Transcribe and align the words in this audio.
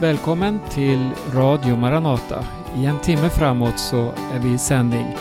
välkommen 0.00 0.60
till 0.70 1.10
Radio 1.34 1.76
Maranata. 1.76 2.44
I 2.76 2.86
en 2.86 2.98
timme 2.98 3.30
framåt 3.30 3.78
så 3.78 4.12
är 4.34 4.38
vi 4.38 4.52
i 4.52 4.58
sändning 4.58 5.16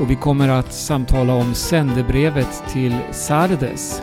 och 0.00 0.10
vi 0.10 0.16
kommer 0.16 0.48
att 0.48 0.72
samtala 0.72 1.34
om 1.34 1.54
sändebrevet 1.54 2.64
till 2.68 2.96
Sardes. 3.12 4.02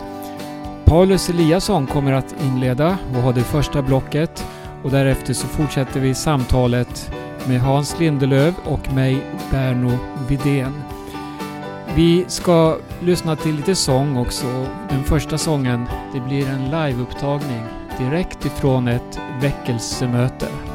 Paulus 0.84 1.28
Eliasson 1.28 1.86
kommer 1.86 2.12
att 2.12 2.34
inleda 2.42 2.98
och 3.14 3.22
ha 3.22 3.32
det 3.32 3.42
första 3.42 3.82
blocket 3.82 4.46
och 4.82 4.90
därefter 4.90 5.34
så 5.34 5.46
fortsätter 5.46 6.00
vi 6.00 6.14
samtalet 6.14 7.12
med 7.48 7.60
Hans 7.60 8.00
Lindelöv 8.00 8.54
och 8.64 8.92
mig, 8.92 9.18
Berno 9.50 9.98
Vidén. 10.28 10.82
Vi 11.94 12.24
ska 12.28 12.76
lyssna 13.00 13.36
till 13.36 13.56
lite 13.56 13.74
sång 13.74 14.16
också. 14.16 14.66
Den 14.90 15.04
första 15.04 15.38
sången, 15.38 15.86
det 16.12 16.20
blir 16.20 16.48
en 16.48 16.64
liveupptagning 16.64 17.81
direkt 18.04 18.44
ifrån 18.46 18.88
ett 18.88 19.20
väckelsemöte. 19.40 20.71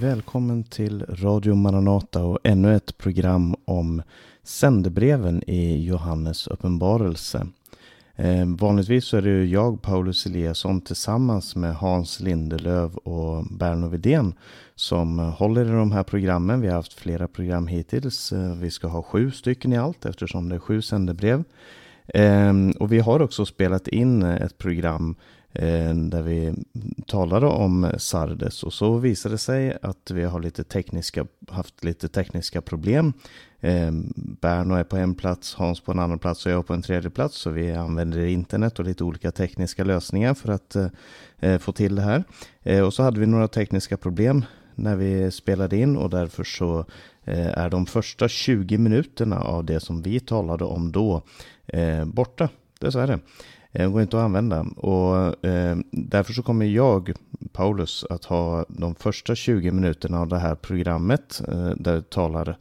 Välkommen 0.00 0.64
till 0.64 1.04
Radio 1.08 1.54
Maranata 1.54 2.24
och 2.24 2.38
ännu 2.44 2.76
ett 2.76 2.98
program 2.98 3.56
om 3.64 4.02
sändebreven 4.42 5.50
i 5.50 5.84
Johannes 5.84 6.46
uppenbarelse. 6.46 7.46
Eh, 8.16 8.46
vanligtvis 8.46 9.04
så 9.04 9.16
är 9.16 9.22
det 9.22 9.44
jag, 9.44 9.82
Paulus 9.82 10.26
Eliasson, 10.26 10.80
tillsammans 10.80 11.56
med 11.56 11.76
Hans 11.76 12.20
Lindelöv 12.20 12.96
och 12.96 13.44
Berno 13.44 13.88
Vidén 13.88 14.34
som 14.74 15.18
håller 15.18 15.64
i 15.64 15.70
de 15.70 15.92
här 15.92 16.04
programmen. 16.04 16.60
Vi 16.60 16.68
har 16.68 16.74
haft 16.74 16.92
flera 16.92 17.28
program 17.28 17.66
hittills. 17.66 18.32
Eh, 18.32 18.54
vi 18.54 18.70
ska 18.70 18.88
ha 18.88 19.02
sju 19.02 19.30
stycken 19.30 19.72
i 19.72 19.76
allt 19.76 20.06
eftersom 20.06 20.48
det 20.48 20.54
är 20.54 20.60
sju 20.60 20.82
sändebrev. 20.82 21.44
Eh, 22.06 22.52
och 22.80 22.92
vi 22.92 22.98
har 22.98 23.22
också 23.22 23.46
spelat 23.46 23.88
in 23.88 24.22
ett 24.22 24.58
program 24.58 25.16
Eh, 25.16 25.37
Eh, 25.52 25.94
där 25.94 26.22
vi 26.22 26.54
talade 27.06 27.46
om 27.46 27.92
Sardes 27.98 28.62
och 28.62 28.72
så 28.72 28.96
visade 28.96 29.34
det 29.34 29.38
sig 29.38 29.78
att 29.82 30.10
vi 30.10 30.24
har 30.24 30.40
lite 30.40 30.64
tekniska, 30.64 31.26
haft 31.48 31.84
lite 31.84 32.08
tekniska 32.08 32.60
problem. 32.62 33.12
Eh, 33.60 33.90
Berno 34.16 34.74
är 34.74 34.84
på 34.84 34.96
en 34.96 35.14
plats, 35.14 35.54
Hans 35.54 35.80
på 35.80 35.92
en 35.92 35.98
annan 35.98 36.18
plats 36.18 36.46
och 36.46 36.52
jag 36.52 36.66
på 36.66 36.74
en 36.74 36.82
tredje 36.82 37.10
plats. 37.10 37.36
Så 37.36 37.50
vi 37.50 37.72
använder 37.72 38.26
internet 38.26 38.78
och 38.78 38.84
lite 38.84 39.04
olika 39.04 39.30
tekniska 39.30 39.84
lösningar 39.84 40.34
för 40.34 40.52
att 40.52 40.76
eh, 41.40 41.58
få 41.58 41.72
till 41.72 41.94
det 41.94 42.02
här. 42.02 42.24
Och 42.84 42.94
så 42.94 43.02
hade 43.02 43.20
vi 43.20 43.26
några 43.26 43.48
tekniska 43.48 43.96
problem 43.96 44.44
när 44.74 44.96
vi 44.96 45.30
spelade 45.30 45.76
in 45.76 45.96
och 45.96 46.10
därför 46.10 46.44
så 46.44 46.84
är 47.24 47.70
de 47.70 47.86
första 47.86 48.28
20 48.28 48.78
minuterna 48.78 49.40
av 49.40 49.64
det 49.64 49.80
som 49.80 50.02
vi 50.02 50.20
talade 50.20 50.64
om 50.64 50.92
då 50.92 51.22
borta. 52.04 52.48
Dessvärre. 52.80 53.18
Den 53.72 53.92
går 53.92 54.02
inte 54.02 54.18
att 54.18 54.24
använda. 54.24 54.60
Och 54.76 55.44
eh, 55.46 55.76
därför 55.90 56.32
så 56.32 56.42
kommer 56.42 56.66
jag, 56.66 57.12
Paulus, 57.52 58.04
att 58.10 58.24
ha 58.24 58.64
de 58.68 58.94
första 58.94 59.34
20 59.34 59.70
minuterna 59.70 60.20
av 60.20 60.28
det 60.28 60.38
här 60.38 60.54
programmet 60.54 61.42
eh, 61.48 61.70
där 61.76 61.94
jag 61.94 62.10
talar 62.10 62.58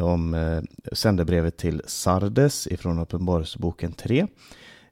om 0.00 0.34
eh, 0.34 0.62
sändebrevet 0.92 1.56
till 1.56 1.82
Sardes 1.86 2.66
ifrån 2.66 2.98
Uppenbarelseboken 2.98 3.92
3. 3.92 4.26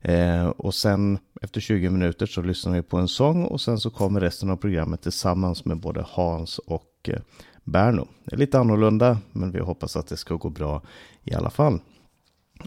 Eh, 0.01 0.47
och 0.47 0.75
sen 0.75 1.19
efter 1.43 1.61
20 1.61 1.91
minuter 1.91 2.27
så 2.27 2.43
lyssnar 2.43 2.73
vi 2.73 2.83
på 2.83 2.97
en 2.97 3.09
sång 3.09 3.45
och 3.45 3.61
sen 3.61 3.79
så 3.79 3.91
kommer 3.91 4.21
resten 4.21 4.51
av 4.51 4.57
programmet 4.57 5.03
tillsammans 5.03 5.65
med 5.65 5.81
både 5.81 6.05
Hans 6.09 6.59
och 6.59 7.09
eh, 7.09 7.21
Berno. 7.65 8.09
Det 8.25 8.35
är 8.35 8.39
lite 8.39 8.59
annorlunda 8.59 9.19
men 9.33 9.53
vi 9.53 9.59
hoppas 9.59 9.97
att 9.97 10.07
det 10.07 10.17
ska 10.17 10.35
gå 10.35 10.51
bra 10.51 10.83
i 11.25 11.35
alla 11.35 11.51
fall. 11.51 11.81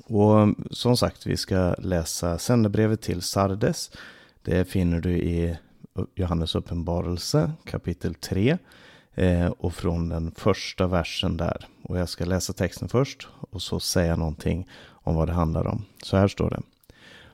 Och 0.04 0.56
som 0.72 0.98
sagt, 0.98 1.26
vi 1.26 1.38
ska 1.38 1.76
läsa 1.78 2.38
sändebrevet 2.38 3.02
till 3.02 3.22
Sardes. 3.22 3.92
Det 4.42 4.66
finner 4.66 5.00
du 5.00 5.18
i 5.18 5.58
Johannes 6.16 6.56
uppenbarelse 6.56 7.52
kapitel 7.66 8.14
3 8.16 8.58
eh, 9.14 9.48
och 9.48 9.74
från 9.74 10.10
den 10.10 10.32
första 10.32 10.88
versen 10.88 11.38
där. 11.38 11.68
Och 11.82 11.98
jag 11.98 12.10
ska 12.10 12.26
läsa 12.26 12.54
texten 12.54 12.90
först 12.90 13.28
och 13.50 13.62
så 13.62 13.80
säga 13.80 14.16
någonting 14.16 14.68
om 14.90 15.16
vad 15.16 15.28
det 15.28 15.34
handlar 15.34 15.68
om. 15.68 15.86
Så 16.04 16.18
här 16.18 16.28
står 16.28 16.50
det. 16.50 16.62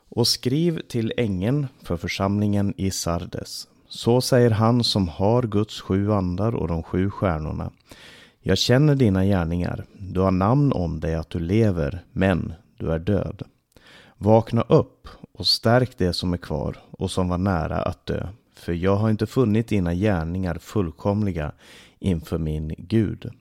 Och 0.10 0.28
skriv 0.28 0.82
till 0.88 1.14
ängeln 1.18 1.68
för 1.84 1.98
församlingen 1.98 2.74
i 2.78 2.92
Sardes. 2.92 3.68
Så 3.88 4.22
säger 4.22 4.52
han 4.52 4.84
som 4.84 5.08
har 5.08 5.44
Guds 5.44 5.82
sju 5.82 6.12
andar 6.12 6.56
och 6.56 6.68
de 6.68 6.84
sju 6.84 7.10
stjärnorna. 7.10 7.72
Jag 8.48 8.58
känner 8.58 8.96
dina 8.96 9.26
gärningar. 9.26 9.86
Du 10.00 10.20
har 10.20 10.32
namn 10.32 10.74
om 10.74 11.00
dig 11.00 11.16
att 11.16 11.30
du 11.30 11.40
lever, 11.40 12.04
men 12.12 12.54
du 12.78 12.92
är 12.92 13.00
död. 13.00 13.42
Vakna 14.18 14.62
upp 14.62 15.08
och 15.32 15.48
stärk 15.48 15.98
det 15.98 16.14
som 16.14 16.34
är 16.34 16.38
kvar 16.38 16.78
och 16.92 17.12
som 17.12 17.30
var 17.30 17.38
nära 17.38 17.82
att 17.82 18.06
dö. 18.06 18.28
För 18.56 18.74
jag 18.74 18.96
har 18.96 19.10
inte 19.10 19.26
funnit 19.26 19.68
dina 19.68 19.94
gärningar 19.94 20.56
fullkomliga 20.56 21.52
inför 22.00 22.38
min 22.38 22.76
Gud. 22.78 23.32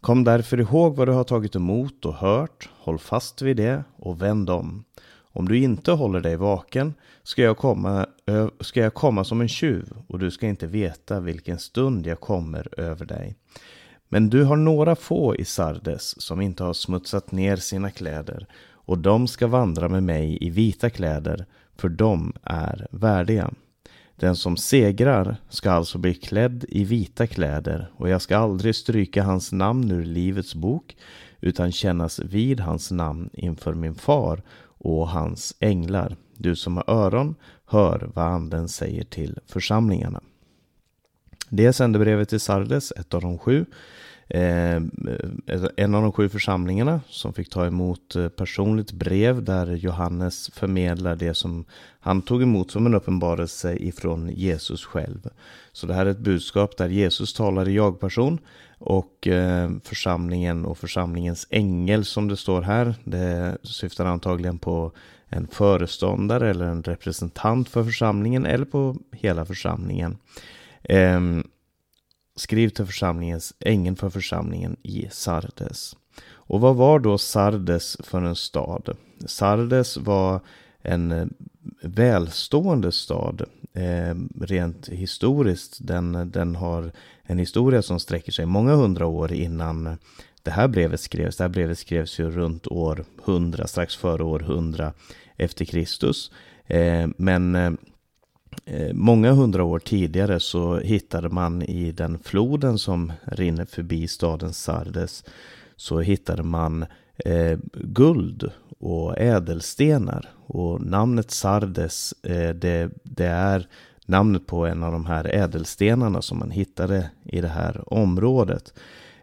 Kom 0.00 0.24
därför 0.24 0.60
ihåg 0.60 0.96
vad 0.96 1.08
du 1.08 1.12
har 1.12 1.24
tagit 1.24 1.56
emot 1.56 2.04
och 2.04 2.14
hört, 2.14 2.68
håll 2.78 2.98
fast 2.98 3.42
vid 3.42 3.56
det 3.56 3.84
och 3.96 4.22
vänd 4.22 4.50
om. 4.50 4.84
Om 5.32 5.48
du 5.48 5.58
inte 5.58 5.92
håller 5.92 6.20
dig 6.20 6.36
vaken 6.36 6.94
ska 7.22 7.42
jag, 7.42 7.56
komma, 7.56 8.06
ska 8.60 8.80
jag 8.80 8.94
komma 8.94 9.24
som 9.24 9.40
en 9.40 9.48
tjuv 9.48 9.92
och 10.08 10.18
du 10.18 10.30
ska 10.30 10.46
inte 10.46 10.66
veta 10.66 11.20
vilken 11.20 11.58
stund 11.58 12.06
jag 12.06 12.20
kommer 12.20 12.80
över 12.80 13.06
dig. 13.06 13.36
Men 14.12 14.30
du 14.30 14.44
har 14.44 14.56
några 14.56 14.96
få 14.96 15.36
i 15.36 15.44
Sardes 15.44 16.22
som 16.22 16.40
inte 16.40 16.64
har 16.64 16.72
smutsat 16.72 17.32
ner 17.32 17.56
sina 17.56 17.90
kläder 17.90 18.46
och 18.72 18.98
de 18.98 19.28
ska 19.28 19.46
vandra 19.46 19.88
med 19.88 20.02
mig 20.02 20.38
i 20.40 20.50
vita 20.50 20.90
kläder, 20.90 21.46
för 21.76 21.88
de 21.88 22.32
är 22.42 22.86
värdiga. 22.90 23.50
Den 24.16 24.36
som 24.36 24.56
segrar 24.56 25.36
ska 25.48 25.70
alltså 25.70 25.98
bli 25.98 26.14
klädd 26.14 26.64
i 26.68 26.84
vita 26.84 27.26
kläder 27.26 27.90
och 27.96 28.08
jag 28.08 28.22
ska 28.22 28.36
aldrig 28.36 28.74
stryka 28.74 29.22
hans 29.22 29.52
namn 29.52 29.90
ur 29.90 30.04
livets 30.04 30.54
bok 30.54 30.96
utan 31.40 31.72
kännas 31.72 32.18
vid 32.18 32.60
hans 32.60 32.90
namn 32.90 33.30
inför 33.32 33.74
min 33.74 33.94
far 33.94 34.42
och 34.62 35.08
hans 35.08 35.54
änglar. 35.60 36.16
Du 36.36 36.56
som 36.56 36.76
har 36.76 36.90
öron, 36.90 37.34
hör 37.64 38.10
vad 38.14 38.26
anden 38.26 38.68
säger 38.68 39.04
till 39.04 39.38
församlingarna. 39.46 40.20
Det 41.48 41.66
är 41.66 41.72
sändebrevet 41.72 42.28
till 42.28 42.40
Sardes, 42.40 42.92
ett 42.92 43.14
av 43.14 43.20
de 43.20 43.38
sju. 43.38 43.66
Eh, 44.30 44.76
eh, 44.76 45.64
en 45.76 45.94
av 45.94 46.02
de 46.02 46.12
sju 46.12 46.28
församlingarna 46.28 47.00
som 47.08 47.32
fick 47.32 47.50
ta 47.50 47.66
emot 47.66 48.16
eh, 48.16 48.28
personligt 48.28 48.92
brev 48.92 49.44
där 49.44 49.66
Johannes 49.66 50.50
förmedlar 50.54 51.16
det 51.16 51.34
som 51.34 51.64
han 52.00 52.22
tog 52.22 52.42
emot 52.42 52.70
som 52.70 52.86
en 52.86 52.94
uppenbarelse 52.94 53.76
ifrån 53.76 54.28
Jesus 54.28 54.84
själv. 54.84 55.28
Så 55.72 55.86
det 55.86 55.94
här 55.94 56.06
är 56.06 56.10
ett 56.10 56.18
budskap 56.18 56.76
där 56.76 56.88
Jesus 56.88 57.34
talar 57.34 57.68
i 57.68 57.74
jag-person 57.74 58.38
och 58.78 59.26
eh, 59.28 59.70
församlingen 59.84 60.64
och 60.64 60.78
församlingens 60.78 61.46
ängel 61.50 62.04
som 62.04 62.28
det 62.28 62.36
står 62.36 62.62
här, 62.62 62.94
det 63.04 63.58
syftar 63.62 64.06
antagligen 64.06 64.58
på 64.58 64.92
en 65.28 65.46
föreståndare 65.46 66.50
eller 66.50 66.64
en 66.64 66.82
representant 66.82 67.68
för 67.68 67.84
församlingen 67.84 68.46
eller 68.46 68.64
på 68.64 68.96
hela 69.12 69.44
församlingen. 69.44 70.18
Ehm, 70.82 71.44
Skriv 72.40 72.68
till 72.68 72.86
församlingens, 72.86 73.54
ängeln 73.60 73.96
för 73.96 74.10
församlingen 74.10 74.76
i 74.82 75.08
Sardes. 75.10 75.96
Och 76.30 76.60
vad 76.60 76.76
var 76.76 76.98
då 76.98 77.18
Sardes 77.18 77.96
för 78.04 78.22
en 78.22 78.36
stad? 78.36 78.96
Sardes 79.26 79.96
var 79.96 80.40
en 80.82 81.12
eh, 81.12 81.26
välstående 81.82 82.92
stad. 82.92 83.42
Eh, 83.72 84.14
rent 84.40 84.88
historiskt, 84.88 85.78
den, 85.80 86.30
den 86.30 86.56
har 86.56 86.92
en 87.22 87.38
historia 87.38 87.82
som 87.82 88.00
sträcker 88.00 88.32
sig 88.32 88.46
många 88.46 88.74
hundra 88.74 89.06
år 89.06 89.32
innan 89.32 89.98
det 90.42 90.50
här 90.50 90.68
brevet 90.68 91.00
skrevs. 91.00 91.36
Det 91.36 91.44
här 91.44 91.48
brevet 91.48 91.78
skrevs 91.78 92.20
ju 92.20 92.30
runt 92.30 92.66
år 92.66 93.04
100, 93.24 93.66
strax 93.66 93.96
före 93.96 94.22
år 94.22 94.42
100 94.42 94.92
efter 95.36 95.64
Kristus. 95.64 96.30
Eh, 96.66 97.08
men 97.16 97.54
Eh, 97.54 97.70
Eh, 98.72 98.92
många 98.94 99.32
hundra 99.32 99.64
år 99.64 99.78
tidigare 99.78 100.40
så 100.40 100.78
hittade 100.78 101.28
man 101.28 101.62
i 101.62 101.92
den 101.92 102.18
floden 102.18 102.78
som 102.78 103.12
rinner 103.24 103.64
förbi 103.64 104.08
staden 104.08 104.52
Sardes 104.52 105.24
så 105.76 106.00
hittade 106.00 106.42
man 106.42 106.86
eh, 107.16 107.58
guld 107.72 108.50
och 108.78 109.18
ädelstenar. 109.18 110.28
Och 110.46 110.80
namnet 110.80 111.30
Sardes 111.30 112.14
eh, 112.22 112.54
det, 112.54 112.90
det, 113.02 113.26
är 113.26 113.68
namnet 114.06 114.46
på 114.46 114.66
en 114.66 114.82
av 114.82 114.92
de 114.92 115.06
här 115.06 115.34
ädelstenarna 115.34 116.22
som 116.22 116.38
man 116.38 116.50
hittade 116.50 117.10
i 117.24 117.40
det 117.40 117.48
här 117.48 117.94
området. 117.94 118.74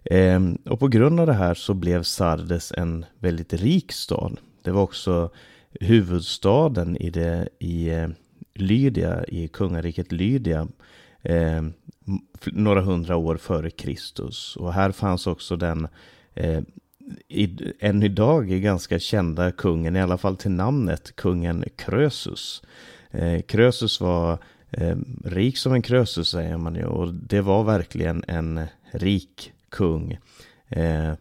Eh, 0.03 0.41
och 0.65 0.79
på 0.79 0.87
grund 0.87 1.19
av 1.19 1.27
det 1.27 1.33
här 1.33 1.53
så 1.53 1.73
blev 1.73 2.03
Sardes 2.03 2.71
en 2.77 3.05
väldigt 3.19 3.53
rik 3.53 3.91
stad. 3.91 4.39
Det 4.61 4.71
var 4.71 4.81
också 4.81 5.29
huvudstaden 5.79 6.97
i, 6.97 7.09
det, 7.09 7.49
i 7.59 7.89
eh, 7.89 8.07
Lydia 8.61 9.25
i 9.25 9.47
kungariket 9.47 10.11
Lydia 10.11 10.67
eh, 11.21 11.63
några 12.45 12.81
hundra 12.81 13.15
år 13.15 13.37
före 13.37 13.69
Kristus. 13.69 14.55
Och 14.55 14.73
här 14.73 14.91
fanns 14.91 15.27
också 15.27 15.55
den 15.55 15.87
eh, 16.33 16.61
i, 17.27 17.73
än 17.79 18.03
idag 18.03 18.47
ganska 18.47 18.99
kända 18.99 19.51
kungen, 19.51 19.95
i 19.95 20.01
alla 20.01 20.17
fall 20.17 20.37
till 20.37 20.51
namnet, 20.51 21.15
kungen 21.15 21.63
Krösus. 21.75 22.63
Eh, 23.11 23.41
Krösus 23.41 24.01
var 24.01 24.37
eh, 24.71 24.97
rik 25.25 25.57
som 25.57 25.73
en 25.73 25.81
Krösus 25.81 26.29
säger 26.29 26.57
man 26.57 26.75
ju 26.75 26.85
och 26.85 27.13
det 27.13 27.41
var 27.41 27.63
verkligen 27.63 28.23
en 28.27 28.61
rik 28.91 29.53
kung. 29.69 30.17
Eh, 30.69 31.13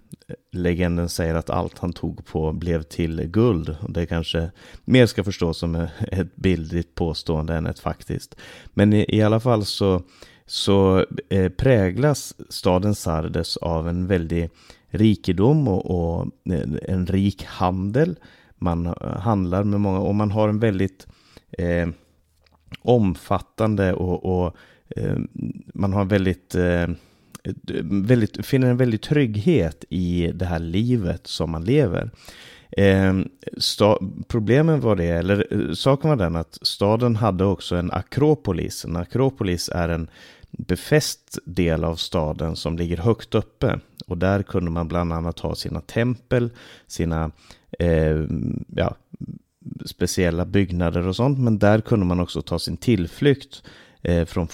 legenden 0.53 1.09
säger 1.09 1.35
att 1.35 1.51
allt 1.51 1.79
han 1.79 1.93
tog 1.93 2.27
på 2.27 2.53
blev 2.53 2.83
till 2.83 3.23
guld. 3.27 3.77
Och 3.83 3.93
det 3.93 4.07
kanske 4.07 4.51
mer 4.85 5.07
ska 5.07 5.25
förstås 5.25 5.59
som 5.59 5.75
ett 6.13 6.37
bildligt 6.37 6.95
påstående 6.95 7.55
än 7.55 7.67
ett 7.67 7.79
faktiskt. 7.79 8.37
Men 8.75 8.93
i, 8.93 9.07
i 9.09 9.23
alla 9.23 9.41
fall 9.41 9.65
så, 9.65 10.03
så 10.47 11.07
eh, 11.29 11.49
präglas 11.49 12.35
staden 12.49 12.95
Sardes 12.95 13.57
av 13.57 13.89
en 13.89 14.07
väldig 14.07 14.51
rikedom 14.89 15.69
och, 15.69 15.91
och 15.91 16.31
en 16.83 17.07
rik 17.07 17.45
handel. 17.45 18.19
Man 18.57 18.95
handlar 19.01 19.65
med 19.65 19.81
många 19.81 19.99
och 19.99 20.15
man 20.15 20.31
har 20.31 20.49
en 20.49 20.59
väldigt 20.59 21.07
eh, 21.59 21.89
omfattande 22.81 23.93
och, 23.93 24.25
och 24.25 24.57
eh, 24.97 25.17
man 25.75 25.93
har 25.93 26.01
en 26.01 26.09
väldigt 26.09 26.55
eh, 26.55 26.89
väldigt, 27.83 28.47
finner 28.47 28.71
en 28.71 28.77
väldig 28.77 29.01
trygghet 29.03 29.85
i 29.89 30.33
det 30.35 30.45
här 30.45 30.59
livet 30.59 31.27
som 31.27 31.51
man 31.51 31.65
lever. 31.65 32.11
Eh, 32.71 33.15
sta, 33.59 33.99
problemen 34.29 34.81
var 34.81 34.97
det, 34.97 35.09
eller 35.09 35.47
eh, 35.51 35.73
saken 35.73 36.11
var 36.11 36.17
den 36.17 36.37
att 36.37 36.59
staden 36.63 37.17
hade 37.17 37.45
också 37.45 37.77
en 37.77 37.93
akropolis. 37.93 38.85
En 38.85 38.97
akropolis 38.97 39.69
är 39.69 39.89
en 39.89 40.09
befäst 40.51 41.39
del 41.45 41.85
av 41.85 41.97
staden 41.97 42.57
som 42.57 42.77
ligger 42.77 42.97
högt 42.97 43.35
uppe. 43.35 43.81
Och 44.07 44.19
där 44.19 44.43
kunde 44.43 44.71
man 44.71 44.89
bland 44.89 45.13
annat 45.13 45.39
ha 45.39 45.55
sina 45.55 45.81
tempel, 45.81 46.51
sina 46.87 47.31
eh, 47.79 48.27
ja, 48.69 48.95
speciella 49.87 50.45
byggnader 50.45 51.09
och 51.09 51.17
sånt. 51.17 51.39
Men 51.39 51.59
där 51.59 51.81
kunde 51.81 52.07
man 52.07 52.21
också 52.21 52.43
ta 52.43 52.59
sin 52.59 52.77
tillflykt 52.77 53.63
eh, 54.03 54.25
från 54.25 54.49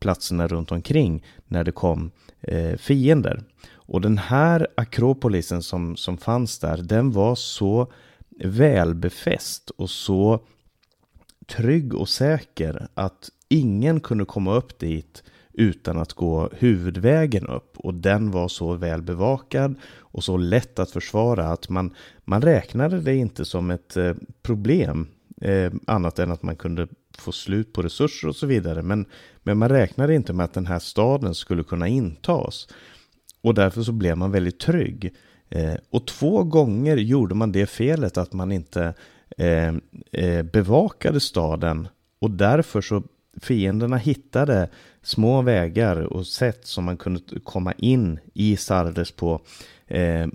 platserna 0.00 0.46
runt 0.48 0.72
omkring 0.72 1.24
när 1.48 1.64
det 1.64 1.72
kom 1.72 2.10
eh, 2.40 2.76
fiender. 2.76 3.42
Och 3.70 4.00
den 4.00 4.18
här 4.18 4.68
akropolisen 4.74 5.62
som, 5.62 5.96
som 5.96 6.18
fanns 6.18 6.58
där, 6.58 6.76
den 6.76 7.10
var 7.10 7.34
så 7.34 7.92
välbefäst 8.44 9.70
och 9.70 9.90
så 9.90 10.40
trygg 11.46 11.94
och 11.94 12.08
säker 12.08 12.88
att 12.94 13.30
ingen 13.48 14.00
kunde 14.00 14.24
komma 14.24 14.54
upp 14.54 14.78
dit 14.78 15.22
utan 15.52 15.98
att 15.98 16.12
gå 16.12 16.50
huvudvägen 16.52 17.46
upp. 17.46 17.78
Och 17.78 17.94
den 17.94 18.30
var 18.30 18.48
så 18.48 18.74
väl 18.74 19.02
bevakad 19.02 19.74
och 19.98 20.24
så 20.24 20.36
lätt 20.36 20.78
att 20.78 20.90
försvara 20.90 21.46
att 21.46 21.68
man, 21.68 21.94
man 22.24 22.42
räknade 22.42 23.00
det 23.00 23.14
inte 23.14 23.44
som 23.44 23.70
ett 23.70 23.96
eh, 23.96 24.14
problem. 24.42 25.06
Eh, 25.40 25.72
annat 25.86 26.18
än 26.18 26.30
att 26.30 26.42
man 26.42 26.56
kunde 26.56 26.88
få 27.20 27.32
slut 27.32 27.72
på 27.72 27.82
resurser 27.82 28.28
och 28.28 28.36
så 28.36 28.46
vidare. 28.46 28.82
Men, 28.82 29.06
men 29.42 29.58
man 29.58 29.68
räknade 29.68 30.14
inte 30.14 30.32
med 30.32 30.44
att 30.44 30.52
den 30.52 30.66
här 30.66 30.78
staden 30.78 31.34
skulle 31.34 31.62
kunna 31.62 31.88
intas. 31.88 32.68
Och 33.40 33.54
därför 33.54 33.82
så 33.82 33.92
blev 33.92 34.16
man 34.16 34.32
väldigt 34.32 34.60
trygg. 34.60 35.14
Eh, 35.48 35.74
och 35.90 36.06
två 36.06 36.44
gånger 36.44 36.96
gjorde 36.96 37.34
man 37.34 37.52
det 37.52 37.66
felet 37.66 38.18
att 38.18 38.32
man 38.32 38.52
inte 38.52 38.94
eh, 39.38 39.74
eh, 40.12 40.42
bevakade 40.42 41.20
staden 41.20 41.88
och 42.18 42.30
därför 42.30 42.80
så 42.80 43.02
fienderna 43.40 43.96
hittade 43.96 44.68
små 45.02 45.42
vägar 45.42 46.00
och 46.00 46.26
sätt 46.26 46.66
som 46.66 46.84
man 46.84 46.96
kunde 46.96 47.20
komma 47.44 47.72
in 47.72 48.18
i 48.34 48.56
Sardes 48.56 49.12
på 49.12 49.40
eh, 49.86 50.26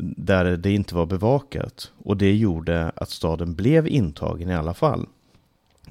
där 0.00 0.56
det 0.56 0.70
inte 0.70 0.94
var 0.94 1.06
bevakat. 1.06 1.92
Och 2.04 2.16
det 2.16 2.34
gjorde 2.34 2.92
att 2.96 3.10
staden 3.10 3.54
blev 3.54 3.88
intagen 3.88 4.50
i 4.50 4.54
alla 4.54 4.74
fall. 4.74 5.06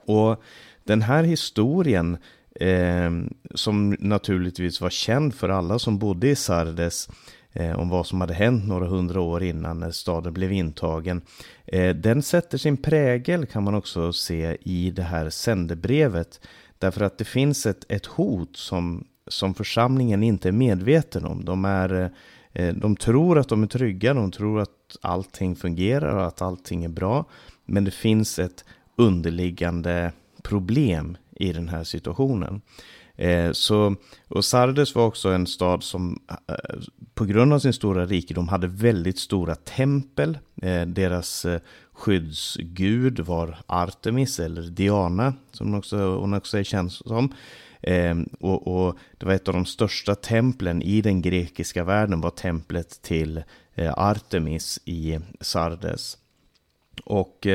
Och 0.05 0.43
den 0.83 1.01
här 1.01 1.23
historien 1.23 2.17
eh, 2.55 3.11
som 3.55 3.95
naturligtvis 3.99 4.81
var 4.81 4.89
känd 4.89 5.35
för 5.35 5.49
alla 5.49 5.79
som 5.79 5.97
bodde 5.97 6.27
i 6.29 6.35
Sardes 6.35 7.09
eh, 7.53 7.79
om 7.79 7.89
vad 7.89 8.07
som 8.07 8.21
hade 8.21 8.33
hänt 8.33 8.67
några 8.67 8.87
hundra 8.87 9.21
år 9.21 9.43
innan 9.43 9.79
när 9.79 9.91
staden 9.91 10.33
blev 10.33 10.51
intagen. 10.51 11.21
Eh, 11.65 11.95
den 11.95 12.23
sätter 12.23 12.57
sin 12.57 12.77
prägel 12.77 13.45
kan 13.45 13.63
man 13.63 13.75
också 13.75 14.13
se 14.13 14.57
i 14.61 14.91
det 14.91 15.03
här 15.03 15.29
sändebrevet. 15.29 16.39
Därför 16.77 17.01
att 17.01 17.17
det 17.17 17.25
finns 17.25 17.65
ett, 17.65 17.85
ett 17.91 18.05
hot 18.05 18.57
som, 18.57 19.07
som 19.27 19.53
församlingen 19.53 20.23
inte 20.23 20.47
är 20.47 20.51
medveten 20.51 21.25
om. 21.25 21.45
De, 21.45 21.65
är, 21.65 21.93
eh, 21.93 22.09
eh, 22.65 22.75
de 22.75 22.95
tror 22.95 23.39
att 23.39 23.49
de 23.49 23.63
är 23.63 23.67
trygga, 23.67 24.13
de 24.13 24.31
tror 24.31 24.59
att 24.59 24.97
allting 25.01 25.55
fungerar 25.55 26.15
och 26.15 26.27
att 26.27 26.41
allting 26.41 26.83
är 26.83 26.89
bra. 26.89 27.25
Men 27.65 27.83
det 27.83 27.91
finns 27.91 28.39
ett 28.39 28.65
underliggande 28.95 30.11
problem 30.43 31.17
i 31.35 31.53
den 31.53 31.69
här 31.69 31.83
situationen. 31.83 32.61
Eh, 33.15 33.51
så, 33.51 33.95
och 34.27 34.45
Sardes 34.45 34.95
var 34.95 35.05
också 35.05 35.29
en 35.29 35.47
stad 35.47 35.83
som 35.83 36.19
eh, 36.47 36.55
på 37.13 37.25
grund 37.25 37.53
av 37.53 37.59
sin 37.59 37.73
stora 37.73 38.05
rikedom 38.05 38.47
hade 38.47 38.67
väldigt 38.67 39.19
stora 39.19 39.55
tempel. 39.55 40.37
Eh, 40.61 40.81
deras 40.81 41.45
eh, 41.45 41.61
skyddsgud 41.93 43.19
var 43.19 43.57
Artemis 43.65 44.39
eller 44.39 44.61
Diana 44.61 45.33
som 45.51 45.67
hon 45.67 45.79
också, 45.79 45.97
hon 45.97 46.33
också 46.33 46.57
är 46.57 46.63
känd 46.63 46.91
som. 46.91 47.33
Eh, 47.81 48.15
och, 48.39 48.67
och, 48.67 48.97
det 49.17 49.25
var 49.25 49.33
ett 49.33 49.47
av 49.47 49.53
de 49.53 49.65
största 49.65 50.15
templen 50.15 50.81
i 50.81 51.01
den 51.01 51.21
grekiska 51.21 51.83
världen 51.83 52.21
var 52.21 52.29
templet 52.29 53.01
till 53.01 53.43
eh, 53.75 53.93
Artemis 53.97 54.79
i 54.85 55.19
Sardes. 55.39 56.17
Och 57.05 57.47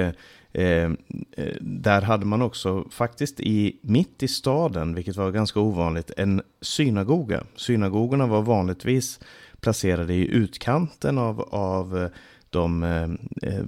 Eh, 0.56 0.90
eh, 1.36 1.56
där 1.60 2.02
hade 2.02 2.26
man 2.26 2.42
också 2.42 2.84
faktiskt 2.90 3.40
i, 3.40 3.76
mitt 3.82 4.22
i 4.22 4.28
staden, 4.28 4.94
vilket 4.94 5.16
var 5.16 5.30
ganska 5.30 5.60
ovanligt, 5.60 6.10
en 6.16 6.42
synagoga. 6.60 7.44
Synagogorna 7.56 8.26
var 8.26 8.42
vanligtvis 8.42 9.20
placerade 9.60 10.14
i 10.14 10.28
utkanten 10.28 11.18
av, 11.18 11.40
av 11.40 11.98
eh, 11.98 12.08
de 12.50 12.82
eh, 12.82 13.02
eh, 13.50 13.64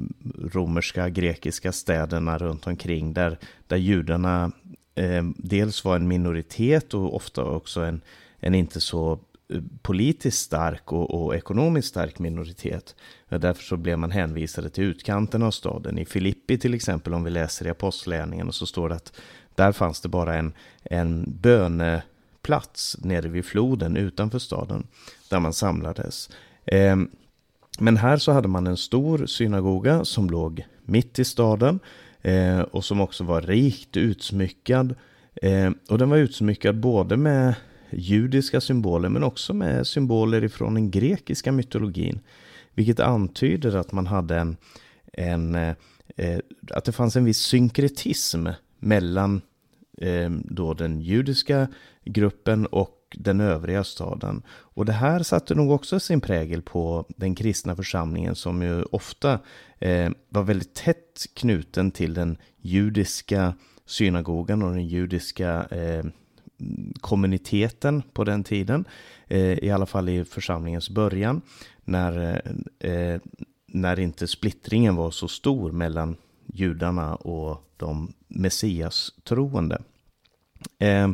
romerska, 0.52 1.08
grekiska 1.08 1.72
städerna 1.72 2.38
runt 2.38 2.66
omkring 2.66 3.12
där, 3.12 3.38
där 3.66 3.76
judarna 3.76 4.52
eh, 4.94 5.24
dels 5.36 5.84
var 5.84 5.96
en 5.96 6.08
minoritet 6.08 6.94
och 6.94 7.16
ofta 7.16 7.44
också 7.44 7.80
en, 7.80 8.00
en 8.40 8.54
inte 8.54 8.80
så 8.80 9.18
politiskt 9.82 10.38
stark 10.38 10.92
och, 10.92 11.24
och, 11.24 11.36
ekonomiskt 11.36 11.88
stark 11.88 12.18
minoritet. 12.18 12.96
Därför 13.28 13.62
så 13.62 13.76
blev 13.76 13.98
man 13.98 14.10
hänvisade 14.10 14.70
till 14.70 14.84
utkanten 14.84 15.42
av 15.42 15.50
staden. 15.50 15.98
I 15.98 16.04
Filippi 16.04 16.58
till 16.58 16.74
exempel, 16.74 17.14
om 17.14 17.24
vi 17.24 17.30
läser 17.30 17.66
i 17.66 17.70
Apostlärningarna, 17.70 18.52
så 18.52 18.66
står 18.66 18.88
det 18.88 18.94
att 18.94 19.12
där 19.54 19.72
fanns 19.72 20.00
det 20.00 20.08
bara 20.08 20.34
en, 20.34 20.52
en 20.82 21.24
böneplats 21.40 22.96
nere 23.00 23.28
vid 23.28 23.44
floden 23.44 23.96
utanför 23.96 24.38
staden, 24.38 24.86
där 25.30 25.40
man 25.40 25.52
samlades. 25.52 26.30
Ehm, 26.64 27.10
men 27.78 27.96
här 27.96 28.16
så 28.16 28.32
hade 28.32 28.48
man 28.48 28.66
en 28.66 28.76
stor 28.76 29.26
synagoga 29.26 30.04
som 30.04 30.30
låg 30.30 30.66
mitt 30.84 31.18
i 31.18 31.24
staden 31.24 31.80
eh, 32.22 32.60
och 32.60 32.84
som 32.84 33.00
också 33.00 33.24
var 33.24 33.42
rikt 33.42 33.96
utsmyckad. 33.96 34.94
Ehm, 35.42 35.74
och 35.88 35.98
den 35.98 36.10
var 36.10 36.16
utsmyckad 36.16 36.80
både 36.80 37.16
med 37.16 37.54
judiska 37.90 38.60
symboler 38.60 39.08
men 39.08 39.22
också 39.22 39.54
med 39.54 39.86
symboler 39.86 40.44
ifrån 40.44 40.74
den 40.74 40.90
grekiska 40.90 41.52
mytologin. 41.52 42.20
Vilket 42.78 43.00
antyder 43.00 43.76
att 43.76 43.92
man 43.92 44.06
hade 44.06 44.36
en, 44.36 44.56
en 45.12 45.54
eh, 45.54 45.74
eh, 46.16 46.38
att 46.70 46.84
det 46.84 46.92
fanns 46.92 47.16
en 47.16 47.24
viss 47.24 47.38
synkretism 47.38 48.46
mellan 48.78 49.40
eh, 50.00 50.30
då 50.30 50.74
den 50.74 51.00
judiska 51.00 51.68
gruppen 52.04 52.66
och 52.66 53.16
den 53.16 53.40
övriga 53.40 53.84
staden. 53.84 54.42
Och 54.48 54.84
det 54.84 54.92
här 54.92 55.22
satte 55.22 55.54
nog 55.54 55.70
också 55.70 56.00
sin 56.00 56.20
prägel 56.20 56.62
på 56.62 57.04
den 57.08 57.34
kristna 57.34 57.76
församlingen 57.76 58.34
som 58.34 58.62
ju 58.62 58.82
ofta 58.82 59.38
eh, 59.78 60.10
var 60.28 60.42
väldigt 60.42 60.74
tätt 60.74 61.26
knuten 61.34 61.90
till 61.90 62.14
den 62.14 62.36
judiska 62.60 63.54
synagogan 63.86 64.62
och 64.62 64.70
den 64.70 64.86
judiska 64.86 65.66
eh, 65.70 66.04
kommuniteten 67.00 68.02
på 68.12 68.24
den 68.24 68.44
tiden. 68.44 68.84
Eh, 69.26 69.58
I 69.58 69.70
alla 69.70 69.86
fall 69.86 70.08
i 70.08 70.24
församlingens 70.24 70.90
början. 70.90 71.42
När, 71.88 72.42
eh, 72.80 72.90
eh, 72.90 73.20
när 73.66 74.00
inte 74.00 74.26
splittringen 74.26 74.96
var 74.96 75.10
så 75.10 75.28
stor 75.28 75.72
mellan 75.72 76.16
judarna 76.46 77.14
och 77.16 77.72
de 77.76 78.12
messias-troende. 78.28 79.82
Eh, 80.78 81.10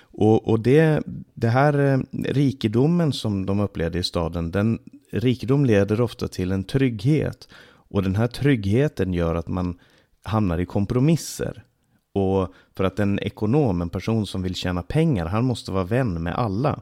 och, 0.00 0.48
och 0.48 0.60
det, 0.60 1.02
det 1.34 1.48
här 1.48 1.78
eh, 1.78 1.98
rikedomen 2.24 3.12
som 3.12 3.46
de 3.46 3.60
upplevde 3.60 3.98
i 3.98 4.02
staden, 4.02 4.50
den 4.50 4.78
rikedom 5.12 5.64
leder 5.64 6.00
ofta 6.00 6.28
till 6.28 6.52
en 6.52 6.64
trygghet. 6.64 7.48
Och 7.64 8.02
den 8.02 8.16
här 8.16 8.26
tryggheten 8.26 9.14
gör 9.14 9.34
att 9.34 9.48
man 9.48 9.78
hamnar 10.22 10.58
i 10.58 10.66
kompromisser. 10.66 11.64
Och 12.12 12.54
för 12.76 12.84
att 12.84 12.98
en 12.98 13.18
ekonom, 13.18 13.82
en 13.82 13.88
person 13.88 14.26
som 14.26 14.42
vill 14.42 14.54
tjäna 14.54 14.82
pengar, 14.82 15.26
han 15.26 15.44
måste 15.44 15.72
vara 15.72 15.84
vän 15.84 16.22
med 16.22 16.34
alla. 16.34 16.80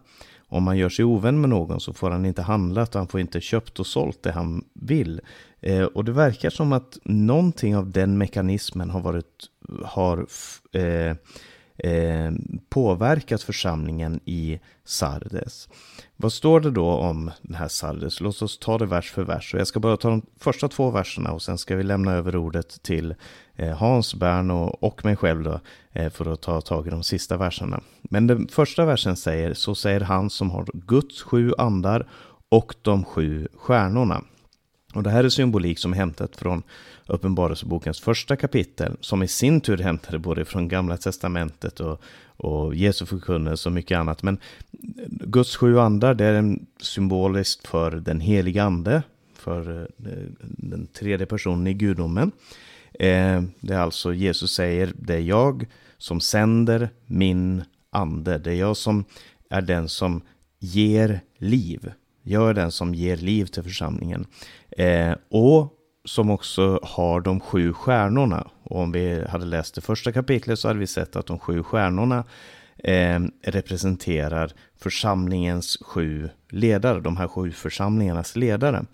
Om 0.52 0.62
man 0.62 0.78
gör 0.78 0.88
sig 0.88 1.04
ovän 1.04 1.40
med 1.40 1.50
någon 1.50 1.80
så 1.80 1.92
får 1.92 2.10
han 2.10 2.26
inte 2.26 2.42
handlat 2.42 2.94
och 2.94 3.00
han 3.00 3.08
får 3.08 3.20
inte 3.20 3.40
köpt 3.40 3.80
och 3.80 3.86
sålt 3.86 4.22
det 4.22 4.32
han 4.32 4.64
vill. 4.74 5.20
Eh, 5.60 5.82
och 5.84 6.04
det 6.04 6.12
verkar 6.12 6.50
som 6.50 6.72
att 6.72 6.98
någonting 7.04 7.76
av 7.76 7.90
den 7.90 8.18
mekanismen 8.18 8.90
har 8.90 9.00
varit, 9.00 9.46
har 9.84 10.26
eh, 10.72 11.16
eh, 11.84 12.32
påverkat 12.68 13.42
församlingen 13.42 14.20
i 14.24 14.60
Sardes. 14.84 15.68
Vad 16.16 16.32
står 16.32 16.60
det 16.60 16.70
då 16.70 16.86
om 16.86 17.30
den 17.42 17.54
här 17.54 17.68
Sardes? 17.68 18.20
Låt 18.20 18.42
oss 18.42 18.58
ta 18.58 18.78
det 18.78 18.86
vers 18.86 19.10
för 19.10 19.22
vers. 19.22 19.54
Och 19.54 19.60
jag 19.60 19.66
ska 19.66 19.80
bara 19.80 19.96
ta 19.96 20.10
de 20.10 20.22
första 20.38 20.68
två 20.68 20.90
verserna 20.90 21.32
och 21.32 21.42
sen 21.42 21.58
ska 21.58 21.76
vi 21.76 21.82
lämna 21.82 22.12
över 22.12 22.36
ordet 22.36 22.82
till 22.82 23.14
eh, 23.56 23.76
Hans, 23.76 24.14
Bern 24.14 24.50
och, 24.50 24.82
och 24.82 25.04
mig 25.04 25.16
själv 25.16 25.42
då, 25.42 25.60
eh, 25.92 26.10
för 26.10 26.32
att 26.32 26.40
ta 26.40 26.60
tag 26.60 26.86
i 26.86 26.90
de 26.90 27.02
sista 27.02 27.36
verserna. 27.36 27.80
Men 28.02 28.26
den 28.26 28.48
första 28.48 28.84
versen 28.84 29.16
säger, 29.16 29.54
så 29.54 29.74
säger 29.74 30.00
han 30.00 30.30
som 30.30 30.50
har 30.50 30.66
Guds 30.72 31.22
sju 31.22 31.52
andar 31.58 32.08
och 32.48 32.74
de 32.82 33.04
sju 33.04 33.48
stjärnorna. 33.54 34.22
Och 34.94 35.02
det 35.02 35.10
här 35.10 35.24
är 35.24 35.28
symbolik 35.28 35.78
som 35.78 35.92
är 35.92 35.96
hämtat 35.96 36.36
från 36.36 36.62
Uppenbarelsebokens 37.06 38.00
första 38.00 38.36
kapitel, 38.36 38.96
som 39.00 39.22
i 39.22 39.28
sin 39.28 39.60
tur 39.60 39.78
hämtade 39.78 40.18
både 40.18 40.44
från 40.44 40.68
Gamla 40.68 40.96
Testamentet 40.96 41.80
och, 41.80 42.02
och 42.36 42.74
Jesu 42.74 43.06
förkunnelse 43.06 43.68
och 43.68 43.72
mycket 43.72 43.98
annat. 43.98 44.22
Men 44.22 44.38
Guds 45.08 45.56
sju 45.56 45.78
andar, 45.78 46.14
det 46.14 46.24
är 46.24 46.34
en 46.34 46.66
symboliskt 46.80 47.68
för 47.68 47.90
den 47.90 48.20
heliga 48.20 48.62
ande, 48.64 49.02
för 49.34 49.80
eh, 49.80 50.12
den 50.40 50.86
tredje 50.86 51.26
personen 51.26 51.66
i 51.66 51.74
gudomen. 51.74 52.32
Eh, 52.92 53.42
det 53.60 53.74
är 53.74 53.78
alltså 53.78 54.14
Jesus 54.14 54.52
säger, 54.52 54.92
det 54.96 55.14
är 55.14 55.20
jag 55.20 55.66
som 55.98 56.20
sänder 56.20 56.88
min 57.06 57.62
ande. 57.90 58.38
Det 58.38 58.50
är 58.50 58.54
jag 58.54 58.76
som 58.76 59.04
är 59.50 59.62
den 59.62 59.88
som 59.88 60.22
ger 60.58 61.20
liv. 61.38 61.92
Jag 62.22 62.50
är 62.50 62.54
den 62.54 62.72
som 62.72 62.94
ger 62.94 63.16
liv 63.16 63.44
till 63.44 63.62
församlingen. 63.62 64.26
Eh, 64.76 65.14
och 65.30 65.76
som 66.04 66.30
också 66.30 66.80
har 66.82 67.20
de 67.20 67.40
sju 67.40 67.72
stjärnorna. 67.72 68.50
Och 68.62 68.80
om 68.80 68.92
vi 68.92 69.24
hade 69.28 69.44
läst 69.44 69.74
det 69.74 69.80
första 69.80 70.12
kapitlet 70.12 70.58
så 70.58 70.68
hade 70.68 70.80
vi 70.80 70.86
sett 70.86 71.16
att 71.16 71.26
de 71.26 71.38
sju 71.38 71.62
stjärnorna 71.62 72.24
eh, 72.78 73.20
representerar 73.42 74.52
församlingens 74.78 75.78
sju 75.80 76.28
ledare, 76.50 77.00
de 77.00 77.16
här 77.16 77.28
sju 77.28 77.50
församlingarnas 77.50 78.36
ledare. 78.36 78.84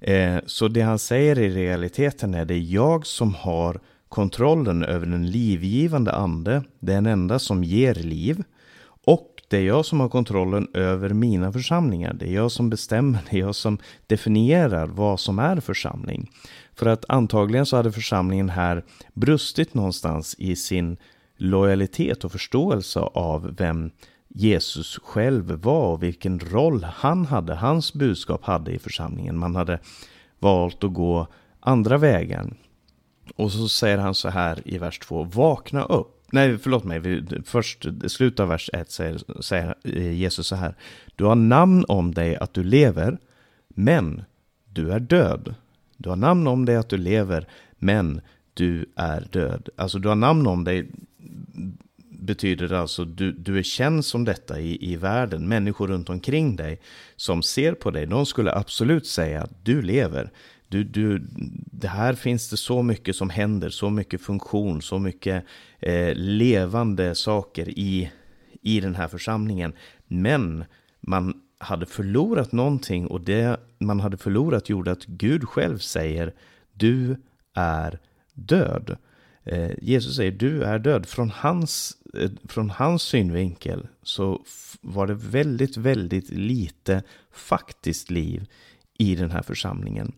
Eh, 0.00 0.36
så 0.46 0.68
det 0.68 0.80
han 0.80 0.98
säger 0.98 1.38
i 1.38 1.50
realiteten 1.50 2.34
är 2.34 2.44
det 2.44 2.54
är 2.54 2.74
jag 2.74 3.06
som 3.06 3.34
har 3.34 3.80
kontrollen 4.08 4.84
över 4.84 5.06
den 5.06 5.30
livgivande 5.30 6.12
ande, 6.12 6.62
den 6.78 7.06
enda 7.06 7.38
som 7.38 7.64
ger 7.64 7.94
liv. 7.94 8.42
Det 9.48 9.56
är 9.56 9.62
jag 9.62 9.86
som 9.86 10.00
har 10.00 10.08
kontrollen 10.08 10.68
över 10.74 11.08
mina 11.08 11.52
församlingar. 11.52 12.14
Det 12.14 12.28
är 12.28 12.34
jag 12.34 12.52
som 12.52 12.70
bestämmer, 12.70 13.20
det 13.30 13.36
är 13.36 13.40
jag 13.40 13.54
som 13.54 13.78
definierar 14.06 14.86
vad 14.86 15.20
som 15.20 15.38
är 15.38 15.60
församling. 15.60 16.30
För 16.74 16.86
att 16.86 17.04
antagligen 17.08 17.66
så 17.66 17.76
hade 17.76 17.92
församlingen 17.92 18.48
här 18.48 18.84
brustit 19.14 19.74
någonstans 19.74 20.34
i 20.38 20.56
sin 20.56 20.96
lojalitet 21.36 22.24
och 22.24 22.32
förståelse 22.32 23.00
av 23.00 23.54
vem 23.58 23.90
Jesus 24.28 24.98
själv 25.04 25.50
var 25.50 25.92
och 25.92 26.02
vilken 26.02 26.40
roll 26.40 26.84
han 26.94 27.26
hade, 27.26 27.54
hans 27.54 27.92
budskap 27.92 28.44
hade 28.44 28.72
i 28.72 28.78
församlingen. 28.78 29.38
Man 29.38 29.56
hade 29.56 29.78
valt 30.38 30.84
att 30.84 30.92
gå 30.92 31.26
andra 31.60 31.98
vägar. 31.98 32.52
Och 33.36 33.52
så 33.52 33.68
säger 33.68 33.98
han 33.98 34.14
så 34.14 34.28
här 34.28 34.62
i 34.64 34.78
vers 34.78 34.98
2. 34.98 35.22
Vakna 35.22 35.84
upp. 35.84 36.15
Nej, 36.30 36.58
förlåt 36.58 36.84
mig. 36.84 37.24
Först, 37.44 37.86
slutet 38.06 38.40
av 38.40 38.48
vers 38.48 38.70
1 38.72 38.90
säger, 38.90 39.42
säger 39.42 39.74
Jesus 40.10 40.46
så 40.46 40.56
här. 40.56 40.74
Du 41.16 41.24
har 41.24 41.34
namn 41.34 41.84
om 41.88 42.14
dig 42.14 42.36
att 42.36 42.54
du 42.54 42.64
lever, 42.64 43.18
men 43.68 44.24
du 44.64 44.92
är 44.92 45.00
död. 45.00 45.54
Du 45.96 46.08
har 46.08 46.16
namn 46.16 46.46
om 46.46 46.64
dig 46.64 46.76
att 46.76 46.88
du 46.88 46.96
lever, 46.96 47.48
men 47.78 48.20
du 48.54 48.86
är 48.96 49.28
död. 49.30 49.68
Alltså 49.76 49.98
du 49.98 50.08
har 50.08 50.16
namn 50.16 50.46
om 50.46 50.64
dig 50.64 50.88
betyder 52.26 52.72
alltså 52.72 53.04
du, 53.04 53.32
du 53.32 53.58
är 53.58 53.62
känd 53.62 54.04
som 54.04 54.24
detta 54.24 54.60
i, 54.60 54.92
i 54.92 54.96
världen. 54.96 55.48
Människor 55.48 55.88
runt 55.88 56.10
omkring 56.10 56.56
dig 56.56 56.80
som 57.16 57.42
ser 57.42 57.72
på 57.72 57.90
dig, 57.90 58.06
de 58.06 58.26
skulle 58.26 58.52
absolut 58.52 59.06
säga 59.06 59.42
att 59.42 59.64
du 59.64 59.82
lever. 59.82 60.30
Du, 60.68 60.84
du, 60.84 61.26
det 61.72 61.88
här 61.88 62.14
finns 62.14 62.50
det 62.50 62.56
så 62.56 62.82
mycket 62.82 63.16
som 63.16 63.30
händer, 63.30 63.70
så 63.70 63.90
mycket 63.90 64.20
funktion, 64.20 64.82
så 64.82 64.98
mycket 64.98 65.44
eh, 65.78 66.14
levande 66.14 67.14
saker 67.14 67.68
i, 67.68 68.10
i 68.62 68.80
den 68.80 68.94
här 68.94 69.08
församlingen. 69.08 69.72
Men 70.06 70.64
man 71.00 71.40
hade 71.58 71.86
förlorat 71.86 72.52
någonting 72.52 73.06
och 73.06 73.20
det 73.20 73.60
man 73.78 74.00
hade 74.00 74.16
förlorat 74.16 74.68
gjorde 74.68 74.92
att 74.92 75.04
Gud 75.04 75.48
själv 75.48 75.78
säger 75.78 76.34
du 76.72 77.16
är 77.54 77.98
död. 78.34 78.96
Eh, 79.44 79.70
Jesus 79.82 80.16
säger 80.16 80.32
du 80.32 80.62
är 80.62 80.78
död. 80.78 81.06
Från 81.06 81.30
hans, 81.30 81.96
eh, 82.14 82.30
från 82.48 82.70
hans 82.70 83.02
synvinkel 83.02 83.88
så 84.02 84.44
var 84.80 85.06
det 85.06 85.14
väldigt, 85.14 85.76
väldigt 85.76 86.30
lite 86.30 87.02
faktiskt 87.32 88.10
liv 88.10 88.46
i 88.98 89.14
den 89.14 89.30
här 89.30 89.42
församlingen. 89.42 90.12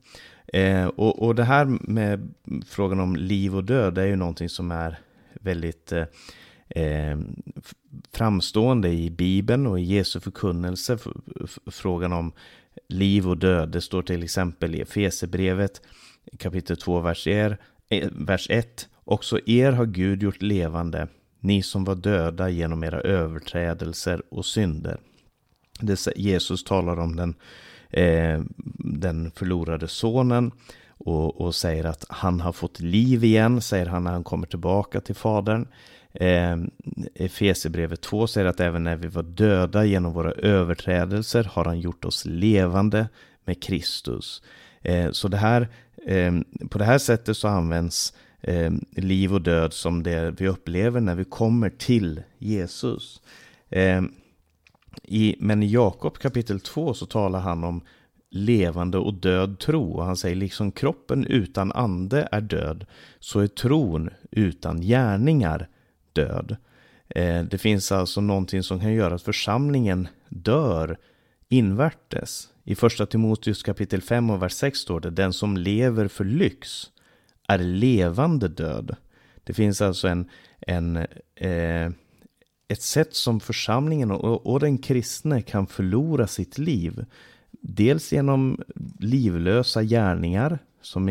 Eh, 0.53 0.87
och, 0.87 1.23
och 1.23 1.35
det 1.35 1.45
här 1.45 1.65
med 1.81 2.35
frågan 2.67 3.01
om 3.01 3.17
liv 3.17 3.57
och 3.57 3.65
död 3.65 3.99
är 3.99 4.07
ju 4.07 4.17
någonting 4.17 4.49
som 4.49 4.71
är 4.71 4.99
väldigt 5.35 5.93
eh, 5.93 6.05
eh 6.69 7.19
framstående 8.13 8.89
i 8.89 9.11
Bibeln 9.11 9.67
och 9.67 9.81
i 9.81 9.83
Jesu 9.83 10.21
förkunnelse. 10.21 10.99
Frågan 11.67 12.13
om 12.13 12.33
liv 12.89 13.29
och 13.29 13.39
död. 13.39 13.69
Det 13.69 13.81
står 13.81 14.03
till 14.03 14.23
exempel 14.23 14.75
i 14.75 14.81
Efesebrevet 14.81 15.81
kapitel 16.39 16.77
2, 16.77 17.01
vers, 17.01 17.27
er, 17.27 17.59
eh, 17.89 18.09
vers 18.13 18.51
1. 18.51 18.89
Också 19.05 19.41
er 19.47 19.73
har 19.73 19.87
Gud 19.87 20.23
gjort 20.23 20.43
levande, 20.43 21.09
ni 21.41 21.63
som 21.63 21.85
var 21.85 21.95
döda 21.95 22.49
genom 22.49 22.85
era 22.85 23.01
överträdelser 23.01 24.23
och 24.29 24.47
synder. 24.47 25.01
Det, 25.81 26.07
Jesus 26.17 26.65
talar 26.65 26.99
om 26.99 27.17
den 27.17 27.35
eh, 27.91 28.41
den 28.79 29.31
förlorade 29.31 29.89
sonen 29.89 30.53
och, 30.99 31.41
och, 31.41 31.55
säger 31.55 31.85
att 31.85 32.05
han 32.09 32.41
har 32.41 32.53
fått 32.53 32.81
liv 32.81 33.25
igen, 33.25 33.61
säger 33.61 33.87
han 33.87 34.05
när 34.05 34.13
han 34.13 34.25
kommer 34.25 34.47
tillbaka 34.47 35.01
till 35.01 35.15
fadern. 35.15 35.69
Eh, 36.13 36.57
Efesierbrevet 37.15 38.01
2 38.01 38.27
säger 38.27 38.47
att 38.47 38.61
även 38.61 38.85
när 38.85 38.97
vi 38.97 39.09
var 39.09 39.23
döda 39.23 39.85
genom 39.85 40.13
våra 40.13 40.33
överträdelser 40.33 41.45
har 41.45 41.65
han 41.65 41.81
gjort 41.81 42.05
oss 42.05 42.25
levande 42.25 43.09
med 43.45 43.63
Kristus. 43.63 44.43
Eh, 44.83 45.11
så 45.11 45.29
det 45.29 45.37
här, 45.37 45.69
eh, 46.07 46.33
på 46.71 46.79
det 46.79 46.85
här 46.85 46.99
sättet 46.99 47.37
så 47.37 47.49
används 47.49 48.13
eh, 48.41 48.73
liv 48.91 49.35
och 49.35 49.43
död 49.43 49.73
som 49.73 50.03
det 50.03 50.31
vi 50.41 50.49
upplever 50.49 51.01
när 51.01 51.15
vi 51.15 51.25
kommer 51.25 51.71
till 51.71 52.23
Jesus. 52.39 53.23
Eh, 53.71 54.03
i, 55.03 55.37
men 55.39 55.63
i 55.63 55.67
Jakob 55.67 56.19
kapitel 56.19 56.61
2 56.61 56.95
så 56.95 57.07
talar 57.07 57.41
han 57.41 57.65
om 57.65 57.83
levande 58.31 58.99
och 58.99 59.15
död 59.15 59.59
tro. 59.59 59.93
Och 59.93 60.05
han 60.05 60.17
säger 60.17 60.37
liksom 60.37 60.73
kroppen 60.73 61.27
utan 61.27 61.73
ande 61.73 62.29
är 62.33 62.41
död, 62.41 62.87
så 63.19 63.41
är 63.41 63.47
tron 63.47 64.11
utan 64.31 64.81
gärningar 64.81 65.69
död. 66.13 66.57
Eh, 67.09 67.43
det 67.43 67.59
finns 67.59 67.93
alltså 67.93 68.21
någonting 68.21 68.63
som 68.63 68.81
kan 68.81 68.93
göra 68.93 69.15
att 69.15 69.23
församlingen 69.23 70.09
dör 70.29 70.99
invärtes. 71.49 72.49
I 72.65 72.75
första 72.75 73.07
Timoteus 73.07 73.63
kapitel 73.63 74.03
5 74.03 74.31
och 74.31 74.43
vers 74.43 74.53
6 74.53 74.79
står 74.79 75.01
det 75.01 75.11
Den 75.11 75.33
som 75.33 75.57
lever 75.57 76.09
för 76.09 76.25
lyx 76.25 76.91
är 77.49 77.59
levande 77.59 78.49
död. 78.49 78.97
Det 79.45 79.53
finns 79.53 79.83
alltså 79.83 80.09
en, 80.09 80.31
en 80.61 80.97
eh, 81.35 81.91
ett 82.69 82.83
sätt 82.83 83.15
som 83.15 83.41
församlingen 83.41 84.11
och, 84.11 84.47
och 84.47 84.61
den 84.61 84.79
kristne 84.79 85.43
kan 85.43 85.67
förlora 85.67 86.27
sitt 86.27 86.59
liv. 86.59 87.05
Dels 87.51 88.13
genom 88.13 88.61
livlösa 88.99 89.83
gärningar, 89.83 90.59
som, 90.81 91.09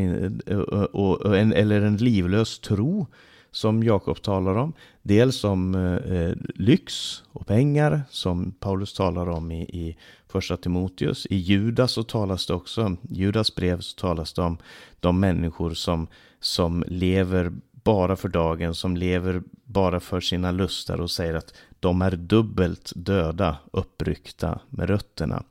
och, 0.93 1.15
och, 1.21 1.37
en, 1.37 1.53
eller 1.53 1.81
en 1.81 1.97
livlös 1.97 2.59
tro, 2.59 3.07
som 3.51 3.83
Jakob 3.83 4.21
talar 4.21 4.55
om. 4.55 4.73
Dels 5.01 5.43
om 5.43 5.75
eh, 5.75 6.31
lyx 6.55 7.23
och 7.31 7.47
pengar, 7.47 8.01
som 8.09 8.51
Paulus 8.51 8.93
talar 8.93 9.29
om 9.29 9.51
i, 9.51 9.61
i 9.61 9.97
första 10.27 10.57
Timoteus. 10.57 11.25
I 11.25 11.35
Judas 11.35 11.91
så 11.91 12.03
talas 12.03 12.45
det 12.45 12.53
också, 12.53 12.97
Judas 13.09 13.55
brev 13.55 13.79
så 13.79 13.95
talas 13.95 14.33
det 14.33 14.41
om 14.41 14.57
de 14.99 15.19
människor 15.19 15.73
som, 15.73 16.07
som 16.39 16.83
lever 16.87 17.51
bara 17.87 18.15
för 18.15 18.29
dagen, 18.29 18.75
som 18.75 18.97
lever 18.97 19.41
bara 19.63 19.99
för 19.99 20.21
sina 20.21 20.51
lustar 20.51 21.01
och 21.01 21.11
säger 21.11 21.33
att 21.33 21.53
de 21.79 22.01
är 22.01 22.11
dubbelt 22.11 22.91
döda, 22.95 23.57
uppryckta 23.71 24.59
med 24.69 24.89
rötterna. 24.89 25.43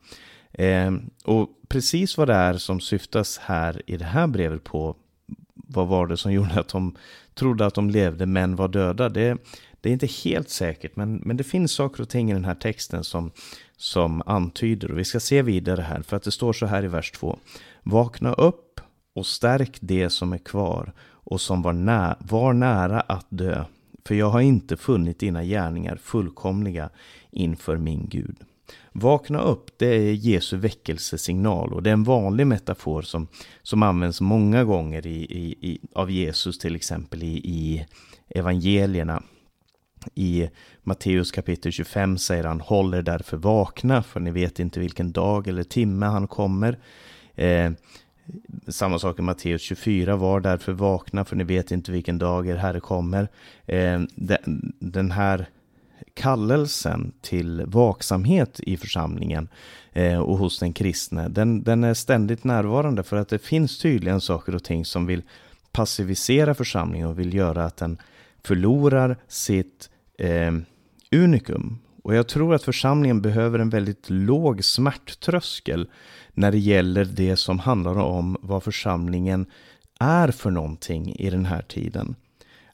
Eh, 0.52 0.92
och 1.24 1.48
precis 1.68 2.16
vad 2.18 2.28
det 2.28 2.34
är 2.34 2.54
som 2.54 2.80
syftas 2.80 3.38
här 3.38 3.82
i 3.86 3.96
det 3.96 4.04
här 4.04 4.26
brevet 4.26 4.64
på, 4.64 4.96
vad 5.54 5.88
var 5.88 6.06
det 6.06 6.16
som 6.16 6.32
gjorde 6.38 6.60
att 6.60 6.68
de 6.68 6.96
trodde 7.34 7.66
att 7.66 7.74
de 7.74 7.90
levde 7.90 8.26
men 8.26 8.56
var 8.56 8.68
döda, 8.68 9.08
det, 9.08 9.38
det 9.80 9.88
är 9.88 9.92
inte 9.92 10.06
helt 10.24 10.50
säkert, 10.50 10.96
men, 10.96 11.16
men 11.16 11.36
det 11.36 11.44
finns 11.44 11.72
saker 11.72 12.02
och 12.02 12.08
ting 12.08 12.30
i 12.30 12.34
den 12.34 12.44
här 12.44 12.54
texten 12.54 13.04
som, 13.04 13.30
som 13.76 14.22
antyder, 14.26 14.90
och 14.90 14.98
vi 14.98 15.04
ska 15.04 15.20
se 15.20 15.42
vidare 15.42 15.82
här, 15.82 16.02
för 16.02 16.16
att 16.16 16.22
det 16.22 16.30
står 16.30 16.52
så 16.52 16.66
här 16.66 16.84
i 16.84 16.88
vers 16.88 17.12
2. 17.12 17.38
Vakna 17.82 18.32
upp 18.32 18.80
och 19.14 19.26
stärk 19.26 19.78
det 19.80 20.10
som 20.10 20.32
är 20.32 20.38
kvar 20.38 20.92
och 21.26 21.40
som 21.40 21.62
var, 21.62 21.72
nä 21.72 22.16
var 22.18 22.52
nära 22.52 23.00
att 23.00 23.26
dö. 23.28 23.64
För 24.04 24.14
jag 24.14 24.30
har 24.30 24.40
inte 24.40 24.76
funnit 24.76 25.18
dina 25.18 25.44
gärningar 25.44 25.96
fullkomliga 25.96 26.90
inför 27.30 27.76
min 27.76 28.08
Gud. 28.08 28.36
Vakna 28.92 29.40
upp, 29.40 29.78
det 29.78 29.86
är 29.86 30.12
Jesu 30.12 30.56
väckelsesignal 30.56 31.72
och 31.72 31.82
det 31.82 31.90
är 31.90 31.92
en 31.92 32.04
vanlig 32.04 32.46
metafor 32.46 33.02
som, 33.02 33.28
som 33.62 33.82
används 33.82 34.20
många 34.20 34.64
gånger 34.64 35.06
i, 35.06 35.16
i, 35.16 35.70
i 35.70 35.80
av 35.94 36.10
Jesus 36.10 36.58
till 36.58 36.76
exempel 36.76 37.22
i, 37.22 37.36
i 37.36 37.86
evangelierna. 38.28 39.22
I 40.14 40.48
Matteus 40.82 41.30
kapitel 41.30 41.72
25 41.72 42.18
säger 42.18 42.44
han 42.44 42.60
Håll 42.60 42.94
er 42.94 43.02
därför 43.02 43.36
vakna 43.36 44.02
för 44.02 44.20
ni 44.20 44.30
vet 44.30 44.58
inte 44.58 44.80
vilken 44.80 45.12
dag 45.12 45.48
eller 45.48 45.62
timme 45.62 46.06
han 46.06 46.28
kommer. 46.28 46.78
Eh, 47.34 47.70
samma 48.68 48.98
sak 48.98 49.18
i 49.18 49.22
Matteus 49.22 49.62
24, 49.62 50.16
var 50.16 50.40
därför 50.40 50.72
vakna 50.72 51.24
för 51.24 51.36
ni 51.36 51.44
vet 51.44 51.70
inte 51.70 51.92
vilken 51.92 52.18
dag 52.18 52.48
er 52.48 52.56
Herre 52.56 52.80
kommer. 52.80 53.28
Eh, 53.66 54.00
den 54.78 55.10
här 55.10 55.46
kallelsen 56.14 57.12
till 57.20 57.62
vaksamhet 57.66 58.60
i 58.60 58.76
församlingen 58.76 59.48
eh, 59.92 60.18
och 60.18 60.38
hos 60.38 60.58
den 60.58 60.72
kristne, 60.72 61.28
den, 61.28 61.62
den 61.62 61.84
är 61.84 61.94
ständigt 61.94 62.44
närvarande 62.44 63.02
för 63.02 63.16
att 63.16 63.28
det 63.28 63.38
finns 63.38 63.78
tydligen 63.78 64.20
saker 64.20 64.54
och 64.54 64.64
ting 64.64 64.84
som 64.84 65.06
vill 65.06 65.22
passivisera 65.72 66.54
församlingen 66.54 67.08
och 67.08 67.18
vill 67.18 67.34
göra 67.34 67.64
att 67.64 67.76
den 67.76 67.98
förlorar 68.44 69.16
sitt 69.28 69.90
eh, 70.18 70.54
unikum. 71.12 71.78
Och 72.06 72.14
jag 72.14 72.28
tror 72.28 72.54
att 72.54 72.62
församlingen 72.62 73.22
behöver 73.22 73.58
en 73.58 73.70
väldigt 73.70 74.10
låg 74.10 74.64
smärttröskel 74.64 75.88
när 76.32 76.52
det 76.52 76.58
gäller 76.58 77.04
det 77.04 77.36
som 77.36 77.58
handlar 77.58 77.98
om 77.98 78.36
vad 78.40 78.62
församlingen 78.62 79.46
är 80.00 80.28
för 80.28 80.50
någonting 80.50 81.14
i 81.14 81.30
den 81.30 81.46
här 81.46 81.62
tiden. 81.62 82.14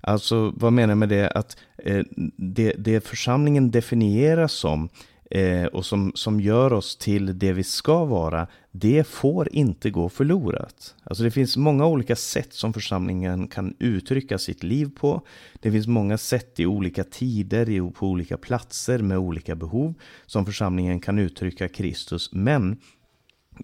Alltså 0.00 0.52
vad 0.56 0.72
menar 0.72 0.90
jag 0.90 0.98
med 0.98 1.08
det? 1.08 1.30
Att 1.30 1.56
eh, 1.76 2.04
det, 2.36 2.74
det 2.78 3.06
församlingen 3.06 3.70
definieras 3.70 4.52
som 4.52 4.88
eh, 5.34 5.64
och 5.64 5.86
som, 5.86 6.12
som 6.14 6.40
gör 6.40 6.72
oss 6.72 6.96
till 6.96 7.38
det 7.38 7.52
vi 7.52 7.64
ska 7.64 8.04
vara, 8.04 8.46
det 8.70 9.06
får 9.06 9.48
inte 9.52 9.90
gå 9.90 10.08
förlorat. 10.08 10.94
Alltså 11.04 11.24
det 11.24 11.30
finns 11.30 11.56
många 11.56 11.86
olika 11.86 12.16
sätt 12.16 12.52
som 12.54 12.72
församlingen 12.72 13.48
kan 13.48 13.74
uttrycka 13.78 14.38
sitt 14.38 14.62
liv 14.62 14.90
på. 14.96 15.22
Det 15.60 15.72
finns 15.72 15.86
många 15.86 16.18
sätt 16.18 16.60
i 16.60 16.66
olika 16.66 17.04
tider, 17.04 17.90
på 17.90 18.06
olika 18.06 18.36
platser 18.36 18.98
med 18.98 19.18
olika 19.18 19.54
behov 19.54 19.94
som 20.26 20.46
församlingen 20.46 21.00
kan 21.00 21.18
uttrycka 21.18 21.68
Kristus. 21.68 22.32
Men 22.32 22.76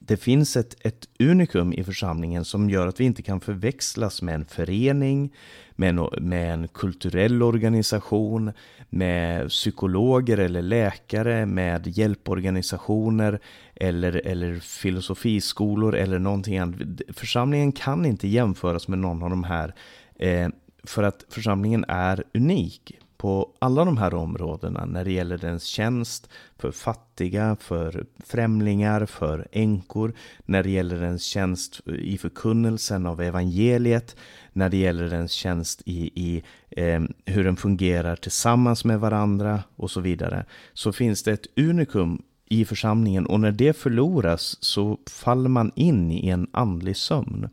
det 0.00 0.16
finns 0.16 0.56
ett, 0.56 0.76
ett 0.86 1.08
unikum 1.18 1.72
i 1.72 1.84
församlingen 1.84 2.44
som 2.44 2.70
gör 2.70 2.86
att 2.86 3.00
vi 3.00 3.04
inte 3.04 3.22
kan 3.22 3.40
förväxlas 3.40 4.22
med 4.22 4.34
en 4.34 4.44
förening, 4.44 5.34
med 5.76 5.88
en, 5.88 6.08
med 6.20 6.52
en 6.52 6.68
kulturell 6.68 7.42
organisation, 7.42 8.52
med 8.90 9.48
psykologer 9.48 10.38
eller 10.38 10.62
läkare, 10.62 11.46
med 11.46 11.86
hjälporganisationer 11.86 13.40
eller, 13.74 14.26
eller 14.26 14.58
filosofiskolor 14.60 15.94
eller 15.94 16.18
någonting 16.18 16.58
annat. 16.58 16.80
Församlingen 17.08 17.72
kan 17.72 18.06
inte 18.06 18.28
jämföras 18.28 18.88
med 18.88 18.98
någon 18.98 19.22
av 19.22 19.30
de 19.30 19.44
här 19.44 19.74
Eh, 20.18 20.48
för 20.84 21.02
att 21.02 21.24
församlingen 21.28 21.84
är 21.88 22.24
unik 22.34 22.98
på 23.18 23.52
alla 23.58 23.84
de 23.84 23.98
här 23.98 24.14
områdena 24.14 24.84
när 24.84 25.04
det 25.04 25.12
gäller 25.12 25.38
dens 25.38 25.64
tjänst 25.64 26.28
för 26.58 26.70
fattiga, 26.70 27.56
för 27.60 28.06
främlingar, 28.26 29.06
för 29.06 29.48
änkor, 29.52 30.12
när 30.44 30.62
det 30.62 30.70
gäller 30.70 31.00
dens 31.00 31.22
tjänst 31.22 31.80
i 31.86 32.18
förkunnelsen 32.18 33.06
av 33.06 33.20
evangeliet, 33.20 34.16
när 34.52 34.68
det 34.68 34.76
gäller 34.76 35.10
dens 35.10 35.32
tjänst 35.32 35.82
i, 35.86 36.10
i 36.14 36.42
eh, 36.70 37.02
hur 37.24 37.44
den 37.44 37.56
fungerar 37.56 38.16
tillsammans 38.16 38.84
med 38.84 39.00
varandra 39.00 39.62
och 39.76 39.90
så 39.90 40.00
vidare, 40.00 40.44
så 40.74 40.92
finns 40.92 41.22
det 41.22 41.32
ett 41.32 41.46
unikum 41.56 42.22
i 42.48 42.64
församlingen 42.64 43.26
och 43.26 43.40
när 43.40 43.52
det 43.52 43.76
förloras 43.76 44.64
så 44.64 44.98
faller 45.10 45.48
man 45.48 45.72
in 45.74 46.10
i 46.10 46.28
en 46.28 46.46
andlig 46.52 46.96
sömn. 46.96 47.48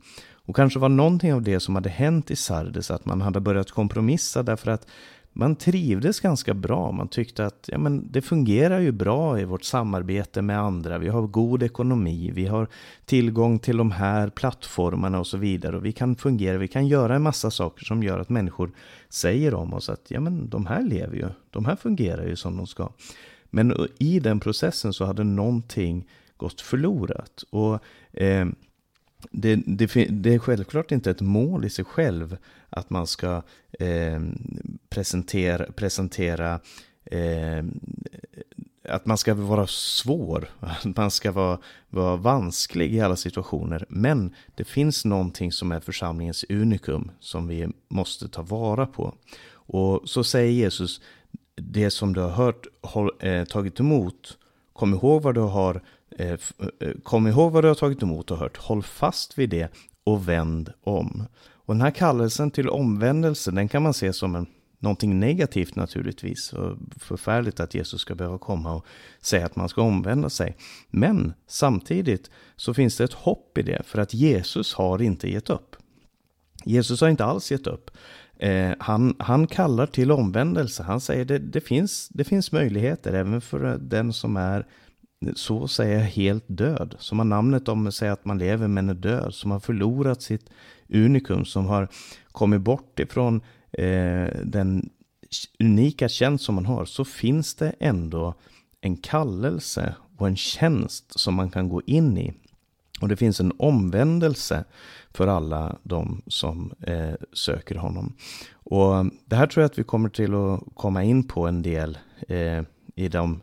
Och 0.46 0.56
kanske 0.56 0.78
var 0.78 0.88
någonting 0.88 1.34
av 1.34 1.42
det 1.42 1.60
som 1.60 1.74
hade 1.74 1.88
hänt 1.88 2.30
i 2.30 2.36
Sardes 2.36 2.90
att 2.90 3.06
man 3.06 3.20
hade 3.20 3.40
börjat 3.40 3.70
kompromissa 3.70 4.42
därför 4.42 4.70
att 4.70 4.86
man 5.38 5.56
trivdes 5.56 6.20
ganska 6.20 6.54
bra. 6.54 6.92
Man 6.92 7.08
tyckte 7.08 7.46
att 7.46 7.68
ja, 7.72 7.78
men 7.78 8.12
det 8.12 8.22
fungerar 8.22 8.78
ju 8.78 8.92
bra 8.92 9.40
i 9.40 9.44
vårt 9.44 9.64
samarbete 9.64 10.42
med 10.42 10.58
andra. 10.58 10.98
Vi 10.98 11.08
har 11.08 11.22
god 11.22 11.62
ekonomi, 11.62 12.30
vi 12.34 12.46
har 12.46 12.68
tillgång 13.04 13.58
till 13.58 13.76
de 13.76 13.90
här 13.90 14.28
plattformarna 14.28 15.18
och 15.18 15.26
så 15.26 15.36
vidare. 15.36 15.76
Och 15.76 15.84
vi 15.84 15.92
kan 15.92 16.16
fungera, 16.16 16.58
vi 16.58 16.68
kan 16.68 16.86
göra 16.86 17.14
en 17.14 17.22
massa 17.22 17.50
saker 17.50 17.84
som 17.84 18.02
gör 18.02 18.18
att 18.18 18.28
människor 18.28 18.70
säger 19.08 19.54
om 19.54 19.74
oss 19.74 19.88
att 19.88 20.10
ja, 20.10 20.20
men 20.20 20.48
de 20.48 20.66
här 20.66 20.82
lever 20.82 21.16
ju, 21.16 21.28
de 21.50 21.64
här 21.64 21.76
fungerar 21.76 22.26
ju 22.26 22.36
som 22.36 22.56
de 22.56 22.66
ska. 22.66 22.88
Men 23.50 23.88
i 23.98 24.20
den 24.20 24.40
processen 24.40 24.92
så 24.92 25.04
hade 25.04 25.24
någonting 25.24 26.08
gått 26.36 26.60
förlorat. 26.60 27.44
Och 27.50 27.78
eh, 28.12 28.46
det, 29.30 29.56
det, 29.66 29.86
det, 30.10 30.34
är 30.34 30.38
självklart 30.38 30.92
inte 30.92 31.10
ett 31.10 31.20
mål 31.20 31.64
i 31.64 31.70
sig 31.70 31.84
själv 31.84 32.36
att 32.70 32.90
man 32.90 33.06
ska 33.06 33.42
eh, 33.78 34.20
presentera, 34.88 35.72
presentera 35.72 36.60
eh, 37.04 37.64
att 38.88 39.06
man 39.06 39.18
ska 39.18 39.34
vara 39.34 39.66
svår, 39.66 40.48
att 40.60 40.96
man 40.96 41.10
ska 41.10 41.32
vara, 41.32 41.58
vara 41.90 42.16
vansklig 42.16 42.94
i 42.94 43.00
alla 43.00 43.16
situationer. 43.16 43.84
Men 43.88 44.34
det 44.54 44.64
finns 44.64 45.04
någonting 45.04 45.52
som 45.52 45.72
är 45.72 45.80
församlingens 45.80 46.44
unikum 46.48 47.10
som 47.20 47.48
vi 47.48 47.68
måste 47.88 48.28
ta 48.28 48.42
vara 48.42 48.86
på. 48.86 49.14
Och 49.48 50.08
så 50.08 50.24
säger 50.24 50.52
Jesus, 50.52 51.00
det 51.54 51.90
som 51.90 52.12
du 52.12 52.20
har 52.20 52.30
hört, 52.30 52.66
håll, 52.82 53.10
eh, 53.20 53.44
tagit 53.44 53.80
emot, 53.80 54.38
kom 54.72 54.94
ihåg 54.94 55.22
vad 55.22 55.34
du 55.34 55.40
har 55.40 55.74
eh, 55.74 55.80
Eh, 56.10 56.32
eh, 56.80 56.92
kom 57.02 57.26
ihåg 57.26 57.52
vad 57.52 57.64
du 57.64 57.68
har 57.68 57.74
tagit 57.74 58.02
emot 58.02 58.30
och 58.30 58.38
hört, 58.38 58.56
håll 58.56 58.82
fast 58.82 59.38
vid 59.38 59.50
det 59.50 59.68
och 60.04 60.28
vänd 60.28 60.72
om. 60.82 61.26
Och 61.52 61.74
den 61.74 61.80
här 61.80 61.90
kallelsen 61.90 62.50
till 62.50 62.68
omvändelse, 62.68 63.50
den 63.50 63.68
kan 63.68 63.82
man 63.82 63.94
se 63.94 64.12
som 64.12 64.34
en, 64.34 64.46
någonting 64.78 65.20
negativt 65.20 65.76
naturligtvis. 65.76 66.52
Och 66.52 66.78
förfärligt 67.00 67.60
att 67.60 67.74
Jesus 67.74 68.00
ska 68.00 68.14
behöva 68.14 68.38
komma 68.38 68.74
och 68.74 68.86
säga 69.20 69.46
att 69.46 69.56
man 69.56 69.68
ska 69.68 69.82
omvända 69.82 70.30
sig. 70.30 70.56
Men 70.90 71.34
samtidigt 71.46 72.30
så 72.56 72.74
finns 72.74 72.96
det 72.96 73.04
ett 73.04 73.12
hopp 73.12 73.58
i 73.58 73.62
det, 73.62 73.82
för 73.86 73.98
att 73.98 74.14
Jesus 74.14 74.74
har 74.74 75.02
inte 75.02 75.30
gett 75.30 75.50
upp. 75.50 75.76
Jesus 76.64 77.00
har 77.00 77.08
inte 77.08 77.24
alls 77.24 77.52
gett 77.52 77.66
upp. 77.66 77.90
Eh, 78.38 78.72
han, 78.78 79.16
han 79.18 79.46
kallar 79.46 79.86
till 79.86 80.12
omvändelse. 80.12 80.82
Han 80.82 81.00
säger 81.00 81.24
det, 81.24 81.38
det, 81.38 81.60
finns, 81.60 82.08
det 82.08 82.24
finns 82.24 82.52
möjligheter 82.52 83.12
även 83.12 83.40
för 83.40 83.78
den 83.78 84.12
som 84.12 84.36
är 84.36 84.66
så 85.36 85.64
att 85.64 85.70
säga 85.70 86.00
helt 86.00 86.44
död. 86.46 86.94
Som 86.98 87.18
har 87.18 87.24
namnet 87.24 87.68
om 87.68 87.92
sig 87.92 88.08
att 88.08 88.24
man 88.24 88.38
lever 88.38 88.68
men 88.68 88.88
är 88.88 88.94
död. 88.94 89.34
Som 89.34 89.50
har 89.50 89.60
förlorat 89.60 90.22
sitt 90.22 90.50
unikum. 90.88 91.44
Som 91.44 91.66
har 91.66 91.88
kommit 92.32 92.60
bort 92.60 93.00
ifrån 93.00 93.40
eh, 93.72 94.26
den 94.44 94.90
unika 95.60 96.08
tjänst 96.08 96.44
som 96.44 96.54
man 96.54 96.66
har. 96.66 96.84
Så 96.84 97.04
finns 97.04 97.54
det 97.54 97.74
ändå 97.80 98.34
en 98.80 98.96
kallelse 98.96 99.94
och 100.18 100.26
en 100.26 100.36
tjänst 100.36 101.20
som 101.20 101.34
man 101.34 101.50
kan 101.50 101.68
gå 101.68 101.82
in 101.86 102.18
i. 102.18 102.32
Och 103.00 103.08
det 103.08 103.16
finns 103.16 103.40
en 103.40 103.52
omvändelse 103.58 104.64
för 105.10 105.26
alla 105.26 105.78
de 105.82 106.22
som 106.26 106.72
eh, 106.80 107.14
söker 107.32 107.74
honom. 107.74 108.16
Och 108.52 109.06
det 109.24 109.36
här 109.36 109.46
tror 109.46 109.62
jag 109.62 109.70
att 109.70 109.78
vi 109.78 109.84
kommer 109.84 110.08
till 110.08 110.34
att 110.34 110.60
komma 110.74 111.04
in 111.04 111.24
på 111.24 111.46
en 111.46 111.62
del 111.62 111.98
eh, 112.28 112.62
i 112.94 113.08
de 113.08 113.40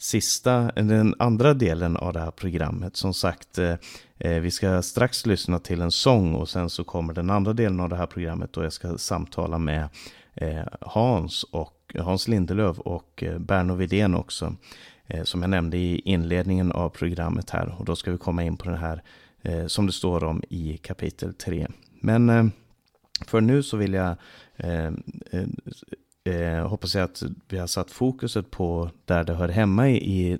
sista, 0.00 0.62
den 0.74 1.14
andra 1.18 1.54
delen 1.54 1.96
av 1.96 2.12
det 2.12 2.20
här 2.20 2.30
programmet. 2.30 2.96
Som 2.96 3.14
sagt, 3.14 3.58
eh, 3.58 3.74
eh, 4.18 4.40
vi 4.40 4.50
ska 4.50 4.82
strax 4.82 5.26
lyssna 5.26 5.58
till 5.58 5.80
en 5.80 5.90
sång 5.90 6.34
och 6.34 6.48
sen 6.48 6.70
så 6.70 6.84
kommer 6.84 7.12
den 7.12 7.30
andra 7.30 7.52
delen 7.52 7.80
av 7.80 7.88
det 7.88 7.96
här 7.96 8.06
programmet 8.06 8.56
och 8.56 8.64
jag 8.64 8.72
ska 8.72 8.98
samtala 8.98 9.58
med 9.58 9.88
eh, 10.34 10.64
Hans 10.80 11.44
och 11.44 11.96
Hans 11.98 12.28
Lindelöf 12.28 12.78
och 12.78 13.24
Berno 13.38 13.74
Vidén 13.74 14.14
också. 14.14 14.54
Som 15.24 15.42
jag 15.42 15.50
nämnde 15.50 15.76
i 15.76 15.98
inledningen 16.04 16.72
av 16.72 16.88
programmet 16.88 17.50
här 17.50 17.74
och 17.78 17.84
då 17.84 17.96
ska 17.96 18.10
vi 18.10 18.18
komma 18.18 18.44
in 18.44 18.56
på 18.56 18.64
den 18.64 18.78
här 18.78 19.02
som 19.68 19.86
det 19.86 19.92
står 19.92 20.24
om 20.24 20.42
i 20.48 20.76
kapitel 20.76 21.34
3. 21.34 21.66
Men 22.00 22.52
för 23.26 23.40
nu 23.40 23.62
så 23.62 23.76
vill 23.76 23.94
jag 23.94 24.16
eh, 26.24 26.68
hoppas 26.68 26.94
jag 26.94 27.04
att 27.04 27.22
vi 27.48 27.58
har 27.58 27.66
satt 27.66 27.90
fokuset 27.90 28.50
på 28.50 28.90
där 29.04 29.24
det 29.24 29.34
hör 29.34 29.48
hemma 29.48 29.88
i, 29.88 29.96
i 29.96 30.38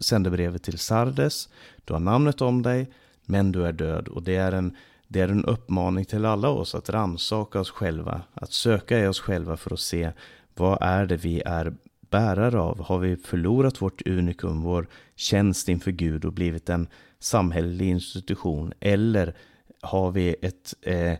sändebrevet 0.00 0.62
till 0.62 0.78
Sardes. 0.78 1.48
Du 1.84 1.92
har 1.92 2.00
namnet 2.00 2.40
om 2.40 2.62
dig, 2.62 2.90
men 3.24 3.52
du 3.52 3.66
är 3.66 3.72
död. 3.72 4.08
Och 4.08 4.22
det 4.22 4.36
är 4.36 4.52
en, 4.52 4.76
det 5.08 5.20
är 5.20 5.28
en 5.28 5.44
uppmaning 5.44 6.04
till 6.04 6.24
alla 6.24 6.48
oss 6.48 6.74
att 6.74 6.90
ransaka 6.90 7.60
oss 7.60 7.70
själva, 7.70 8.22
att 8.34 8.52
söka 8.52 8.98
i 8.98 9.06
oss 9.06 9.20
själva 9.20 9.56
för 9.56 9.74
att 9.74 9.80
se 9.80 10.12
vad 10.54 10.78
är 10.80 11.06
det 11.06 11.16
vi 11.16 11.42
är 11.46 11.74
bärare 12.10 12.60
av? 12.60 12.80
Har 12.84 12.98
vi 12.98 13.16
förlorat 13.16 13.82
vårt 13.82 14.08
unikum, 14.08 14.62
vår 14.62 14.86
tjänst 15.16 15.68
inför 15.68 15.90
Gud 15.90 16.24
och 16.24 16.32
blivit 16.32 16.68
en 16.68 16.88
samhällelig 17.18 17.88
institution? 17.88 18.72
Eller 18.80 19.34
har 19.80 20.10
vi 20.10 20.36
ett, 20.42 20.74
eh, 20.82 21.14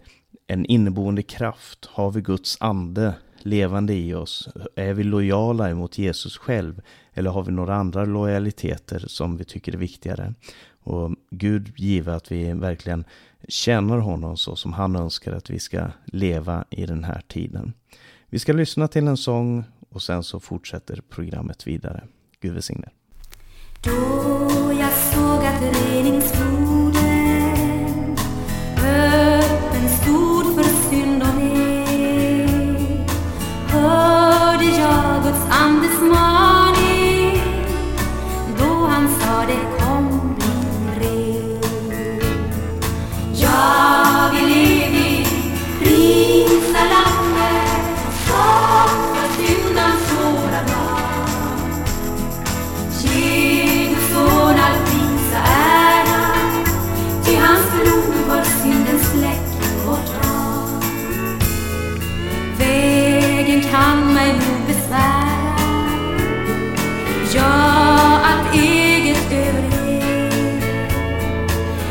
en 0.46 0.66
inneboende 0.66 1.22
kraft? 1.22 1.86
Har 1.86 2.10
vi 2.10 2.20
Guds 2.20 2.56
ande 2.60 3.14
levande 3.44 3.94
i 3.94 4.14
oss? 4.14 4.48
Är 4.76 4.94
vi 4.94 5.04
lojala 5.04 5.74
mot 5.74 5.98
Jesus 5.98 6.36
själv? 6.36 6.82
Eller 7.14 7.30
har 7.30 7.42
vi 7.42 7.52
några 7.52 7.74
andra 7.74 8.04
lojaliteter 8.04 9.04
som 9.06 9.36
vi 9.36 9.44
tycker 9.44 9.72
är 9.72 9.76
viktigare? 9.76 10.34
Och 10.80 11.10
Gud 11.30 11.72
give 11.76 12.14
att 12.14 12.32
vi 12.32 12.52
verkligen 12.52 13.04
känner 13.48 13.98
honom 13.98 14.36
så 14.36 14.56
som 14.56 14.72
han 14.72 14.96
önskar 14.96 15.32
att 15.32 15.50
vi 15.50 15.58
ska 15.58 15.86
leva 16.04 16.64
i 16.70 16.86
den 16.86 17.04
här 17.04 17.22
tiden. 17.28 17.72
Vi 18.28 18.38
ska 18.38 18.52
lyssna 18.52 18.88
till 18.88 19.08
en 19.08 19.16
sång 19.16 19.64
och 19.90 20.02
sen 20.02 20.22
så 20.22 20.40
fortsätter 20.40 21.00
programmet 21.08 21.66
vidare. 21.66 22.04
Gud 22.40 22.52
välsigne. 22.52 22.88
Då 23.84 23.92
jag 24.80 24.92
såg 24.92 25.44
att 25.44 25.62
reningsbron 25.62 26.77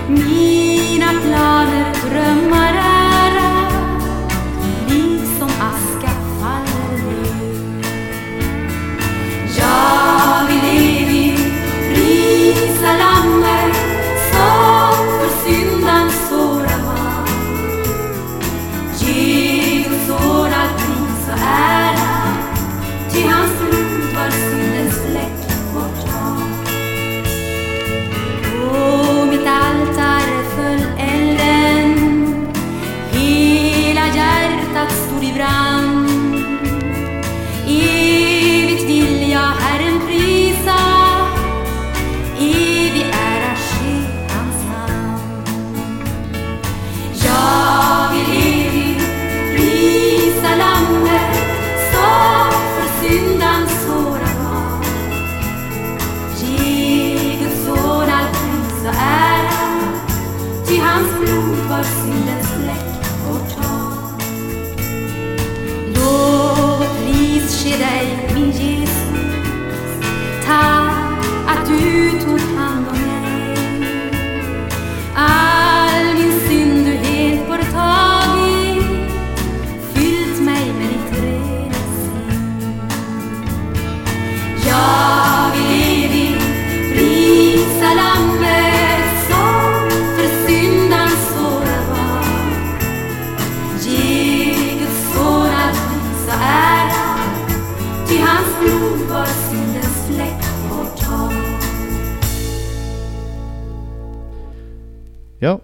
Mina 0.09 1.11
planer, 1.21 1.85
drömmar 2.03 2.66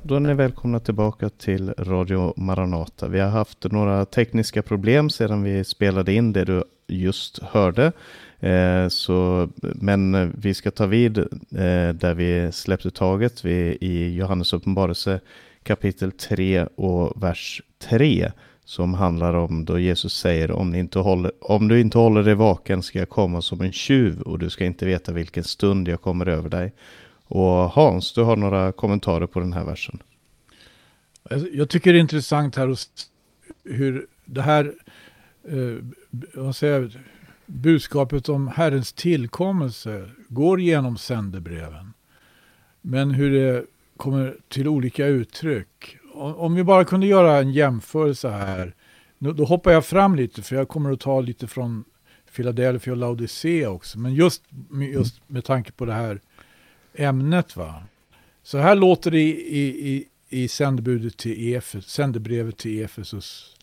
då 0.06 0.16
är 0.16 0.20
ni 0.20 0.34
välkomna 0.34 0.80
tillbaka 0.80 1.30
till 1.30 1.74
Radio 1.78 2.34
Maranata. 2.38 3.08
Vi 3.08 3.20
har 3.20 3.30
haft 3.30 3.72
några 3.72 4.06
tekniska 4.06 4.62
problem 4.62 5.10
sedan 5.10 5.44
vi 5.44 5.64
spelade 5.64 6.14
in 6.14 6.34
det 6.34 6.46
du 6.46 6.64
just 6.88 7.44
hörde. 7.44 7.92
Eh, 8.40 8.88
så, 8.88 9.50
men 9.62 10.32
vi 10.38 10.54
ska 10.54 10.72
ta 10.72 10.86
vid 10.86 11.18
eh, 11.18 11.26
där 11.94 12.14
vi 12.14 12.52
släppte 12.52 12.92
taget 12.92 13.46
vi, 13.46 13.78
i 13.82 14.16
Johannes 14.16 14.54
uppenbarelse 14.54 15.20
kapitel 15.64 16.12
3 16.12 16.66
och 16.76 17.24
vers 17.24 17.62
3 17.90 18.32
som 18.66 18.94
handlar 18.94 19.34
om 19.34 19.66
då 19.66 19.80
Jesus 19.80 20.14
säger 20.14 20.52
om, 20.52 20.72
ni 20.72 20.80
inte 20.80 21.00
håller, 21.00 21.32
om 21.42 21.68
du 21.68 21.82
inte 21.82 21.98
håller 21.98 22.24
dig 22.24 22.36
vaken 22.36 22.84
ska 22.84 23.00
jag 23.00 23.10
komma 23.10 23.42
som 23.42 23.62
en 23.62 23.72
tjuv 23.72 24.22
och 24.22 24.40
du 24.40 24.50
ska 24.50 24.66
inte 24.66 24.86
veta 24.86 25.12
vilken 25.12 25.44
stund 25.44 25.88
jag 25.88 26.02
kommer 26.02 26.26
över 26.26 26.50
dig. 26.50 26.74
Och 27.28 27.48
Hans, 27.70 28.14
du 28.14 28.22
har 28.24 28.36
några 28.36 28.72
kommentarer 28.72 29.28
på 29.28 29.40
den 29.40 29.54
här 29.54 29.66
versen. 29.66 30.00
Alltså, 31.30 31.48
jag 31.48 31.70
tycker 31.70 31.94
det 31.94 32.00
är 32.00 32.02
intressant 32.02 32.56
här 32.56 32.76
hur 33.64 34.08
det 34.26 34.42
här 34.42 34.74
eh, 35.48 35.86
vad 36.34 36.56
säger 36.56 36.82
jag, 36.82 36.92
budskapet 37.46 38.30
om 38.30 38.48
Herrens 38.48 38.94
tillkommelse 38.94 40.10
går 40.30 40.62
genom 40.62 40.98
sändebreven. 40.98 41.94
Men 42.82 43.12
hur 43.12 43.32
det 43.32 43.66
kommer 43.98 44.38
till 44.48 44.68
olika 44.68 45.06
uttryck. 45.06 45.98
Om 46.14 46.56
vi 46.56 46.64
bara 46.64 46.86
kunde 46.86 47.08
göra 47.08 47.38
en 47.38 47.52
jämförelse 47.52 48.30
här. 48.30 48.76
Nu- 49.18 49.34
Då 49.34 49.46
hoppar 49.46 49.72
jag 49.72 49.86
fram 49.86 50.16
lite 50.16 50.42
för 50.42 50.56
jag 50.56 50.68
kommer 50.68 50.92
att 50.92 51.00
ta 51.00 51.22
lite 51.22 51.48
från 51.48 51.84
Philadelphia 52.36 52.94
och 52.94 52.98
Laodicea 52.98 53.70
också. 53.70 54.00
Men 54.00 54.14
just, 54.14 54.44
just 54.94 55.22
med 55.30 55.46
tanke 55.46 55.72
på 55.72 55.86
det 55.86 55.94
här 55.94 56.22
ämnet. 56.96 57.56
va. 57.56 57.84
Så 58.44 58.58
här 58.58 58.76
låter 58.76 59.12
det 59.12 59.22
i, 59.22 59.90
i, 59.90 60.08
i, 60.30 60.48
sändebudet 60.48 61.18
till 61.18 61.56
Efes, 61.56 61.86
sändebrevet 61.86 62.58
till 62.58 62.84
Efesus, 62.84 63.56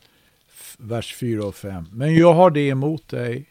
vers 0.79 1.15
4 1.15 1.45
och 1.45 1.55
5. 1.55 1.87
Men 1.93 2.15
jag 2.15 2.35
har 2.35 2.51
det 2.51 2.69
emot 2.69 3.09
dig, 3.09 3.47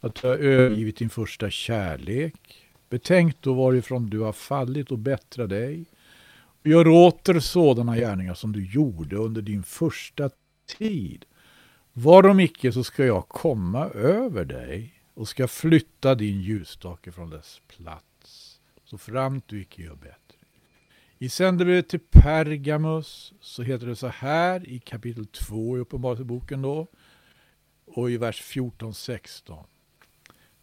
att 0.00 0.14
du 0.14 0.28
har 0.28 0.36
övergivit 0.36 0.96
din 0.96 1.10
första 1.10 1.50
kärlek. 1.50 2.34
Betänk 2.88 3.36
då 3.40 3.54
varifrån 3.54 4.10
du 4.10 4.20
har 4.20 4.32
fallit 4.32 4.90
och 4.90 4.98
bättra 4.98 5.46
dig. 5.46 5.84
Gör 6.62 6.88
åter 6.88 7.40
sådana 7.40 7.96
gärningar 7.96 8.34
som 8.34 8.52
du 8.52 8.66
gjorde 8.66 9.16
under 9.16 9.42
din 9.42 9.62
första 9.62 10.30
tid. 10.78 11.24
Varom 11.92 12.40
icke 12.40 12.72
så 12.72 12.84
ska 12.84 13.04
jag 13.04 13.28
komma 13.28 13.86
över 13.88 14.44
dig 14.44 14.94
och 15.14 15.28
ska 15.28 15.48
flytta 15.48 16.14
din 16.14 16.40
ljusstake 16.40 17.12
från 17.12 17.30
dess 17.30 17.60
plats, 17.76 18.04
så 18.92 18.98
framt 18.98 19.48
du 19.48 19.60
icke 19.60 19.82
gör 19.82 19.94
bättre. 19.94 20.38
I 21.18 21.28
sändebrevet 21.28 21.88
till 21.88 22.00
Pergamus 22.10 23.32
så 23.40 23.62
heter 23.62 23.86
det 23.86 23.96
så 23.96 24.06
här 24.06 24.68
i 24.68 24.78
kapitel 24.78 25.26
2 25.26 25.76
i 25.76 25.80
Uppenbarelseboken 25.80 26.62
då 26.62 26.86
och 27.86 28.10
i 28.10 28.16
vers 28.16 28.42
14-16 28.42 29.64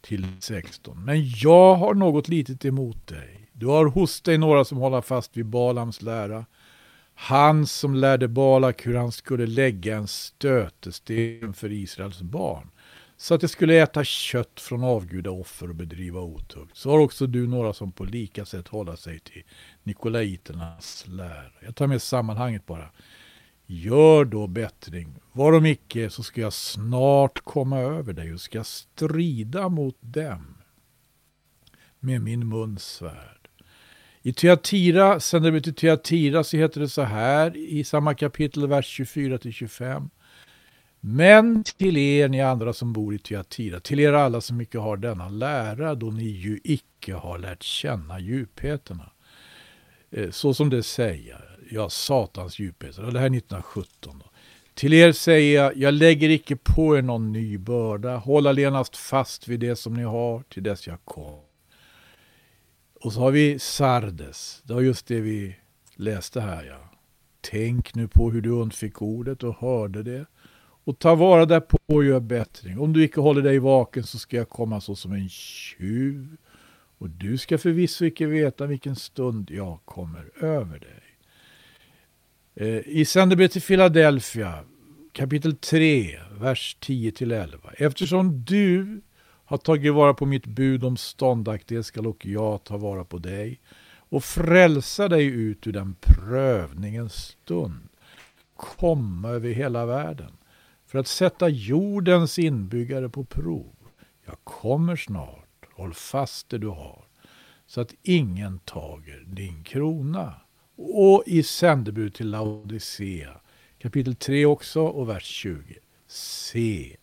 till 0.00 0.26
16. 0.40 1.04
Men 1.04 1.30
jag 1.30 1.74
har 1.74 1.94
något 1.94 2.28
litet 2.28 2.64
emot 2.64 3.06
dig. 3.06 3.50
Du 3.52 3.66
har 3.66 3.86
hos 3.86 4.20
dig 4.20 4.38
några 4.38 4.64
som 4.64 4.78
håller 4.78 5.00
fast 5.00 5.36
vid 5.36 5.46
Balams 5.46 6.02
lära. 6.02 6.46
Han 7.14 7.66
som 7.66 7.94
lärde 7.94 8.28
Balak 8.28 8.86
hur 8.86 8.94
han 8.94 9.12
skulle 9.12 9.46
lägga 9.46 9.96
en 9.96 10.08
stötesten 10.08 11.54
för 11.54 11.72
Israels 11.72 12.22
barn 12.22 12.70
så 13.20 13.34
att 13.34 13.40
de 13.40 13.48
skulle 13.48 13.74
äta 13.74 14.04
kött 14.04 14.60
från 14.60 14.84
avgudaoffer 14.84 15.68
och 15.68 15.74
bedriva 15.74 16.20
otukt. 16.20 16.76
Så 16.76 16.90
har 16.90 16.98
också 16.98 17.26
du 17.26 17.46
några 17.46 17.72
som 17.72 17.92
på 17.92 18.04
lika 18.04 18.44
sätt 18.44 18.68
håller 18.68 18.96
sig 18.96 19.20
till 19.20 19.42
Nikolaiternas 19.82 21.04
lära. 21.06 21.52
Jag 21.60 21.76
tar 21.76 21.86
med 21.86 22.02
sammanhanget 22.02 22.66
bara. 22.66 22.90
Gör 23.66 24.24
då 24.24 24.46
bättring. 24.46 25.14
Varom 25.32 25.66
icke 25.66 26.10
så 26.10 26.22
ska 26.22 26.40
jag 26.40 26.52
snart 26.52 27.40
komma 27.44 27.78
över 27.78 28.12
dig 28.12 28.32
och 28.32 28.40
ska 28.40 28.64
strida 28.64 29.68
mot 29.68 29.96
dem 30.00 30.56
med 31.98 32.22
min 32.22 32.48
muns 32.48 32.84
svärd. 32.84 33.48
I 34.22 34.32
Tyatira, 34.32 35.20
sänder 35.20 35.50
vi 35.50 35.62
till 35.62 35.74
Tyatira 35.74 36.44
så 36.44 36.56
heter 36.56 36.80
det 36.80 36.88
så 36.88 37.02
här 37.02 37.56
i 37.56 37.84
samma 37.84 38.14
kapitel, 38.14 38.66
vers 38.66 39.00
24-25. 39.00 40.10
Men 41.00 41.64
till 41.64 41.96
er, 41.96 42.28
ni 42.28 42.40
andra 42.40 42.72
som 42.72 42.92
bor 42.92 43.14
i 43.14 43.18
Tyatira, 43.18 43.80
till 43.80 44.00
er 44.00 44.12
alla 44.12 44.40
som 44.40 44.60
icke 44.60 44.78
har 44.78 44.96
denna 44.96 45.28
lära, 45.28 45.94
då 45.94 46.10
ni 46.10 46.24
ju 46.24 46.60
icke 46.64 47.14
har 47.14 47.38
lärt 47.38 47.62
känna 47.62 48.20
djupheterna. 48.20 49.10
Eh, 50.10 50.30
så 50.30 50.54
som 50.54 50.70
det 50.70 50.82
säger, 50.82 51.58
ja, 51.70 51.90
satans 51.90 52.58
djupheter. 52.58 53.02
Det 53.02 53.18
här 53.18 53.26
är 53.26 53.36
1917. 53.36 54.22
Då. 54.24 54.30
Till 54.74 54.92
er 54.92 55.12
säger 55.12 55.62
jag, 55.62 55.76
jag 55.76 55.94
lägger 55.94 56.28
icke 56.28 56.56
på 56.56 56.96
er 56.96 57.02
någon 57.02 57.32
ny 57.32 57.58
börda. 57.58 58.16
Håll 58.16 58.46
allenast 58.46 58.96
fast 58.96 59.48
vid 59.48 59.60
det 59.60 59.76
som 59.76 59.94
ni 59.94 60.02
har 60.02 60.42
till 60.42 60.62
dess 60.62 60.86
jag 60.86 61.04
kom. 61.04 61.40
Och 63.00 63.12
så 63.12 63.20
har 63.20 63.30
vi 63.30 63.58
Sardes. 63.58 64.62
Det 64.64 64.74
var 64.74 64.80
just 64.80 65.06
det 65.06 65.20
vi 65.20 65.56
läste 65.94 66.40
här. 66.40 66.64
Ja. 66.64 66.90
Tänk 67.40 67.94
nu 67.94 68.08
på 68.08 68.30
hur 68.30 68.40
du 68.40 68.50
undfick 68.50 69.02
ordet 69.02 69.42
och 69.42 69.56
hörde 69.56 70.02
det. 70.02 70.26
Och 70.90 70.98
ta 70.98 71.14
vara 71.14 71.46
därpå 71.46 71.78
och 71.86 72.04
gör 72.04 72.20
bättring. 72.20 72.78
Om 72.78 72.92
du 72.92 73.04
icke 73.04 73.20
håller 73.20 73.42
dig 73.42 73.58
vaken 73.58 74.02
så 74.02 74.18
ska 74.18 74.36
jag 74.36 74.48
komma 74.48 74.80
så 74.80 74.96
som 74.96 75.12
en 75.12 75.28
tjuv. 75.28 76.36
Och 76.98 77.10
du 77.10 77.38
ska 77.38 77.58
förvisso 77.58 78.04
icke 78.04 78.26
veta 78.26 78.66
vilken 78.66 78.96
stund 78.96 79.50
jag 79.50 79.80
kommer 79.84 80.44
över 80.44 80.78
dig. 80.78 81.02
Eh, 82.54 82.88
I 82.88 83.04
sändebrevet 83.04 83.52
till 83.52 83.62
Philadelphia, 83.62 84.64
kapitel 85.12 85.56
3, 85.56 86.20
vers 86.40 86.76
10-11. 86.80 87.58
Eftersom 87.76 88.44
du 88.44 89.00
har 89.44 89.58
tagit 89.58 89.94
vara 89.94 90.14
på 90.14 90.26
mitt 90.26 90.46
bud 90.46 90.84
om 90.84 90.96
ståndaktighet 90.96 91.86
skall 91.86 92.06
och 92.06 92.26
jag 92.26 92.64
ta 92.64 92.76
vara 92.76 93.04
på 93.04 93.18
dig 93.18 93.60
och 93.92 94.24
frälsa 94.24 95.08
dig 95.08 95.24
ut 95.26 95.66
ur 95.66 95.72
den 95.72 95.96
prövningens 96.00 97.14
stund. 97.14 97.88
Komma 98.56 99.28
över 99.28 99.50
hela 99.50 99.86
världen 99.86 100.30
för 100.90 100.98
att 100.98 101.06
sätta 101.06 101.48
jordens 101.48 102.38
inbyggare 102.38 103.08
på 103.08 103.24
prov. 103.24 103.74
Jag 104.26 104.36
kommer 104.44 104.96
snart, 104.96 105.66
håll 105.72 105.94
fast 105.94 106.48
det 106.48 106.58
du 106.58 106.68
har 106.68 107.04
så 107.66 107.80
att 107.80 107.94
ingen 108.02 108.58
tager 108.58 109.24
din 109.26 109.64
krona. 109.64 110.34
Och 110.76 111.22
i 111.26 111.42
sändebud 111.42 112.14
till 112.14 112.30
Laodicea, 112.30 113.40
kapitel 113.78 114.14
3 114.14 114.46
också 114.46 114.82
och 114.82 115.08
vers 115.08 115.24
20. 115.24 115.78
Se, 116.06 116.96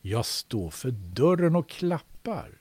jag 0.00 0.26
står 0.26 0.70
för 0.70 0.90
dörren 0.90 1.56
och 1.56 1.68
klappar. 1.68 2.58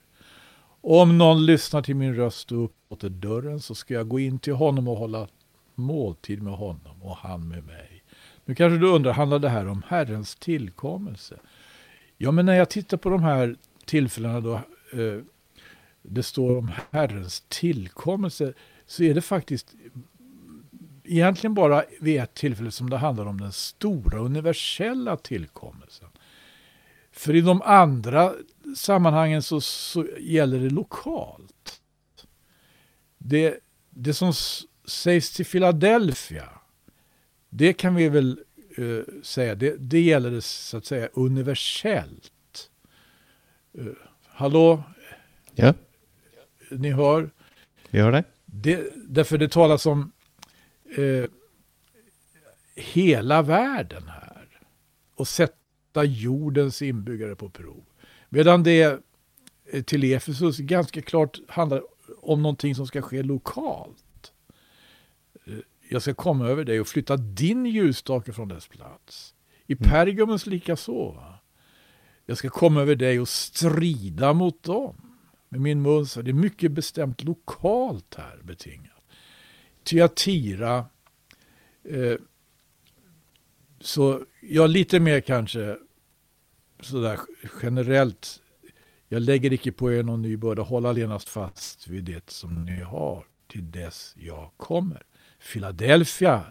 Om 0.81 1.17
någon 1.17 1.45
lyssnar 1.45 1.81
till 1.81 1.95
min 1.95 2.15
röst 2.15 2.51
och 2.51 2.63
upplåter 2.63 3.09
dörren 3.09 3.59
så 3.59 3.75
ska 3.75 3.93
jag 3.93 4.07
gå 4.07 4.19
in 4.19 4.39
till 4.39 4.53
honom 4.53 4.87
och 4.87 4.97
hålla 4.97 5.27
måltid 5.75 6.41
med 6.41 6.53
honom 6.53 7.01
och 7.01 7.15
han 7.15 7.47
med 7.47 7.63
mig. 7.63 7.92
Nu 8.45 8.55
kanske 8.55 8.77
du 8.77 8.87
undrar, 8.87 9.13
handlar 9.13 9.39
det 9.39 9.49
här 9.49 9.67
om 9.67 9.83
Herrens 9.87 10.35
tillkommelse? 10.35 11.39
Ja, 12.17 12.31
men 12.31 12.45
när 12.45 12.53
jag 12.53 12.69
tittar 12.69 12.97
på 12.97 13.09
de 13.09 13.23
här 13.23 13.55
tillfällena 13.85 14.39
då 14.39 14.53
eh, 14.93 15.21
det 16.01 16.23
står 16.23 16.57
om 16.57 16.71
Herrens 16.91 17.43
tillkommelse 17.47 18.53
så 18.85 19.03
är 19.03 19.13
det 19.13 19.21
faktiskt 19.21 19.75
egentligen 21.03 21.53
bara 21.53 21.83
vid 22.01 22.21
ett 22.21 22.33
tillfälle 22.33 22.71
som 22.71 22.89
det 22.89 22.97
handlar 22.97 23.25
om 23.25 23.41
den 23.41 23.51
stora 23.51 24.19
universella 24.19 25.17
tillkommelsen. 25.17 26.09
För 27.11 27.35
i 27.35 27.41
de 27.41 27.61
andra 27.61 28.33
sammanhangen 28.75 29.43
så, 29.43 29.61
så 29.61 30.07
gäller 30.19 30.59
det 30.59 30.69
lokalt. 30.69 31.81
Det, 33.17 33.59
det 33.89 34.13
som 34.13 34.33
sägs 34.85 35.33
till 35.33 35.45
Philadelphia, 35.45 36.49
det 37.55 37.73
kan 37.73 37.95
vi 37.95 38.09
väl 38.09 38.39
eh, 38.77 39.21
säga, 39.23 39.55
det, 39.55 39.75
det 39.79 40.01
gäller 40.01 40.31
det 40.31 40.41
så 40.41 40.77
att 40.77 40.85
säga 40.85 41.09
universellt. 41.13 42.69
Eh, 43.77 43.85
hallå, 44.25 44.83
Ja, 45.55 45.73
ni 46.71 46.91
hör? 46.91 47.29
vi 47.89 47.99
hör 47.99 48.11
dig. 48.11 48.23
Det, 48.45 48.89
därför 48.95 49.37
det 49.37 49.51
talas 49.51 49.85
om 49.85 50.11
eh, 50.97 51.25
hela 52.75 53.41
världen 53.41 54.03
här. 54.07 54.47
Och 55.15 55.27
sätta 55.27 56.03
jordens 56.03 56.81
inbyggare 56.81 57.35
på 57.35 57.49
prov. 57.49 57.83
Medan 58.29 58.63
det 58.63 58.99
eh, 59.71 59.83
till 59.83 60.03
Efesus 60.03 60.57
ganska 60.57 61.01
klart 61.01 61.39
handlar 61.47 61.81
om 62.21 62.41
någonting 62.41 62.75
som 62.75 62.87
ska 62.87 63.01
ske 63.01 63.23
lokalt. 63.23 64.05
Jag 65.93 66.01
ska 66.01 66.13
komma 66.13 66.47
över 66.47 66.63
dig 66.63 66.79
och 66.79 66.87
flytta 66.87 67.17
din 67.17 67.65
ljusstake 67.65 68.33
från 68.33 68.47
dess 68.47 68.67
plats. 68.67 69.35
I 69.67 69.75
Pergamus 69.75 70.45
likaså. 70.45 71.11
Va? 71.11 71.39
jag 72.25 72.37
ska 72.37 72.49
komma 72.49 72.81
över 72.81 72.95
dig 72.95 73.19
och 73.19 73.29
strida 73.29 74.33
mot 74.33 74.63
dem 74.63 74.95
med 75.49 75.61
min 75.61 75.81
mun. 75.81 76.05
Så 76.05 76.21
det 76.21 76.31
är 76.31 76.33
mycket 76.33 76.71
bestämt 76.71 77.23
lokalt 77.23 78.15
här 78.15 78.39
betingat. 78.43 79.03
Tyatira, 79.83 80.85
eh, 81.83 82.15
så 83.81 84.25
ja, 84.41 84.67
lite 84.67 84.99
mer 84.99 85.21
kanske 85.21 85.77
sådär 86.79 87.19
generellt. 87.61 88.41
Jag 89.07 89.21
lägger 89.21 89.53
icke 89.53 89.71
på 89.71 89.93
er 89.93 90.03
någon 90.03 90.21
ny 90.21 90.37
börda, 90.37 90.61
håll 90.61 90.85
allenast 90.85 91.29
fast 91.29 91.87
vid 91.87 92.03
det 92.03 92.29
som 92.29 92.65
ni 92.65 92.81
har 92.81 93.25
till 93.47 93.71
dess 93.71 94.15
jag 94.17 94.51
kommer. 94.57 95.03
Philadelphia, 95.51 96.43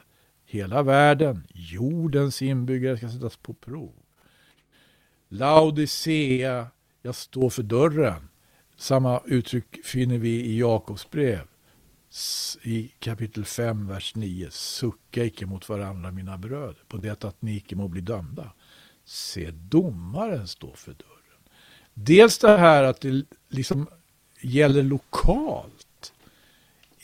hela 0.45 0.83
världen, 0.83 1.47
jordens 1.55 2.43
inbyggare 2.43 2.97
ska 2.97 3.09
sättas 3.09 3.37
på 3.37 3.55
prov. 3.55 3.93
Laodicea, 5.29 6.67
jag 7.03 7.15
står 7.15 7.51
för 7.51 7.63
dörren. 7.63 8.29
Samma 8.77 9.23
uttryck 9.25 9.85
finner 9.85 10.19
vi 10.19 10.45
i 10.45 10.59
Jakobs 10.59 11.11
brev 11.11 11.47
i 12.63 12.93
kapitel 12.99 13.45
5, 13.45 13.87
vers 13.87 14.15
9. 14.15 14.51
Sucka 14.51 15.25
icke 15.25 15.47
mot 15.47 15.69
varandra 15.69 16.11
mina 16.11 16.39
bröder, 16.39 16.85
på 16.89 16.97
det 16.97 17.25
att 17.25 17.43
ni 17.43 17.57
icke 17.57 17.77
må 17.77 17.89
bli 17.89 18.01
dömda. 18.01 18.53
Se, 19.05 19.51
domaren 19.51 20.49
står 20.49 20.75
för 20.75 20.93
dörren. 20.93 21.49
Dels 21.95 22.39
det 22.39 22.59
här 22.59 22.83
att 22.83 23.01
det 23.01 23.25
liksom 23.49 23.87
gäller 24.41 24.83
lokalt. 24.83 25.82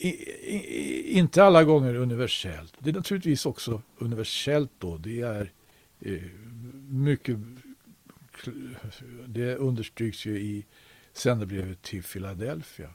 I, 0.01 0.07
i, 0.07 1.17
inte 1.17 1.43
alla 1.43 1.63
gånger 1.63 1.95
universellt. 1.95 2.73
Det 2.79 2.89
är 2.89 2.93
naturligtvis 2.93 3.45
också 3.45 3.81
universellt 3.97 4.71
då. 4.79 4.97
Det 4.97 5.21
är 5.21 5.51
eh, 5.99 6.21
mycket 6.89 7.37
det 9.25 9.55
understryks 9.55 10.25
ju 10.25 10.39
i 10.39 10.65
sändebrevet 11.13 11.81
till 11.81 12.03
Philadelphia. 12.03 12.89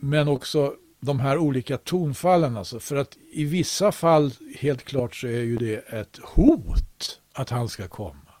Men 0.00 0.28
också 0.28 0.76
de 1.00 1.20
här 1.20 1.38
olika 1.38 1.78
tonfallen. 1.78 2.56
Alltså, 2.56 2.80
för 2.80 2.96
att 2.96 3.16
i 3.32 3.44
vissa 3.44 3.92
fall, 3.92 4.32
helt 4.58 4.84
klart, 4.84 5.14
så 5.16 5.26
är 5.26 5.40
ju 5.40 5.56
det 5.56 5.76
ett 5.76 6.18
hot 6.22 7.20
att 7.32 7.50
han 7.50 7.68
ska 7.68 7.88
komma. 7.88 8.32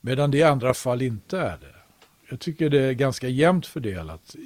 Medan 0.00 0.30
det 0.30 0.38
i 0.38 0.42
andra 0.42 0.74
fall 0.74 1.02
inte 1.02 1.38
är 1.38 1.58
det. 1.58 1.74
Jag 2.30 2.40
tycker 2.40 2.70
det 2.70 2.82
är 2.82 2.92
ganska 2.92 3.28
jämnt 3.28 3.66
fördelat. 3.66 4.36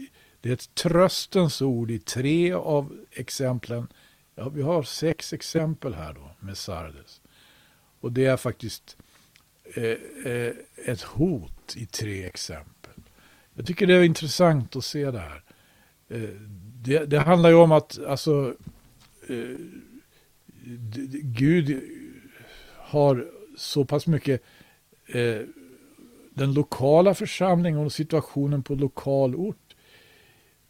Det 0.40 0.48
är 0.48 0.52
ett 0.52 0.74
tröstens 0.74 1.62
ord 1.62 1.90
i 1.90 1.98
tre 1.98 2.52
av 2.52 2.96
exemplen. 3.10 3.86
Ja, 4.34 4.48
vi 4.48 4.62
har 4.62 4.82
sex 4.82 5.32
exempel 5.32 5.94
här 5.94 6.12
då 6.12 6.30
med 6.40 6.56
Sardes. 6.56 7.20
Och 8.00 8.12
det 8.12 8.26
är 8.26 8.36
faktiskt 8.36 8.96
eh, 9.74 9.84
eh, 10.32 10.52
ett 10.86 11.02
hot 11.02 11.76
i 11.76 11.86
tre 11.86 12.24
exempel. 12.24 12.92
Jag 13.54 13.66
tycker 13.66 13.86
det 13.86 13.94
är 13.94 14.02
intressant 14.02 14.76
att 14.76 14.84
se 14.84 15.10
det 15.10 15.18
här. 15.18 15.42
Eh, 16.08 16.30
det, 16.82 17.04
det, 17.04 17.18
handlar 17.18 17.50
ju 17.50 17.56
om 17.56 17.72
att 17.72 17.98
alltså, 18.06 18.54
eh, 19.28 19.56
Gud 21.22 21.82
har 22.76 23.26
så 23.56 23.84
pass 23.84 24.06
mycket 24.06 24.42
eh, 25.06 25.40
den 26.34 26.54
lokala 26.54 27.14
församlingen 27.14 27.80
och 27.80 27.92
situationen 27.92 28.62
på 28.62 28.74
lokal 28.74 29.34
ort 29.34 29.69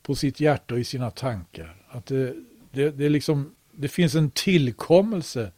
på 0.02 0.14
sitt 0.14 0.40
hjärta 0.40 0.74
och 0.74 0.80
i 0.80 0.84
sina 0.84 1.10
tankar. 1.10 1.76
Att 1.88 2.06
det, 2.06 2.34
det, 2.72 2.90
det, 2.90 3.08
liksom, 3.08 3.54
det 3.72 3.88
finns 3.88 4.14
en 4.14 4.30
tillkommelse. 4.30 5.52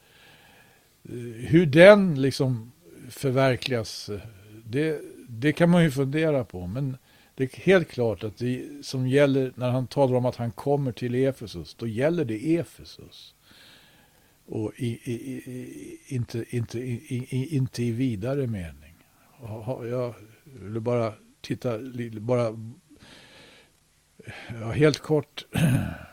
Eh, 1.04 1.14
hur 1.48 1.66
den 1.66 2.22
liksom 2.22 2.72
förverkligas, 3.10 4.08
eh, 4.08 4.20
det, 4.64 5.00
det 5.28 5.52
kan 5.52 5.70
man 5.70 5.84
ju 5.84 5.90
fundera 5.90 6.44
på. 6.44 6.66
Men 6.66 6.96
det 7.34 7.44
är 7.44 7.60
helt 7.60 7.88
klart 7.88 8.24
att 8.24 8.36
det 8.36 8.68
som 8.82 9.08
gäller 9.08 9.52
när 9.56 9.70
han 9.70 9.86
talar 9.86 10.16
om 10.16 10.26
att 10.26 10.36
han 10.36 10.52
kommer 10.52 10.92
till 10.92 11.14
Efesus, 11.14 11.74
då 11.74 11.86
gäller 11.86 12.24
det 12.24 12.56
Efesus. 12.56 13.34
Och 14.46 14.72
i, 14.76 14.86
i, 14.86 15.12
i, 15.12 16.00
inte, 16.06 16.44
inte, 16.56 16.80
inte 17.54 17.82
i 17.82 17.92
vidare 17.92 18.46
mening. 18.46 18.94
Jag 19.90 20.14
vill 20.44 20.80
bara 20.80 21.12
titta, 21.40 21.78
bara 22.20 22.74
ja, 24.60 24.70
helt 24.70 24.98
kort 24.98 25.44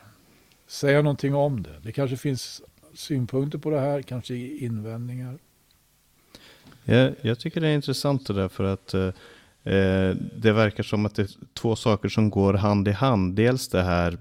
säga 0.66 1.02
någonting 1.02 1.34
om 1.34 1.62
det. 1.62 1.80
Det 1.82 1.92
kanske 1.92 2.16
finns 2.16 2.62
synpunkter 2.94 3.58
på 3.58 3.70
det 3.70 3.80
här, 3.80 4.02
kanske 4.02 4.34
invändningar. 4.34 5.38
Jag, 6.84 7.14
jag 7.20 7.38
tycker 7.38 7.60
det 7.60 7.68
är 7.68 7.74
intressant 7.74 8.26
det 8.26 8.32
där 8.32 8.48
för 8.48 8.64
att 8.64 8.94
eh, 8.94 9.06
eh, 9.74 10.16
det 10.36 10.52
verkar 10.52 10.82
som 10.82 11.06
att 11.06 11.14
det 11.14 11.22
är 11.22 11.30
två 11.54 11.76
saker 11.76 12.08
som 12.08 12.30
går 12.30 12.54
hand 12.54 12.88
i 12.88 12.92
hand. 12.92 13.34
Dels 13.34 13.68
det 13.68 13.82
här 13.82 14.18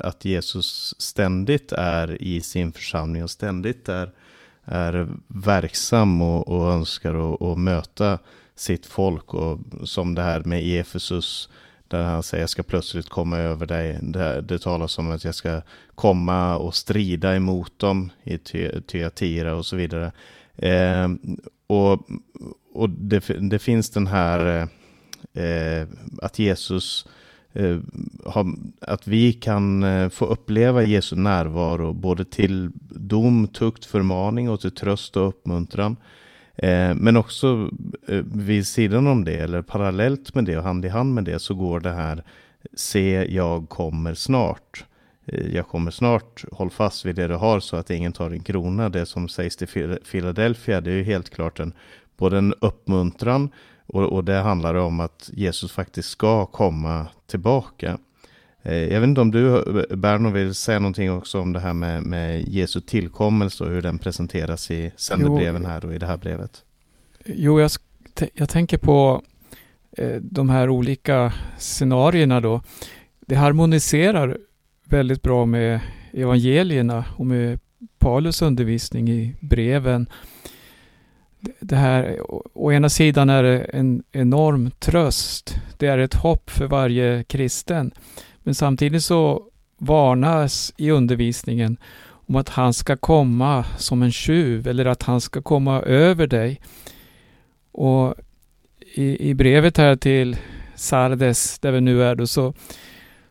att 0.00 0.24
Jesus 0.24 0.94
ständigt 0.98 1.72
är 1.72 2.22
i 2.22 2.40
sin 2.40 2.72
församling 2.72 3.22
och 3.22 3.30
ständigt 3.30 3.88
är, 3.88 4.10
är 4.64 5.08
verksam 5.26 6.22
och, 6.22 6.48
och 6.48 6.72
önskar 6.72 7.52
att 7.52 7.58
möta 7.58 8.18
sitt 8.54 8.86
folk. 8.86 9.34
Och 9.34 9.58
som 9.84 10.14
det 10.14 10.22
här 10.22 10.40
med 10.40 10.80
Efesus, 10.80 11.48
där 11.90 12.02
han 12.02 12.22
säger 12.22 12.42
jag 12.42 12.50
ska 12.50 12.62
plötsligt 12.62 13.08
komma 13.08 13.38
över 13.38 13.66
dig. 13.66 13.98
Det, 14.02 14.40
det 14.40 14.58
talas 14.58 14.98
om 14.98 15.10
att 15.10 15.24
jag 15.24 15.34
ska 15.34 15.62
komma 15.94 16.56
och 16.56 16.74
strida 16.74 17.36
emot 17.36 17.78
dem 17.78 18.10
i 18.22 18.38
Tyatira 18.86 19.54
och 19.54 19.66
så 19.66 19.76
vidare. 19.76 20.12
Eh, 20.56 21.08
och 21.66 22.08
och 22.72 22.90
det, 22.90 23.50
det, 23.50 23.58
finns 23.58 23.90
den 23.90 24.06
här 24.06 24.68
eh, 25.32 25.88
att 26.22 26.38
Jesus 26.38 27.06
eh, 27.52 27.78
har, 28.24 28.54
att 28.80 29.06
vi 29.06 29.32
kan 29.32 29.82
eh, 29.82 30.08
få 30.08 30.26
uppleva 30.26 30.82
Jesu 30.82 31.16
närvaro 31.16 31.92
både 31.92 32.24
till 32.24 32.70
dom, 32.90 33.48
tukt, 33.48 33.84
förmaning 33.84 34.50
och 34.50 34.60
till 34.60 34.70
tröst 34.70 35.16
och 35.16 35.28
uppmuntran. 35.28 35.96
Eh, 36.62 36.94
men 36.94 37.16
också 37.16 37.70
eh, 38.08 38.22
vid 38.34 38.66
sidan 38.66 39.06
om 39.06 39.24
det, 39.24 39.36
eller 39.36 39.62
parallellt 39.62 40.34
med 40.34 40.44
det 40.44 40.58
och 40.58 40.64
hand 40.64 40.84
i 40.84 40.88
hand 40.88 41.14
med 41.14 41.24
det, 41.24 41.38
så 41.38 41.54
går 41.54 41.80
det 41.80 41.92
här 41.92 42.24
Se, 42.74 43.34
jag 43.34 43.68
kommer 43.68 44.14
snart. 44.14 44.84
Eh, 45.26 45.54
jag 45.54 45.68
kommer 45.68 45.90
snart, 45.90 46.44
håll 46.52 46.70
fast 46.70 47.04
vid 47.04 47.16
det 47.16 47.28
du 47.28 47.34
har 47.34 47.60
så 47.60 47.76
att 47.76 47.90
ingen 47.90 48.12
tar 48.12 48.30
en 48.30 48.40
krona. 48.40 48.88
Det 48.88 49.06
som 49.06 49.28
sägs 49.28 49.56
till 49.56 49.98
Philadelphia, 50.10 50.80
det 50.80 50.90
är 50.90 50.94
ju 50.94 51.02
helt 51.02 51.30
klart 51.30 51.60
en 51.60 51.72
både 52.16 52.38
en 52.38 52.54
uppmuntran 52.60 53.48
och, 53.86 54.12
och 54.12 54.24
det 54.24 54.36
handlar 54.36 54.74
om 54.74 55.00
att 55.00 55.30
Jesus 55.32 55.72
faktiskt 55.72 56.08
ska 56.08 56.46
komma 56.46 57.06
tillbaka. 57.26 57.98
Eh, 58.62 58.74
jag 58.74 59.00
vet 59.00 59.08
inte 59.08 59.20
om 59.20 59.30
du, 59.30 59.62
Berno, 59.96 60.30
vill 60.30 60.54
säga 60.54 60.78
någonting 60.78 61.12
också 61.12 61.40
om 61.40 61.52
det 61.52 61.60
här 61.60 61.72
med, 61.72 62.02
med 62.02 62.48
Jesu 62.48 62.80
tillkommelse 62.80 63.64
och 63.64 63.70
hur 63.70 63.82
den 63.82 63.98
presenteras 63.98 64.70
i 64.70 64.92
sändebreven 64.96 65.66
här 65.66 65.84
och 65.84 65.94
i 65.94 65.98
det 65.98 66.06
här 66.06 66.16
brevet. 66.16 66.64
Jo, 67.24 67.60
jag, 67.60 67.70
jag 68.34 68.48
tänker 68.48 68.78
på 68.78 69.22
eh, 69.96 70.16
de 70.20 70.50
här 70.50 70.68
olika 70.68 71.32
scenarierna 71.58 72.40
då. 72.40 72.62
Det 73.20 73.34
harmoniserar 73.34 74.38
väldigt 74.84 75.22
bra 75.22 75.46
med 75.46 75.80
evangelierna 76.12 77.04
och 77.16 77.26
med 77.26 77.58
Paulus 77.98 78.42
undervisning 78.42 79.08
i 79.08 79.34
breven 79.40 80.06
det 81.60 81.76
här, 81.76 82.18
å 82.54 82.72
ena 82.72 82.88
sidan 82.88 83.30
är 83.30 83.42
det 83.42 83.58
en 83.58 84.02
enorm 84.12 84.70
tröst. 84.78 85.56
Det 85.78 85.86
är 85.86 85.98
ett 85.98 86.14
hopp 86.14 86.50
för 86.50 86.66
varje 86.66 87.24
kristen. 87.24 87.92
Men 88.50 88.54
samtidigt 88.54 89.04
så 89.04 89.42
varnas 89.78 90.74
i 90.76 90.90
undervisningen 90.90 91.76
om 92.10 92.36
att 92.36 92.48
han 92.48 92.74
ska 92.74 92.96
komma 92.96 93.64
som 93.78 94.02
en 94.02 94.12
tjuv 94.12 94.68
eller 94.68 94.84
att 94.84 95.02
han 95.02 95.20
ska 95.20 95.42
komma 95.42 95.82
över 95.82 96.26
dig. 96.26 96.60
Och 97.72 98.14
i, 98.94 99.28
i 99.30 99.34
brevet 99.34 99.76
här 99.76 99.96
till 99.96 100.36
Sardes, 100.74 101.58
där 101.58 101.72
vi 101.72 101.80
nu 101.80 102.02
är 102.02 102.14
då, 102.14 102.26
så, 102.26 102.54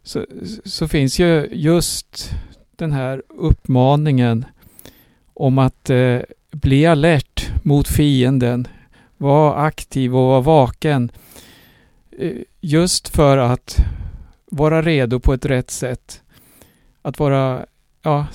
så, 0.04 0.26
så 0.66 0.88
finns 0.88 1.20
ju 1.20 1.50
just 1.52 2.32
den 2.76 2.92
här 2.92 3.24
uppmaningen 3.30 4.46
om 5.34 5.58
att 5.58 5.90
eh, 5.90 6.20
bli 6.52 6.86
alert 6.86 7.52
mot 7.64 7.88
fienden. 7.88 8.68
Var 9.18 9.66
aktiv 9.66 10.16
och 10.16 10.28
var 10.28 10.42
vaken. 10.42 11.12
Eh, 12.20 12.32
just 12.62 13.10
för 13.10 13.38
att 13.38 13.80
vara 14.52 14.82
redo 14.82 15.20
på 15.20 15.34
ett 15.34 15.46
rätt 15.46 15.72
sätt. 15.72 16.22
Att 17.02 17.20
vara, 17.20 17.66
ja, 18.02 18.28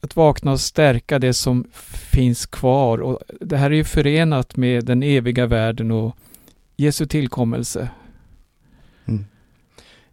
att 0.00 0.16
vakna 0.16 0.52
och 0.52 0.60
stärka 0.60 1.18
det 1.18 1.34
som 1.34 1.64
finns 2.12 2.46
kvar. 2.46 2.98
Och 2.98 3.18
det 3.40 3.56
här 3.56 3.70
är 3.70 3.74
ju 3.74 3.84
förenat 3.84 4.56
med 4.56 4.84
den 4.84 5.02
eviga 5.02 5.46
världen 5.46 5.90
och 5.90 6.16
Jesu 6.76 7.06
tillkommelse. 7.06 7.88
Mm. 9.04 9.24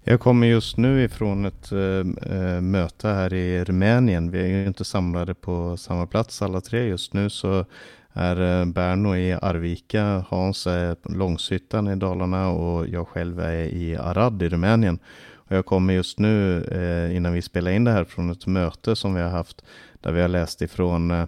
Jag 0.03 0.20
kommer 0.20 0.47
just 0.47 0.78
nu 0.78 1.03
ifrån 1.03 1.45
ett 1.45 1.72
äh, 1.72 2.61
möte 2.61 3.07
här 3.07 3.34
i 3.34 3.64
Rumänien. 3.64 4.32
Vi 4.32 4.39
är 4.39 4.47
ju 4.47 4.68
inte 4.68 4.86
samlade 4.86 5.34
på 5.34 5.78
samma 5.78 6.07
plats 6.07 6.41
alla 6.41 6.61
tre 6.61 6.88
just 6.88 7.14
nu. 7.14 7.30
Så 7.30 7.66
är 8.14 8.59
eh, 8.59 8.66
Berno 8.66 9.16
i 9.16 9.34
Arvika, 9.41 10.26
Hans 10.30 10.68
är 10.68 10.95
Långshyttan 11.03 11.88
i 11.88 11.95
Dalarna 11.95 12.49
och 12.49 12.88
jag 12.88 13.07
själv 13.07 13.39
är 13.39 13.64
i 13.64 13.95
Arad 13.95 14.43
i 14.43 14.49
Rumänien. 14.49 14.99
Och 15.34 15.55
jag 15.55 15.66
kommer 15.66 15.93
just 15.93 16.20
nu, 16.20 16.64
eh, 16.64 17.16
innan 17.16 17.34
vi 17.34 17.41
spelar 17.41 17.72
in 17.72 17.84
det 17.84 17.91
här, 17.91 18.03
från 18.03 18.30
ett 18.30 18.47
möte 18.47 18.95
som 18.95 19.14
vi 19.14 19.22
har 19.22 19.30
haft 19.30 19.64
där 20.01 20.11
vi 20.11 20.22
har 20.22 20.28
läst 20.28 20.61
ifrån 20.61 21.11
eh, 21.11 21.28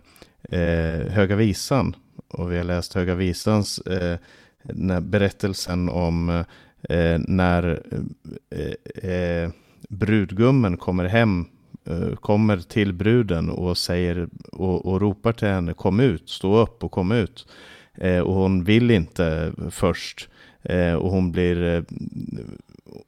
eh 0.50 1.08
Höga 1.08 1.36
Visan. 1.36 1.96
Och 2.28 2.52
vi 2.52 2.58
har 2.58 2.64
läst 2.64 2.94
Höga 2.94 3.16
Visans 3.16 3.80
eh, 3.80 4.20
berättelsen 5.02 5.90
om 5.90 6.30
eh, 6.90 7.20
när 7.20 7.82
eh, 8.50 9.12
eh, 9.12 9.50
brudgummen 9.90 10.78
kommer 10.78 11.06
hem 11.06 11.46
Eh, 11.86 12.16
kommer 12.16 12.58
till 12.58 12.94
bruden 12.94 13.50
och 13.50 13.78
säger 13.78 14.28
och, 14.52 14.86
och 14.86 15.02
ropar 15.02 15.32
till 15.32 15.48
henne 15.48 15.74
kom 15.74 16.00
ut, 16.00 16.30
stå 16.30 16.58
upp 16.58 16.84
och 16.84 16.92
kom 16.92 17.12
ut. 17.12 17.48
Eh, 17.98 18.20
och 18.20 18.34
hon 18.34 18.64
vill 18.64 18.92
inte 18.92 19.54
först. 19.70 20.30
Eh, 20.64 20.94
och 20.94 21.12
hon 21.12 21.32
blir 21.32 21.64
eh, 21.64 21.84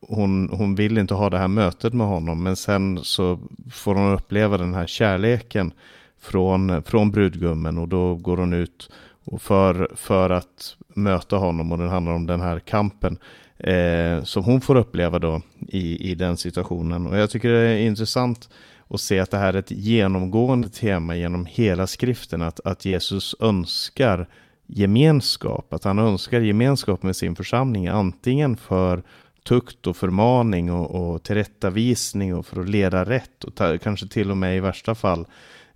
hon, 0.01 0.49
hon 0.49 0.75
vill 0.75 0.97
inte 0.97 1.13
ha 1.13 1.29
det 1.29 1.37
här 1.37 1.47
mötet 1.47 1.93
med 1.93 2.07
honom 2.07 2.43
men 2.43 2.55
sen 2.55 2.99
så 3.03 3.39
får 3.71 3.95
hon 3.95 4.13
uppleva 4.13 4.57
den 4.57 4.73
här 4.73 4.87
kärleken 4.87 5.71
från, 6.19 6.83
från 6.83 7.11
brudgummen 7.11 7.77
och 7.77 7.87
då 7.87 8.15
går 8.15 8.37
hon 8.37 8.53
ut 8.53 8.89
och 9.23 9.41
för, 9.41 9.91
för 9.95 10.29
att 10.29 10.75
möta 10.87 11.35
honom 11.35 11.71
och 11.71 11.77
det 11.77 11.89
handlar 11.89 12.13
om 12.13 12.25
den 12.25 12.41
här 12.41 12.59
kampen 12.59 13.17
eh, 13.59 14.23
som 14.23 14.43
hon 14.43 14.61
får 14.61 14.75
uppleva 14.75 15.19
då 15.19 15.41
i, 15.67 16.11
i 16.11 16.15
den 16.15 16.37
situationen. 16.37 17.07
Och 17.07 17.17
jag 17.17 17.29
tycker 17.29 17.49
det 17.49 17.59
är 17.59 17.77
intressant 17.77 18.49
att 18.89 19.01
se 19.01 19.19
att 19.19 19.31
det 19.31 19.37
här 19.37 19.53
är 19.53 19.59
ett 19.59 19.71
genomgående 19.71 20.69
tema 20.69 21.15
genom 21.15 21.45
hela 21.45 21.87
skriften, 21.87 22.41
att, 22.41 22.59
att 22.65 22.85
Jesus 22.85 23.35
önskar 23.39 24.27
gemenskap, 24.67 25.73
att 25.73 25.83
han 25.83 25.99
önskar 25.99 26.41
gemenskap 26.41 27.03
med 27.03 27.15
sin 27.15 27.35
församling, 27.35 27.87
antingen 27.87 28.57
för 28.57 29.03
tukt 29.47 29.87
och 29.87 29.97
förmaning 29.97 30.71
och, 30.71 31.11
och 31.11 31.23
tillrättavisning 31.23 32.35
och 32.35 32.45
för 32.45 32.61
att 32.61 32.69
leda 32.69 33.05
rätt. 33.05 33.43
Och 33.43 33.55
ta, 33.55 33.77
kanske 33.77 34.07
till 34.07 34.31
och 34.31 34.37
med 34.37 34.57
i 34.57 34.59
värsta 34.59 34.95
fall, 34.95 35.25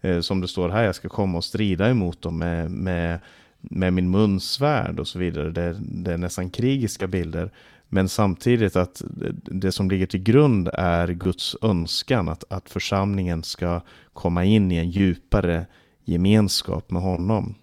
eh, 0.02 0.20
som 0.20 0.42
det 0.42 0.48
står 0.48 0.70
här, 0.70 0.84
jag 0.84 0.96
ska 0.96 1.10
komma 1.10 1.38
och 1.38 1.44
strida 1.44 1.90
emot 1.90 2.22
dem 2.22 2.38
med, 2.38 2.72
med 2.72 3.20
med 3.62 3.94
min 3.94 4.10
munsvärd 4.10 5.00
och 5.00 5.08
så 5.08 5.20
vidare. 5.20 5.50
Det, 5.50 5.76
det, 5.82 6.14
är 6.14 6.18
nästan 6.18 6.50
krigiska 6.50 7.08
bilder. 7.08 7.52
Men 7.90 8.10
samtidigt 8.10 8.76
att 8.76 9.02
det 9.32 9.72
som 9.72 9.90
ligger 9.90 10.06
till 10.06 10.24
grund 10.24 10.70
är 10.74 11.08
Guds 11.08 11.56
önskan 11.62 12.30
att, 12.30 12.44
att 12.50 12.70
församlingen 12.70 13.44
ska 13.44 13.82
komma 14.14 14.46
in 14.46 14.72
i 14.72 14.76
en 14.76 14.90
djupare 14.90 15.66
gemenskap 16.06 16.92
med 16.92 17.02
honom. 17.02 17.56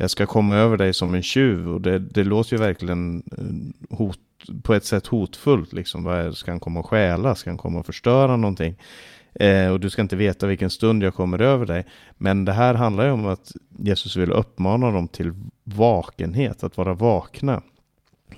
Jag 0.00 0.10
ska 0.10 0.26
komma 0.26 0.56
över 0.56 0.76
dig 0.76 0.94
som 0.94 1.14
en 1.14 1.22
tjuv 1.22 1.68
och 1.68 1.80
det, 1.80 1.98
det 1.98 2.24
låter 2.24 2.52
ju 2.52 2.62
verkligen 2.62 3.22
eh, 3.38 3.96
hot, 3.96 4.18
på 4.62 4.74
ett 4.74 4.84
sätt 4.84 5.06
hotfullt. 5.06 5.72
Liksom. 5.72 6.32
Ska 6.34 6.50
han 6.50 6.60
komma 6.60 6.80
och 6.80 6.86
stjäla? 6.86 7.34
Ska 7.34 7.50
han 7.50 7.58
komma 7.58 7.78
och 7.78 7.86
förstöra 7.86 8.36
någonting? 8.36 8.76
Eh, 9.34 9.68
och 9.68 9.80
du 9.80 9.90
ska 9.90 10.02
inte 10.02 10.16
veta 10.16 10.46
vilken 10.46 10.70
stund 10.70 11.02
jag 11.02 11.14
kommer 11.14 11.42
över 11.42 11.66
dig. 11.66 11.86
Men 12.18 12.44
det 12.44 12.52
här 12.52 12.74
handlar 12.74 13.04
ju 13.04 13.10
om 13.10 13.26
att 13.26 13.52
Jesus 13.78 14.16
vill 14.16 14.32
uppmana 14.32 14.90
dem 14.90 15.08
till 15.08 15.32
vakenhet, 15.64 16.64
att 16.64 16.76
vara 16.76 16.94
vakna. 16.94 17.62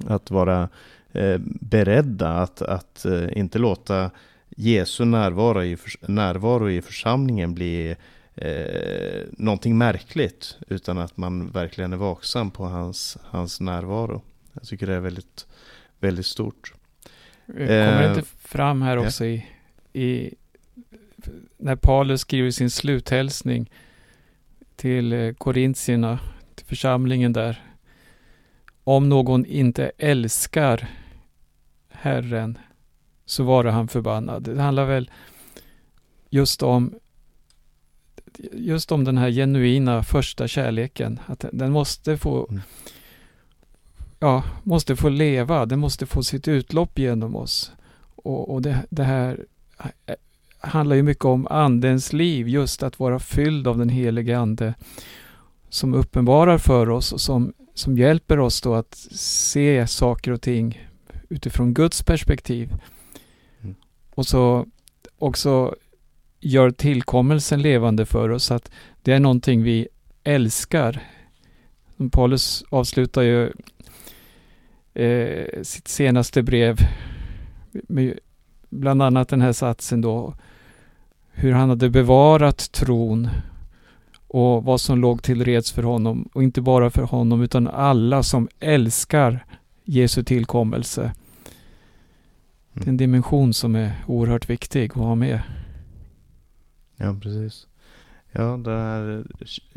Att 0.07 0.31
vara 0.31 0.69
eh, 1.13 1.39
beredda 1.45 2.29
att, 2.29 2.63
att 2.63 3.05
eh, 3.05 3.39
inte 3.39 3.59
låta 3.59 4.11
Jesu 4.57 5.05
närvaro 5.05 5.63
i, 5.63 5.77
närvaro 6.01 6.71
i 6.71 6.83
församlingen 6.83 7.55
bli 7.55 7.97
eh, 8.35 9.23
någonting 9.33 9.79
märkligt. 9.79 10.57
Utan 10.69 10.99
att 10.99 11.17
man 11.17 11.51
verkligen 11.51 11.93
är 11.93 11.97
vaksam 11.97 12.51
på 12.51 12.65
hans, 12.65 13.19
hans 13.23 13.61
närvaro. 13.61 14.23
Jag 14.53 14.63
tycker 14.63 14.87
det 14.87 14.95
är 14.95 15.01
väldigt, 15.01 15.47
väldigt 15.99 16.27
stort. 16.27 16.73
Kommer 17.47 18.03
det 18.03 18.09
inte 18.09 18.21
eh, 18.21 18.27
fram 18.39 18.83
här 18.83 18.97
också 18.97 19.25
ja. 19.25 19.31
i, 19.31 19.45
i 19.93 20.35
när 21.57 21.77
Paulus 21.77 22.21
skriver 22.21 22.51
sin 22.51 22.71
sluthälsning 22.71 23.71
till 24.77 25.13
eh, 25.13 25.33
korintierna, 25.33 26.19
till 26.55 26.67
församlingen 26.67 27.33
där. 27.33 27.63
Om 28.85 29.09
någon 29.09 29.47
inte 29.47 29.93
älskar 29.99 30.89
Herren 31.89 32.59
så 33.25 33.45
vare 33.45 33.71
han 33.71 33.89
förbannad. 33.89 34.43
Det 34.43 34.63
handlar 34.63 34.85
väl 34.85 35.11
just 36.31 36.63
om 36.63 36.95
just 38.53 38.93
om 38.93 39.05
den 39.05 39.19
här 39.19 39.31
genuina 39.31 40.03
första 40.03 40.49
kärleken. 40.49 41.21
Att 41.27 41.45
den 41.53 41.73
måste 41.73 42.17
få 42.17 42.47
mm. 42.51 42.61
ja, 44.19 44.45
måste 44.63 44.97
få 44.97 45.09
leva. 45.09 45.67
Den 45.67 45.79
måste 45.79 46.07
få 46.07 46.23
sitt 46.23 46.49
utlopp 46.49 46.99
genom 46.99 47.37
oss. 47.37 47.73
Och, 48.17 48.55
och 48.55 48.63
det, 48.63 48.87
det 48.91 49.05
här 49.05 49.45
handlar 50.59 50.97
ju 50.97 51.03
mycket 51.03 51.25
om 51.25 51.47
andens 51.51 52.13
liv, 52.13 52.49
just 52.49 52.83
att 52.83 52.99
vara 52.99 53.19
fylld 53.19 53.69
av 53.69 53.79
den 53.79 53.89
helige 53.89 54.39
ande 54.39 54.75
som 55.69 55.95
uppenbarar 55.95 56.59
för 56.59 56.89
oss 56.89 57.13
och 57.13 57.21
som, 57.21 57.53
som 57.75 57.99
hjälper 57.99 58.39
oss 58.39 58.61
då 58.61 58.75
att 58.75 58.95
se 59.15 59.87
saker 59.87 60.31
och 60.31 60.43
ting 60.43 60.89
utifrån 61.29 61.75
Guds 61.75 62.03
perspektiv. 62.03 62.75
Mm. 63.63 63.75
Och 64.15 64.27
så 64.27 64.67
också 65.19 65.75
gör 66.43 66.71
tillkommelsen 66.71 67.63
levande 67.63 68.07
för 68.07 68.29
oss, 68.29 68.51
att 68.51 68.71
det 69.03 69.13
är 69.13 69.21
någonting 69.21 69.63
vi 69.63 69.89
älskar. 70.25 71.03
Paulus 72.13 72.65
avslutar 72.71 73.23
ju 73.23 73.53
eh, 74.95 75.63
sitt 75.63 75.89
senaste 75.89 76.43
brev 76.43 76.77
med 77.73 78.19
bland 78.71 79.03
annat 79.03 79.29
den 79.29 79.41
här 79.41 79.53
satsen 79.53 80.01
då 80.01 80.35
hur 81.31 81.53
han 81.53 81.69
hade 81.69 81.91
bevarat 81.91 82.73
tron 82.73 83.29
och 84.29 84.65
vad 84.65 84.81
som 84.81 85.01
låg 85.01 85.23
till 85.23 85.45
reds 85.45 85.73
för 85.73 85.83
honom 85.83 86.29
och 86.33 86.43
inte 86.43 86.61
bara 86.61 86.91
för 86.91 87.03
honom 87.03 87.43
utan 87.43 87.69
alla 87.69 88.23
som 88.23 88.49
älskar 88.61 89.45
Jesu 89.85 90.23
tillkommelse. 90.23 91.13
Det 92.73 92.85
är 92.85 92.89
en 92.89 92.97
dimension 92.97 93.55
som 93.55 93.75
är 93.75 93.93
oerhört 94.07 94.51
viktig 94.51 94.91
att 94.91 94.97
ha 94.97 95.15
med. 95.15 95.41
Ja, 97.03 97.17
precis. 97.23 97.67
Ja, 98.33 98.43
den 98.43 98.79
här 98.79 99.25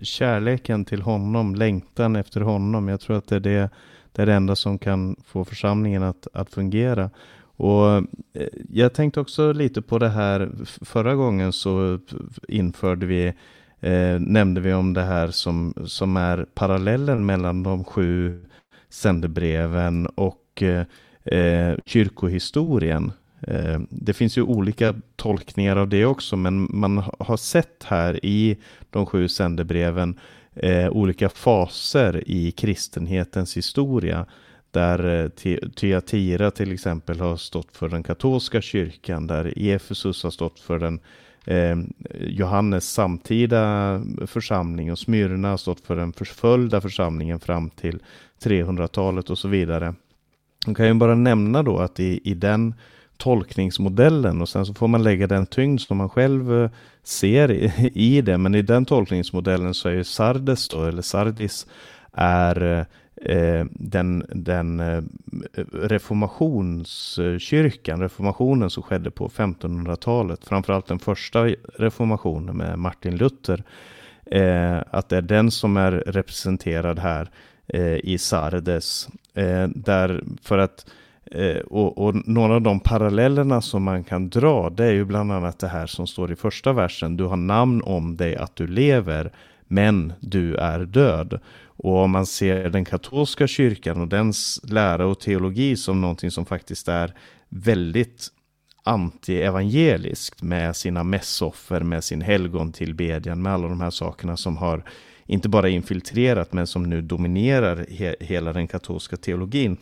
kärleken 0.03 0.86
till 0.86 1.01
honom, 1.01 1.55
längtan 1.55 2.15
efter 2.15 2.41
honom. 2.41 2.88
Jag 2.88 3.01
tror 3.01 3.17
att 3.17 3.28
det 3.28 3.36
är 3.36 3.39
det, 3.39 3.69
det, 4.11 4.21
är 4.21 4.26
det 4.26 4.34
enda 4.34 4.55
som 4.55 4.80
kan 4.80 5.15
få 5.26 5.45
församlingen 5.45 6.03
att, 6.03 6.28
att 6.34 6.49
fungera. 6.49 7.09
Och 7.57 7.88
eh, 8.34 8.47
jag 8.69 8.93
tänkte 8.93 9.19
också 9.19 9.53
lite 9.53 9.82
på 9.82 9.99
det 9.99 10.09
här, 10.09 10.51
förra 10.65 11.15
gången 11.15 11.53
så 11.53 11.99
införde 12.47 13.05
vi, 13.05 13.34
eh, 13.80 14.19
nämnde 14.19 14.61
vi 14.61 14.73
om 14.73 14.93
det 14.93 15.03
här 15.03 15.28
som, 15.28 15.73
som 15.86 16.17
är 16.17 16.45
parallellen 16.53 17.26
mellan 17.26 17.63
de 17.63 17.84
sju 17.84 18.45
sändebreven 18.89 20.05
och 20.05 20.63
eh, 20.63 20.86
eh 21.26 21.78
kyrkohistorien. 21.86 23.11
Eh, 23.48 23.80
det 23.89 24.14
finns 24.14 24.38
ju 24.38 24.41
olika 24.41 24.96
tolkningar 25.16 25.76
av 25.76 25.89
det 25.89 26.06
också, 26.06 26.36
men 26.36 26.68
man 26.70 27.04
har 27.20 27.38
sett 27.38 27.84
här 27.84 28.26
i 28.26 28.58
de 28.89 29.06
sju 29.06 29.28
sändebreven 29.28 30.20
eh, 30.56 30.89
olika 30.89 31.30
faser 31.30 32.24
i 32.26 32.52
kristenhetens 32.52 33.58
historia 33.58 34.26
där 34.72 35.32
eh, 35.43 35.70
Tyatira 35.70 36.52
till 36.52 36.72
exempel 36.72 37.20
har 37.20 37.36
stått 37.36 37.78
för 37.78 37.89
den 37.89 38.04
katolska 38.04 38.62
kyrkan, 38.62 39.28
där 39.28 39.54
Efesus 39.56 40.24
har 40.24 40.32
stått 40.32 40.60
för 40.60 40.80
den 40.80 41.00
eh, 41.46 41.78
Johannes 42.20 42.93
samtida 42.93 44.02
församling 44.28 44.91
och 44.91 45.00
Smyrna 45.00 45.50
har 45.50 45.58
stått 45.58 45.82
för 45.82 45.96
den 45.96 46.14
förföljda 46.14 46.82
församlingen 46.82 47.39
fram 47.39 47.70
till 47.70 48.00
300-talet 48.43 49.30
och 49.30 49.38
så 49.38 49.48
vidare. 49.48 49.96
Man 50.66 50.76
kan 50.76 50.88
ju 50.88 50.93
bara 50.93 51.16
nämna 51.16 51.64
då 51.64 51.78
att 51.78 52.00
i, 52.00 52.20
i 52.24 52.34
den 52.34 52.74
tolkningsmodellen 53.18 54.41
och 54.41 54.49
sen 54.49 54.66
så 54.66 54.74
får 54.74 54.88
man 54.88 55.03
lägga 55.03 55.28
den 55.28 55.45
tyngd 55.45 55.82
som 55.82 55.97
man 55.97 56.09
själv 56.09 56.63
eh, 56.63 56.70
ser 57.03 57.51
i, 57.51 57.91
i 57.93 58.22
det. 58.22 58.38
Men 58.38 58.55
i 58.55 58.61
den 58.61 58.86
tolkningsmodellen 58.86 59.74
så 59.74 59.89
är 59.89 59.93
ju 59.93 60.03
Sardes 60.03 60.68
då, 60.68 60.84
eller 60.84 61.01
Sardis, 61.01 61.68
är 62.13 62.86
Eh, 63.22 63.66
den, 63.72 64.26
den 64.30 64.80
eh, 64.80 65.03
reformationskyrkan, 65.72 68.01
reformationen 68.01 68.70
som 68.70 68.84
skedde 68.84 69.11
på 69.11 69.30
1500-talet, 69.30 70.45
framförallt 70.45 70.88
den 70.88 70.99
första 70.99 71.47
reformationen 71.76 72.57
med 72.57 72.80
Martin 72.80 73.18
Luther, 73.18 73.63
eh, 74.26 74.78
att 74.89 75.09
det 75.09 75.18
är 75.18 75.22
den 75.22 75.51
som 75.51 75.78
är 75.78 75.91
representerad 75.91 76.99
här 76.99 77.30
eh, 77.68 77.95
i 77.95 78.18
Sardes. 78.18 79.09
Eh, 79.34 79.68
där 79.68 80.24
för 80.41 80.57
att 80.57 80.86
Eh, 81.32 81.57
och, 81.57 81.97
och, 81.97 82.28
några 82.28 82.55
av 82.55 82.61
de 82.61 82.80
parallellerna 82.80 83.61
som 83.61 83.84
man 83.84 84.03
kan 84.03 84.30
dra, 84.30 84.69
det 84.69 84.86
är 84.86 84.91
ju 84.91 85.05
bland 85.05 85.32
annat 85.32 85.59
det 85.59 85.67
här 85.67 85.88
som 85.88 86.07
står 86.07 86.32
i 86.32 86.36
första 86.36 86.73
versen. 86.73 87.17
Du 87.17 87.23
har 87.23 87.38
namn 87.38 87.82
om 87.82 88.17
dig 88.17 88.36
att 88.36 88.55
du 88.55 88.67
lever, 88.67 89.32
men 89.67 90.13
du 90.19 90.55
är 90.55 90.80
död. 90.80 91.39
Och 91.78 91.97
om 91.97 92.11
man 92.11 92.26
ser 92.26 92.69
den 92.69 92.86
katolska 92.86 93.47
kyrkan 93.47 94.01
och 94.01 94.07
dens 94.07 94.61
lära 94.63 95.05
och 95.05 95.19
teologi 95.19 95.76
som 95.76 96.01
någonting 96.01 96.32
som 96.32 96.45
faktiskt 96.45 96.88
är 96.88 97.13
väldigt 97.49 98.28
anti-evangeliskt 98.84 100.43
med 100.43 100.76
sina 100.76 101.03
mässoffer, 101.03 101.82
med 101.82 102.03
sin 102.03 102.21
helgontillbedjan, 102.21 103.41
med 103.41 103.53
alla 103.53 103.67
de 103.67 103.82
här 103.82 103.89
sakerna 103.89 104.38
som 104.38 104.57
har 104.57 104.84
inte 105.26 105.49
bara 105.49 105.69
infiltrerat 105.69 106.53
men 106.53 106.67
som 106.67 106.84
nu 106.84 107.01
dominerar 107.01 107.86
he 107.89 108.15
hela 108.19 108.53
den 108.53 108.67
katolska 108.67 109.17
teologin. 109.17 109.78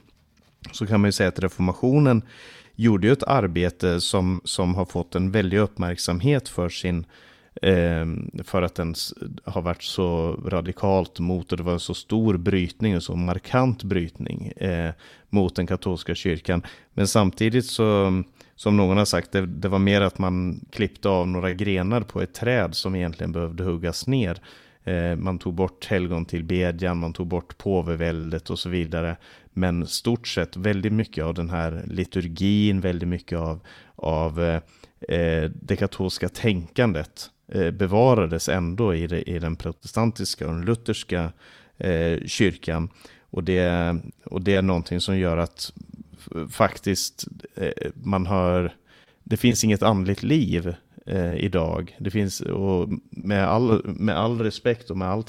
Så 0.72 0.88
kan 0.88 1.02
man 1.02 1.08
ju 1.08 1.12
säga 1.12 1.30
att 1.30 1.40
reformationen 1.40 2.22
gjorde 2.76 3.08
ju 3.08 3.14
ett 3.14 3.24
arbete 3.24 4.02
som, 4.02 4.42
som 4.44 4.76
har 4.76 4.86
fått 4.86 5.16
en 5.16 5.32
väldig 5.32 5.58
uppmärksamhet 5.58 6.50
för 6.50 6.70
sin 6.70 7.06
eh, 7.62 8.06
för 8.44 8.62
att 8.62 8.76
den 8.76 8.96
har 9.46 9.62
varit 9.62 9.84
så 9.84 10.40
radikalt 10.46 11.20
mot 11.20 11.52
och 11.52 11.58
det 11.58 11.64
var 11.64 11.74
en 11.74 11.80
så 11.80 11.94
stor 11.94 12.38
brytning 12.38 12.94
en 12.94 13.02
så 13.02 13.16
markant 13.16 13.84
brytning 13.84 14.48
eh, 14.48 14.92
mot 15.30 15.56
den 15.56 15.68
katolska 15.68 16.16
kyrkan. 16.16 16.62
Men 16.94 17.08
samtidigt 17.08 17.66
så, 17.66 18.24
som 18.56 18.78
någon 18.78 18.98
har 18.98 19.06
sagt, 19.06 19.32
det, 19.32 19.46
det 19.46 19.68
var 19.68 19.80
mer 19.80 20.02
att 20.02 20.20
man 20.20 20.66
klippte 20.72 21.10
av 21.10 21.28
några 21.28 21.54
grenar 21.54 22.02
på 22.02 22.22
ett 22.22 22.34
träd 22.34 22.76
som 22.76 22.96
egentligen 22.96 23.32
behövde 23.32 23.64
huggas 23.64 24.08
ner. 24.08 24.42
Eh, 24.84 25.16
man 25.16 25.40
tog 25.40 25.54
bort 25.54 25.86
helgon 25.86 26.26
till 26.26 26.44
bedjan, 26.44 26.98
man 26.98 27.14
tog 27.14 27.28
bort 27.28 27.58
påveväldet 27.58 28.50
och 28.50 28.60
så 28.60 28.70
vidare. 28.70 29.18
Men 29.54 29.88
stort 29.88 30.28
sett 30.28 30.58
väldigt 30.58 30.94
mycket 30.94 31.24
av 31.24 31.34
den 31.34 31.50
här 31.50 31.84
liturgin, 31.88 32.82
väldigt 32.82 33.10
mycket 33.10 33.38
av, 33.38 33.60
av 33.96 34.44
eh, 34.44 34.62
eh 35.18 35.52
det 35.62 35.76
katolska 35.76 36.30
tänkandet 36.30 37.30
eh, 37.48 37.72
bevarades 37.72 38.50
ändå 38.50 38.96
i, 38.96 39.08
det, 39.08 39.30
i 39.30 39.40
den 39.40 39.56
protestantiska 39.56 40.48
och 40.48 40.54
den 40.54 40.66
lutherska 40.66 41.32
eh, 41.78 42.20
kyrkan. 42.26 42.90
Och 43.30 43.44
det, 43.44 43.96
och 44.26 44.42
det 44.42 44.56
är 44.56 44.62
någonting 44.62 45.02
som 45.02 45.18
gör 45.18 45.38
att 45.38 45.74
faktiskt 46.50 47.28
eh, 47.56 47.92
man 47.94 48.26
har, 48.26 48.74
det 49.24 49.38
finns 49.38 49.64
inget 49.64 49.84
andligt 49.84 50.24
liv 50.24 50.76
eh, 51.06 51.36
idag. 51.36 51.98
Det 52.00 52.12
finns, 52.12 52.42
och 52.42 52.90
med 53.10 53.48
all, 53.48 53.82
med 53.86 54.18
all 54.18 54.42
respekt 54.42 54.90
och 54.90 54.98
med 54.98 55.08
all 55.08 55.24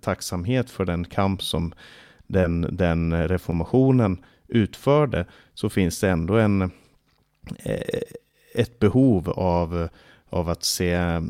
tacksamhet 0.00 0.70
för 0.70 0.84
den 0.84 1.04
kamp 1.04 1.42
som 1.42 1.72
den, 2.26 2.76
den 2.76 3.28
reformationen 3.28 4.18
utförde, 4.48 5.26
så 5.54 5.68
finns 5.68 6.00
det 6.00 6.10
ändå 6.10 6.36
en, 6.36 6.62
eh, 7.58 8.00
ett 8.54 8.78
behov 8.78 9.30
av, 9.30 9.88
av 10.28 10.48
att 10.48 10.64
se 10.64 10.92
eh, 10.92 11.20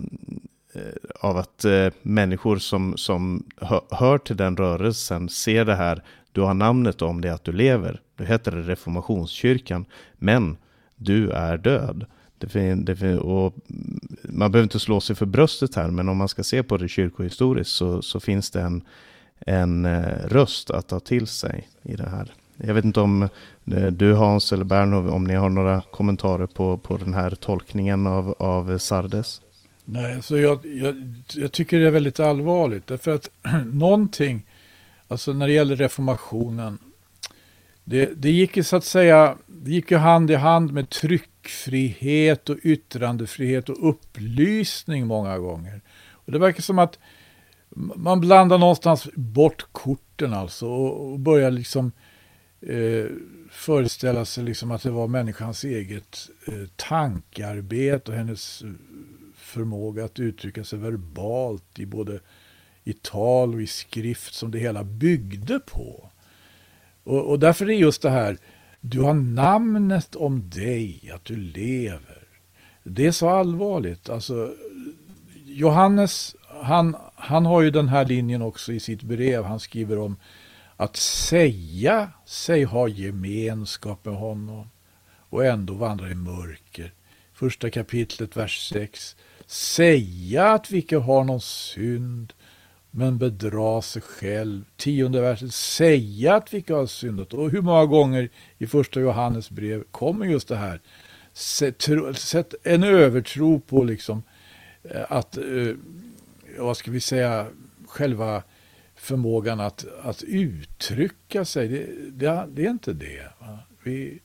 av 1.21 1.37
att 1.37 1.65
eh, 1.65 1.89
människor 2.03 2.57
som, 2.59 2.97
som 2.97 3.47
hör, 3.57 3.81
hör 3.91 4.19
till 4.19 4.37
den 4.37 4.57
rörelsen 4.57 5.29
ser 5.29 5.65
det 5.65 5.75
här, 5.75 6.03
du 6.33 6.41
har 6.41 6.55
namnet 6.55 7.03
om 7.03 7.21
det 7.21 7.35
att 7.35 7.45
du 7.45 7.53
lever, 7.53 8.01
du 8.17 8.25
heter 8.25 8.53
reformationskyrkan, 8.53 9.85
men 10.17 10.57
du 10.97 11.31
är 11.31 11.59
död. 11.59 12.07
Det, 12.39 12.75
det, 12.75 13.19
och 13.19 13.55
man 14.23 14.53
behöver 14.53 14.63
inte 14.63 14.81
slå 14.81 15.01
sig 15.01 15.17
för 15.17 15.27
bröstet 15.27 15.75
här, 15.75 15.91
men 15.91 16.09
om 16.09 16.17
man 16.17 16.29
ska 16.29 16.43
se 16.43 16.63
på 16.63 16.77
det 16.77 16.89
kyrkohistoriskt 16.89 17.75
så, 17.75 18.03
så 18.03 18.21
finns 18.21 18.51
det 18.51 18.61
en, 18.61 18.83
en 19.41 19.85
eh, 19.85 20.29
röst 20.29 20.71
att 20.71 20.89
ta 20.89 21.01
till 21.01 21.27
sig 21.27 21.69
i 21.83 21.97
det 21.97 22.09
här. 22.09 22.33
Jag 22.57 22.75
vet 22.75 22.85
inte 22.85 23.01
om 23.01 23.23
eh, 23.73 23.87
du 23.87 24.15
Hans 24.15 24.53
eller 24.53 24.65
Bernhov, 24.65 25.09
om 25.09 25.25
ni 25.25 25.35
har 25.35 25.49
några 25.49 25.83
kommentarer 25.91 26.47
på, 26.47 26.77
på 26.77 26.97
den 26.97 27.15
här 27.15 27.31
tolkningen 27.31 28.07
av, 28.07 28.35
av 28.39 28.79
Sardes? 28.79 29.41
Nej, 29.85 30.23
så 30.23 30.37
jag, 30.37 30.67
jag, 30.67 31.15
jag 31.35 31.53
tycker 31.53 31.79
det 31.79 31.87
är 31.87 31.91
väldigt 31.91 32.21
allvarligt. 32.21 32.87
Därför 32.87 33.15
att 33.15 33.31
någonting, 33.73 34.47
alltså 35.09 35.33
när 35.33 35.47
det 35.47 35.53
gäller 35.53 35.77
reformationen, 35.77 36.79
det, 37.85 38.11
det 38.17 38.31
gick 38.31 38.57
ju 38.57 38.63
så 38.63 38.77
att 38.77 38.85
säga, 38.85 39.37
det 39.47 39.71
gick 39.71 39.91
ju 39.91 39.97
hand 39.97 40.31
i 40.31 40.35
hand 40.35 40.73
med 40.73 40.91
tryck 40.91 41.31
tryckfrihet 41.47 42.49
och 42.49 42.59
yttrandefrihet 42.63 43.69
och 43.69 43.89
upplysning 43.89 45.07
många 45.07 45.39
gånger. 45.39 45.81
Och 46.11 46.33
det 46.33 46.39
verkar 46.39 46.63
som 46.63 46.79
att 46.79 46.99
man 47.97 48.21
blandar 48.21 48.59
någonstans 48.59 49.09
bort 49.15 49.67
korten 49.73 50.33
alltså 50.33 50.67
och, 50.67 51.19
börjar 51.19 51.51
liksom 51.51 51.93
eh, 52.61 53.07
föreställa 53.51 54.25
sig 54.25 54.45
liksom 54.45 54.71
att 54.71 54.83
det 54.83 54.91
var 54.91 55.09
människans 55.09 55.65
eget 55.65 56.29
eh, 56.47 56.69
tankarbete 56.77 58.11
och 58.11 58.17
hennes 58.17 58.63
eh, 58.63 58.71
förmåga 59.37 60.05
att 60.05 60.21
uttrycka 60.21 60.65
sig 60.65 60.79
verbalt 60.79 61.79
i 61.79 61.87
både 61.87 62.21
i 62.85 62.93
tal 62.93 63.55
och 63.55 63.63
i 63.63 63.67
skrift 63.67 64.35
som 64.35 64.51
det 64.51 64.59
hela 64.59 64.85
byggde 64.85 65.59
på. 65.59 66.11
Och, 67.05 67.31
och 67.31 67.39
därför 67.39 67.71
är 67.71 67.75
just 67.75 68.03
det 68.03 68.11
här, 68.11 68.39
du 68.89 69.01
har 69.01 69.15
namnet 69.15 70.17
om 70.17 70.51
dig, 70.51 71.11
att 71.15 71.25
du 71.25 71.37
lever. 71.37 72.23
Det 72.83 73.07
är 73.07 73.13
så 73.13 73.29
allvarligt. 73.29 74.11
Alltså, 74.11 74.55
Johannes, 75.45 76.37
han, 76.63 76.97
han 77.15 77.47
har 77.47 77.63
ju 77.63 77.71
den 77.71 77.89
här 77.89 78.05
linjen 78.05 78.43
också 78.43 78.73
i 78.73 78.81
sitt 78.81 79.03
brev. 79.03 79.45
Han 79.45 79.61
skriver 79.61 79.99
om 79.99 80.17
att 80.77 80.97
säga 80.97 82.11
sig 82.27 82.65
ha 82.65 82.89
gemenskap 82.89 84.05
med 84.05 84.15
honom 84.15 84.69
och 85.31 85.45
ändå 85.45 85.75
vandra 85.75 86.11
i 86.11 86.15
mörker. 86.15 86.93
Första 87.33 87.71
kapitlet, 87.71 88.37
vers 88.37 88.69
6. 88.73 89.17
Säga 89.47 90.51
att 90.51 90.71
vi 90.71 90.79
icke 90.79 90.97
har 90.97 91.25
någon 91.25 91.41
synd 91.41 92.33
men 92.97 93.19
bedra 93.19 93.83
sig 93.83 94.03
själv. 94.03 94.65
Tionde 94.77 95.21
verset, 95.21 95.55
säga 95.55 96.35
att 96.35 96.55
vi 96.55 96.59
inte 96.59 96.75
har 96.75 96.87
syndat. 96.87 97.35
Och 97.35 97.51
hur 97.51 97.63
många 97.63 97.87
gånger 97.87 98.29
i 98.59 98.67
första 98.67 99.01
Johannes 99.01 99.51
brev 99.51 99.85
kommer 99.91 100.27
just 100.27 100.49
det 100.49 100.57
här. 100.57 100.81
Sätt 101.33 102.55
en 102.63 102.83
övertro 102.83 103.61
på 103.61 103.85
liksom 103.85 104.23
eh, 104.83 105.03
att, 105.09 105.37
eh, 105.37 105.75
vad 106.59 106.77
ska 106.77 106.91
vi 106.91 107.01
säga, 107.01 107.47
själva 107.87 108.43
förmågan 108.95 109.61
att, 109.61 109.87
att 110.03 110.23
uttrycka 110.23 111.45
sig. 111.45 111.69
Det, 111.69 111.87
det, 112.11 112.49
det 112.51 112.67
är 112.67 112.71
inte 112.71 112.93
det. 112.93 113.29
Vi, 113.83 114.21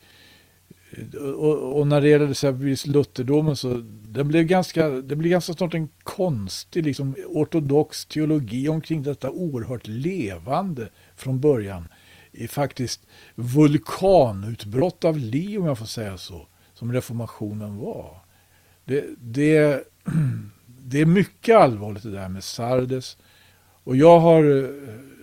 och, 1.20 1.80
och, 1.80 1.88
när 1.88 2.02
det 2.02 2.10
gäller 2.10 2.32
exempelvis 2.32 2.86
lutherdomen 2.86 3.56
så 3.56 3.84
den 4.08 4.28
blev 4.28 4.44
ganska, 4.44 4.90
det 4.90 5.16
blev 5.16 5.32
ganska 5.32 5.54
snart 5.54 5.74
en 5.74 5.90
konstig 6.04 6.86
liksom, 6.86 7.16
ortodox 7.28 8.06
teologi 8.06 8.70
omkring 8.70 9.04
detta 9.04 9.32
oerhört 9.32 9.88
levande 9.88 10.90
från 11.16 11.40
början. 11.40 11.88
I 12.32 12.48
faktiskt 12.48 13.02
vulkanutbrott 13.36 15.06
av 15.06 15.18
liv 15.18 15.60
om 15.60 15.66
jag 15.66 15.78
får 15.78 15.86
säga 15.86 16.18
så, 16.18 16.48
som 16.74 16.94
reformationen 16.94 17.78
var. 17.78 18.18
Det, 18.86 19.06
det, 19.20 19.84
det 20.66 21.02
är 21.02 21.06
mycket 21.06 21.56
allvarligt 21.56 22.04
det 22.04 22.12
där 22.12 22.30
med 22.30 22.44
Sardes. 22.44 23.18
Och 23.84 23.96
jag 23.96 24.20
har, 24.20 24.44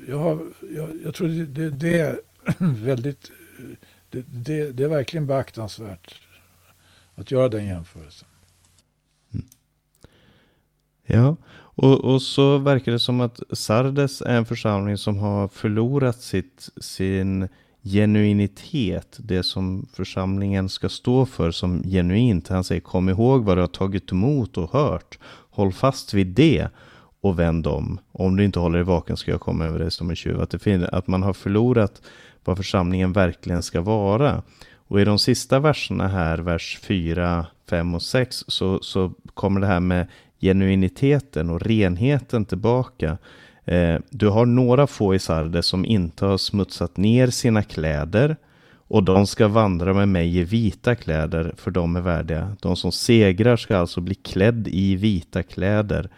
jag, 0.08 0.18
har, 0.18 0.40
jag, 0.76 0.90
jag 1.04 1.14
tror 1.14 1.28
det, 1.28 1.46
det, 1.46 1.70
det 1.70 2.00
är 2.00 2.20
väldigt 2.84 3.30
det, 4.26 4.64
det, 4.64 4.72
det, 4.72 4.84
är 4.84 4.88
verkligen 4.88 5.26
beaktansvärt 5.26 6.14
att 7.14 7.30
göra 7.30 7.48
den 7.48 7.66
jämförelsen. 7.66 8.28
Mm. 9.34 9.46
Ja, 11.06 11.36
och, 11.80 12.04
och 12.04 12.22
så 12.22 12.58
verkar 12.58 12.92
det 12.92 12.98
som 12.98 13.20
att 13.20 13.40
Sardes 13.52 14.22
är 14.22 14.36
en 14.36 14.46
församling 14.46 14.98
som 14.98 15.18
har 15.18 15.48
förlorat 15.48 16.20
sitt, 16.20 16.68
sin 16.80 17.48
genuinitet, 17.82 19.18
det 19.20 19.42
som 19.42 19.86
församlingen 19.92 20.68
ska 20.68 20.88
stå 20.88 21.26
för 21.26 21.50
som 21.50 21.82
genuint. 21.82 22.48
Han 22.48 22.64
säger 22.64 22.80
kom 22.80 23.08
ihåg 23.08 23.44
vad 23.44 23.56
du 23.56 23.60
har 23.60 23.68
tagit 23.68 24.12
emot 24.12 24.58
och 24.58 24.72
hört. 24.72 25.18
Håll 25.50 25.72
fast 25.72 26.14
vid 26.14 26.26
det 26.26 26.68
och 27.20 27.38
vänd 27.38 27.66
om. 27.66 28.00
Om 28.12 28.36
du 28.36 28.44
inte 28.44 28.58
håller 28.58 28.78
dig 28.78 28.84
vaken 28.84 29.16
ska 29.16 29.30
jag 29.30 29.40
komma 29.40 29.64
över 29.64 29.78
dig 29.78 29.90
som 29.90 30.10
en 30.10 30.16
tjuv. 30.16 30.40
Att, 30.40 30.50
det, 30.50 30.88
att 30.88 31.06
man 31.06 31.22
har 31.22 31.32
förlorat 31.32 32.02
vad 32.48 32.56
församlingen 32.56 33.12
verkligen 33.12 33.62
ska 33.62 33.80
vara. 33.80 34.42
Och 34.88 35.00
i 35.00 35.04
de 35.04 35.18
sista 35.18 35.60
verserna 35.60 36.08
här, 36.08 36.38
vers 36.38 36.78
4, 36.82 37.46
5 37.70 37.94
och 37.94 38.02
6, 38.02 38.44
så, 38.48 38.78
så 38.82 39.12
kommer 39.34 39.60
det 39.60 39.66
här 39.66 39.80
med 39.80 40.06
genuiniteten 40.40 41.50
och 41.50 41.60
renheten 41.60 42.44
tillbaka. 42.44 43.18
Eh, 43.64 43.98
du 44.10 44.28
har 44.28 44.46
några 44.46 44.86
få 44.86 45.14
i 45.14 45.18
Sardes 45.18 45.66
som 45.66 45.84
inte 45.84 46.26
har 46.26 46.38
smutsat 46.38 46.96
ner 46.96 47.26
sina 47.26 47.62
kläder 47.62 48.36
och 48.88 49.02
de 49.02 49.26
ska 49.26 49.48
vandra 49.48 49.94
med 49.94 50.08
mig 50.08 50.36
i 50.36 50.44
vita 50.44 50.94
kläder, 50.94 51.54
för 51.56 51.70
de 51.70 51.96
är 51.96 52.00
värdiga. 52.00 52.56
De 52.60 52.76
som 52.76 52.92
segrar 52.92 53.56
ska 53.56 53.76
alltså 53.76 54.00
bli 54.00 54.14
klädd 54.14 54.68
i 54.68 54.96
vita 54.96 55.42
kläder 55.42 56.10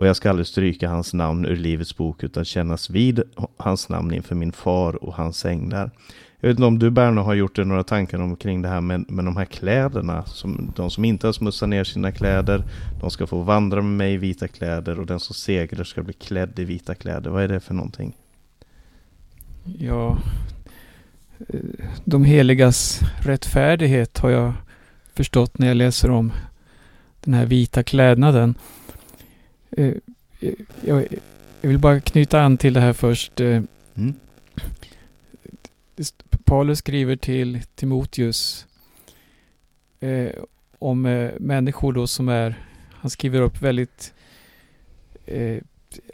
och 0.00 0.06
jag 0.06 0.16
ska 0.16 0.30
aldrig 0.30 0.46
stryka 0.46 0.88
hans 0.88 1.14
namn 1.14 1.46
ur 1.46 1.56
livets 1.56 1.96
bok 1.96 2.22
utan 2.22 2.44
kännas 2.44 2.90
vid 2.90 3.22
hans 3.56 3.88
namn 3.88 4.14
inför 4.14 4.34
min 4.34 4.52
far 4.52 5.04
och 5.04 5.14
hans 5.14 5.44
änglar. 5.44 5.90
Jag 6.40 6.48
vet 6.48 6.56
inte 6.56 6.66
om 6.66 6.78
du 6.78 6.90
Berno 6.90 7.20
har 7.20 7.34
gjort 7.34 7.56
dig 7.56 7.64
några 7.64 7.84
tankar 7.84 8.18
omkring 8.18 8.62
det 8.62 8.68
här 8.68 8.80
med, 8.80 9.10
med 9.10 9.24
de 9.24 9.36
här 9.36 9.44
kläderna. 9.44 10.24
Som, 10.24 10.72
de 10.76 10.90
som 10.90 11.04
inte 11.04 11.26
har 11.26 11.32
smutsat 11.32 11.68
ner 11.68 11.84
sina 11.84 12.12
kläder, 12.12 12.64
de 13.00 13.10
ska 13.10 13.26
få 13.26 13.42
vandra 13.42 13.82
med 13.82 13.92
mig 13.92 14.14
i 14.14 14.16
vita 14.16 14.48
kläder 14.48 15.00
och 15.00 15.06
den 15.06 15.20
som 15.20 15.34
segrar 15.34 15.84
ska 15.84 16.02
bli 16.02 16.12
klädd 16.12 16.58
i 16.58 16.64
vita 16.64 16.94
kläder. 16.94 17.30
Vad 17.30 17.42
är 17.42 17.48
det 17.48 17.60
för 17.60 17.74
någonting? 17.74 18.16
Ja, 19.78 20.18
de 22.04 22.24
heligas 22.24 23.00
rättfärdighet 23.22 24.18
har 24.18 24.30
jag 24.30 24.52
förstått 25.14 25.58
när 25.58 25.66
jag 25.66 25.76
läser 25.76 26.10
om 26.10 26.32
den 27.20 27.34
här 27.34 27.46
vita 27.46 27.82
klädnaden. 27.82 28.54
Eh, 29.76 29.94
eh, 30.40 30.52
jag 30.80 31.68
vill 31.68 31.78
bara 31.78 32.00
knyta 32.00 32.40
an 32.40 32.56
till 32.56 32.72
det 32.72 32.80
här 32.80 32.92
först. 32.92 33.40
Mm. 33.40 34.14
Paulus 36.44 36.78
skriver 36.78 37.16
till 37.16 37.60
Timoteus 37.74 38.66
eh, 40.00 40.30
om 40.78 41.06
eh, 41.06 41.30
människor 41.38 41.92
då 41.92 42.06
som 42.06 42.28
är, 42.28 42.54
han 42.92 43.10
skriver 43.10 43.40
upp 43.40 43.62
väldigt 43.62 44.14
eh, 45.26 45.58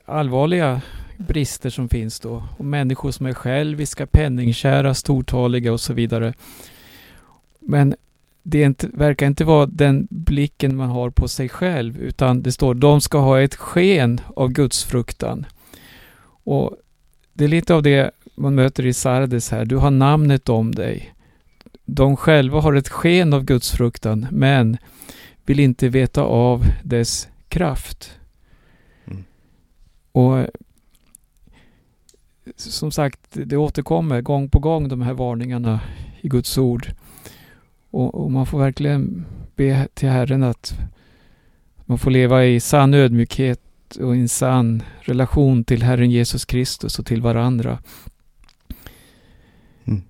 allvarliga 0.05 0.81
brister 1.17 1.71
som 1.71 1.89
finns 1.89 2.21
då. 2.21 2.45
Och 2.59 2.65
människor 2.65 3.11
som 3.11 3.27
är 3.27 3.35
själviska, 3.35 4.07
penningkära, 4.07 4.95
stortaliga 4.95 5.73
och 5.73 5.81
så 5.81 5.93
vidare. 5.93 6.35
Men 7.61 7.95
det 8.49 8.63
inte, 8.63 8.89
verkar 8.93 9.27
inte 9.27 9.45
vara 9.45 9.67
den 9.67 10.07
blicken 10.11 10.77
man 10.77 10.89
har 10.89 11.11
på 11.11 11.29
sig 11.29 11.49
själv 11.49 11.99
utan 11.99 12.43
det 12.43 12.53
står 12.53 12.75
de 12.75 13.01
ska 13.01 13.19
ha 13.19 13.41
ett 13.41 13.55
sken 13.55 14.21
av 14.37 14.49
gudsfruktan. 14.49 15.47
Och 16.45 16.77
det 17.33 17.45
är 17.45 17.49
lite 17.49 17.75
av 17.75 17.83
det 17.83 18.11
man 18.35 18.55
möter 18.55 18.87
i 18.87 18.93
Sardes 18.93 19.51
här. 19.51 19.65
Du 19.65 19.77
har 19.77 19.91
namnet 19.91 20.49
om 20.49 20.75
dig. 20.75 21.15
De 21.85 22.17
själva 22.17 22.61
har 22.61 22.75
ett 22.75 22.89
sken 22.89 23.33
av 23.33 23.45
gudsfruktan 23.45 24.27
men 24.31 24.77
vill 25.47 25.61
inte 25.61 25.89
veta 25.89 26.23
av 26.23 26.65
dess 26.85 27.29
kraft. 27.49 28.19
Mm. 29.05 29.25
Och 30.13 30.47
som 32.57 32.91
sagt, 32.91 33.21
det 33.31 33.57
återkommer 33.57 34.21
gång 34.21 34.49
på 34.51 34.59
gång 34.59 34.89
de 34.89 35.03
här 35.03 35.15
varningarna 35.15 35.81
i 36.21 36.29
Guds 36.29 36.59
ord. 36.59 36.93
Och, 37.97 38.15
och, 38.15 38.31
man 38.31 38.47
får 38.47 38.59
verkligen 38.59 39.27
be 39.55 39.89
till 39.95 40.09
Herren 40.09 40.43
att 40.43 40.75
man 41.85 41.99
får 41.99 42.11
leva 42.11 42.45
i 42.45 42.61
sann 42.61 42.95
ödmjukhet 42.95 43.61
och 44.01 44.17
i 44.17 44.21
en 44.21 44.29
sann 44.29 44.83
relation 45.01 45.65
till 45.65 45.83
Herren 45.83 46.11
Jesus 46.11 46.45
Kristus 46.45 46.99
och 46.99 47.07
till 47.07 47.23
varandra. 47.23 47.79
Mm. 49.85 50.03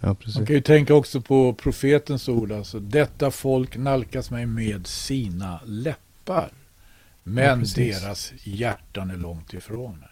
Ja, 0.00 0.14
precis. 0.14 0.36
Man 0.36 0.46
kan 0.46 0.56
ju 0.56 0.62
tänka 0.62 0.94
också 0.94 1.20
på 1.20 1.54
profetens 1.54 2.28
ord, 2.28 2.52
alltså 2.52 2.80
detta 2.80 3.30
folk 3.30 3.76
nalkas 3.76 4.30
mig 4.30 4.46
med 4.46 4.86
sina 4.86 5.60
läppar. 5.64 6.52
Men 7.22 7.60
ja, 7.60 7.66
deras 7.76 8.32
hjärtan 8.42 9.10
är 9.10 9.16
långt 9.16 9.54
ifrån 9.54 9.98
mig. 9.98 10.08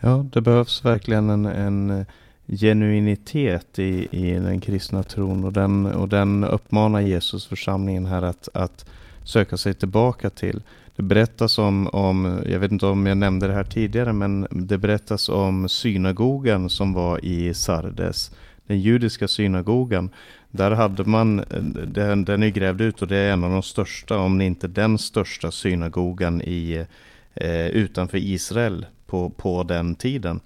Ja, 0.00 0.26
det 0.32 0.40
behövs 0.40 0.84
verkligen 0.84 1.30
en, 1.30 1.46
en 1.46 2.06
genuinitet 2.46 3.78
i, 3.78 4.08
i 4.10 4.32
den 4.32 4.60
kristna 4.60 5.02
tron 5.02 5.44
och 5.44 5.52
den, 5.52 5.86
och 5.86 6.08
den 6.08 6.44
uppmanar 6.44 7.00
Jesus 7.00 7.46
församlingen 7.46 8.06
här 8.06 8.22
att, 8.22 8.48
att 8.54 8.84
söka 9.24 9.56
sig 9.56 9.74
tillbaka 9.74 10.30
till. 10.30 10.62
Det 10.96 11.02
berättas 11.02 11.58
om, 11.58 11.86
om, 11.86 12.42
jag 12.46 12.58
vet 12.58 12.72
inte 12.72 12.86
om 12.86 13.06
jag 13.06 13.16
nämnde 13.16 13.46
det 13.46 13.54
här 13.54 13.64
tidigare, 13.64 14.12
men 14.12 14.46
det 14.50 14.78
berättas 14.78 15.28
om 15.28 15.68
synagogan 15.68 16.70
som 16.70 16.92
var 16.92 17.24
i 17.24 17.54
Sardes. 17.54 18.30
Den 18.66 18.80
judiska 18.80 19.28
synagogan. 19.28 20.10
Där 20.50 20.70
hade 20.70 21.04
man, 21.04 21.44
den, 21.86 22.24
den 22.24 22.42
är 22.42 22.48
grävd 22.48 22.80
ut 22.80 23.02
och 23.02 23.08
det 23.08 23.16
är 23.16 23.32
en 23.32 23.44
av 23.44 23.50
de 23.50 23.62
största, 23.62 24.18
om 24.18 24.40
inte 24.40 24.68
den 24.68 24.98
största 24.98 25.50
synagogan 25.50 26.42
i, 26.42 26.86
eh, 27.34 27.66
utanför 27.66 28.18
Israel 28.18 28.86
på, 29.06 29.30
på 29.30 29.62
den 29.62 29.94
tiden. 29.94 30.40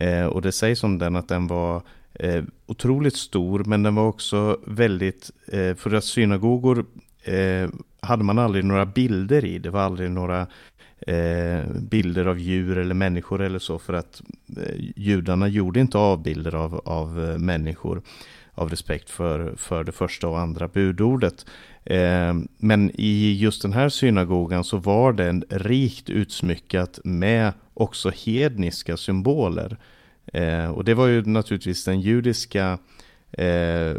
Eh, 0.00 0.26
och 0.26 0.42
det 0.42 0.52
sägs 0.52 0.84
om 0.84 0.98
den 0.98 1.16
att 1.16 1.28
den 1.28 1.46
var 1.46 1.82
eh, 2.14 2.44
otroligt 2.66 3.16
stor, 3.16 3.64
men 3.64 3.82
den 3.82 3.94
var 3.94 4.06
också 4.06 4.58
väldigt, 4.66 5.30
eh, 5.52 5.74
för 5.74 5.94
att 5.94 6.04
synagogor 6.04 6.84
eh, 7.24 7.68
hade 8.00 8.24
man 8.24 8.38
aldrig 8.38 8.64
några 8.64 8.86
bilder 8.86 9.44
i. 9.44 9.58
Det 9.58 9.70
var 9.70 9.80
aldrig 9.80 10.10
några 10.10 10.46
eh, 11.06 11.64
bilder 11.80 12.26
av 12.26 12.38
djur 12.38 12.78
eller 12.78 12.94
människor 12.94 13.42
eller 13.42 13.58
så, 13.58 13.78
för 13.78 13.92
att 13.92 14.22
eh, 14.56 14.92
judarna 14.96 15.48
gjorde 15.48 15.80
inte 15.80 15.98
avbilder 15.98 16.54
av, 16.54 16.80
av 16.84 17.24
eh, 17.24 17.38
människor 17.38 18.02
av 18.58 18.70
respekt 18.70 19.10
för, 19.10 19.54
för 19.56 19.84
det 19.84 19.92
första 19.92 20.28
och 20.28 20.38
andra 20.38 20.68
budordet. 20.68 21.46
Eh, 21.84 22.34
men 22.56 22.90
i 22.94 23.36
just 23.38 23.62
den 23.62 23.72
här 23.72 23.88
synagogan 23.88 24.64
så 24.64 24.76
var 24.76 25.12
den 25.12 25.44
rikt 25.48 26.10
utsmyckat 26.10 27.00
med 27.04 27.52
också 27.74 28.10
hedniska 28.10 28.96
symboler. 28.96 29.76
Eh, 30.32 30.70
och 30.70 30.84
det 30.84 30.94
var 30.94 31.06
ju 31.06 31.24
naturligtvis 31.24 31.84
den 31.84 32.00
judiska 32.00 32.78
eh, 33.32 33.94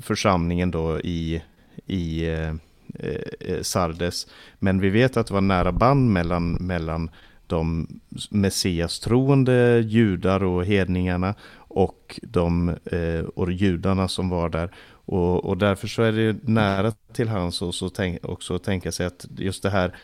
församlingen 0.00 0.70
då 0.70 1.00
i, 1.00 1.42
i 1.86 2.24
eh, 2.24 2.54
eh 2.98 3.62
Sardes. 3.62 4.26
Men 4.58 4.80
vi 4.80 4.90
vet 4.90 5.16
att 5.16 5.26
det 5.26 5.34
var 5.34 5.40
nära 5.40 5.72
band 5.72 6.10
mellan, 6.10 6.52
mellan 6.52 7.10
de 7.50 7.86
messias-troende 8.30 9.80
judar 9.80 10.42
och 10.42 10.64
hedningarna 10.64 11.34
och 11.54 12.20
de 12.22 12.68
eh, 12.68 13.24
och 13.34 13.52
judarna 13.52 14.08
som 14.08 14.28
var 14.28 14.48
där. 14.48 14.70
Och, 14.90 15.44
och 15.44 15.58
därför 15.58 15.88
så 15.88 16.02
är 16.02 16.12
det 16.12 16.48
nära 16.48 16.92
till 17.12 17.28
hans 17.28 17.62
och 17.62 17.74
så 17.74 17.88
tänk, 17.88 18.24
också 18.24 18.54
att 18.54 18.64
tänka 18.64 18.92
sig 18.92 19.06
att 19.06 19.26
just 19.36 19.62
det 19.62 19.70
här 19.70 19.94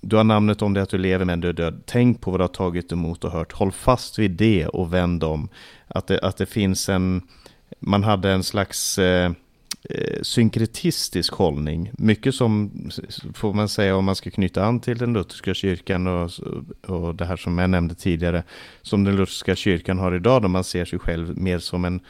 du 0.00 0.16
har 0.16 0.24
namnet 0.24 0.62
om 0.62 0.74
det 0.74 0.82
att 0.82 0.88
du 0.88 0.98
lever 0.98 1.24
men 1.24 1.40
du 1.40 1.48
är 1.48 1.52
död. 1.52 1.82
Tänk 1.86 2.20
på 2.20 2.30
vad 2.30 2.40
du 2.40 2.42
har 2.42 2.48
tagit 2.48 2.92
emot 2.92 3.24
och 3.24 3.30
hört. 3.30 3.52
Håll 3.52 3.72
fast 3.72 4.18
vid 4.18 4.30
det 4.30 4.66
och 4.66 4.94
vänd 4.94 5.24
om. 5.24 5.48
Att 5.86 6.06
det, 6.06 6.20
att 6.20 6.36
det 6.36 6.46
finns 6.46 6.88
en... 6.88 7.22
Man 7.80 8.04
hade 8.04 8.30
en 8.30 8.42
slags 8.42 8.98
eh, 8.98 9.32
eh, 9.90 10.22
synkretistisk 10.22 11.32
hållning. 11.32 11.90
Mycket 11.98 12.34
som, 12.34 12.70
får 13.34 13.52
man 13.52 13.68
säga 13.68 13.96
om 13.96 14.04
man 14.04 14.16
ska 14.16 14.30
knyta 14.30 14.64
an 14.64 14.80
till 14.80 14.98
den 14.98 15.12
lutherska 15.12 15.54
kyrkan 15.54 16.06
och, 16.06 16.30
och 16.86 17.14
det 17.14 17.24
här 17.24 17.36
som 17.36 17.58
jag 17.58 17.70
nämnde 17.70 17.94
tidigare, 17.94 18.42
som 18.82 19.04
den 19.04 19.16
lutherska 19.16 19.56
kyrkan 19.56 19.98
har 19.98 20.14
idag, 20.14 20.42
då 20.42 20.48
man 20.48 20.64
ser 20.64 20.84
sig 20.84 20.98
själv 20.98 21.38
mer 21.38 21.58
som 21.58 21.84
en, 21.84 22.00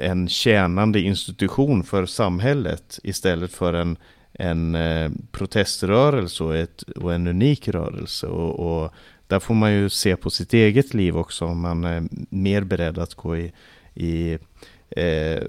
en 0.00 0.28
tjänande 0.28 1.00
institution 1.00 1.84
för 1.84 2.06
samhället 2.06 2.98
istället 3.02 3.52
för 3.52 3.74
en, 3.74 3.96
en 4.32 4.74
eh, 4.74 5.10
proteströrelse 5.32 6.44
och, 6.44 6.56
ett, 6.56 6.82
och 6.82 7.14
en 7.14 7.26
unik 7.26 7.68
rörelse. 7.68 8.26
Och, 8.26 8.82
och, 8.82 8.92
där 9.26 9.40
får 9.40 9.54
man 9.54 9.72
ju 9.72 9.88
se 9.88 10.16
på 10.16 10.30
sitt 10.30 10.54
eget 10.54 10.94
liv 10.94 11.16
också 11.16 11.44
om 11.44 11.60
man 11.60 11.84
är 11.84 12.02
mer 12.30 12.64
beredd 12.64 12.98
att 12.98 13.14
gå 13.14 13.36
i, 13.36 13.52
i 13.94 14.38
eh, 14.96 15.42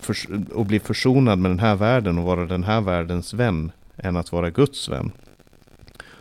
för, 0.00 0.16
och 0.52 0.66
bli 0.66 0.80
försonad 0.80 1.38
med 1.38 1.50
den 1.50 1.58
här 1.58 1.76
världen 1.76 2.18
och 2.18 2.24
vara 2.24 2.46
den 2.46 2.64
här 2.64 2.80
världens 2.80 3.34
vän 3.34 3.72
än 3.96 4.16
att 4.16 4.32
vara 4.32 4.50
Guds 4.50 4.88
vän. 4.88 5.12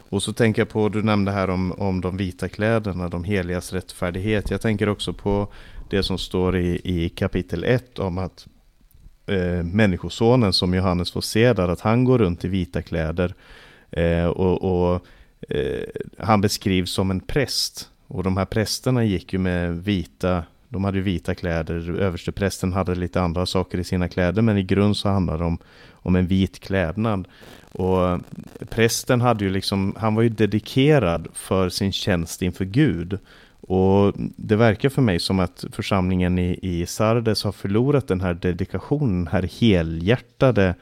Och 0.10 0.24
så 0.24 0.34
tänker 0.34 0.62
jag 0.62 0.70
på, 0.70 0.90
du 0.90 1.04
nämnde 1.04 1.32
här 1.32 1.50
om, 1.50 1.72
om 1.72 2.02
de 2.02 2.18
vita 2.18 2.50
kläderna, 2.50 3.10
de 3.10 3.24
heligas 3.24 3.74
rättfärdighet. 3.74 4.52
Jag 4.52 4.62
tänker 4.62 4.90
också 4.90 5.14
på 5.14 5.48
det 5.90 6.04
som 6.04 6.18
står 6.18 6.58
i, 6.58 6.82
i 6.84 7.10
kapitel 7.10 7.64
1 7.64 8.00
om 8.00 8.18
att 8.18 8.48
eh, 9.26 9.64
Människosonen 9.64 10.54
som 10.54 10.74
Johannes 10.74 11.12
får 11.12 11.22
se 11.22 11.54
där, 11.54 11.68
att 11.68 11.82
han 11.82 12.04
går 12.04 12.18
runt 12.18 12.46
i 12.46 12.48
vita 12.48 12.82
kläder. 12.82 13.34
Eh, 13.92 14.26
och, 14.26 14.64
och 14.64 15.06
eh, 15.50 15.84
han 16.18 16.42
beskrivs 16.42 16.92
som 16.92 17.12
en 17.12 17.20
präst. 17.20 17.90
Och 18.08 18.24
de 18.24 18.38
här 18.38 18.46
prästerna 18.46 19.04
gick 19.04 19.34
ju 19.34 19.40
med 19.40 19.84
vita 19.84 20.44
de 20.76 20.84
hade 20.84 20.98
ju 20.98 21.04
vita 21.04 21.36
kläder, 21.36 22.00
översteprästen 22.00 22.74
hade 22.74 22.96
lite 22.96 23.22
andra 23.22 23.46
saker 23.46 23.78
i 23.78 23.84
sina 23.84 24.10
kläder, 24.10 24.42
men 24.42 24.58
i 24.58 24.64
grund 24.64 24.98
så 24.98 25.10
handlade 25.10 25.40
det 25.40 25.46
om, 25.46 25.58
om 25.94 26.16
en 26.16 26.28
vit 26.28 26.60
klädnad. 26.60 27.28
Och 27.72 28.20
prästen 28.70 29.22
hade 29.22 29.46
ju 29.46 29.52
liksom, 29.52 29.96
han 29.98 30.16
var 30.16 30.22
ju 30.22 30.30
dedikerad 30.30 31.28
för 31.34 31.70
sin 31.70 31.92
tjänst 31.92 32.42
inför 32.42 32.66
Gud. 32.66 33.20
Och 33.68 34.14
det 34.18 34.56
verkar 34.56 34.90
för 34.90 35.02
mig 35.02 35.20
som 35.20 35.40
att 35.40 35.66
församlingen 35.72 36.40
i, 36.40 36.60
i 36.62 36.86
Sardes 36.86 37.44
har 37.44 37.52
förlorat 37.52 38.08
den 38.08 38.22
här 38.22 38.34
dedikationen, 38.34 39.18
den 39.18 39.28
här 39.28 39.50
helhjärtade 39.60 40.76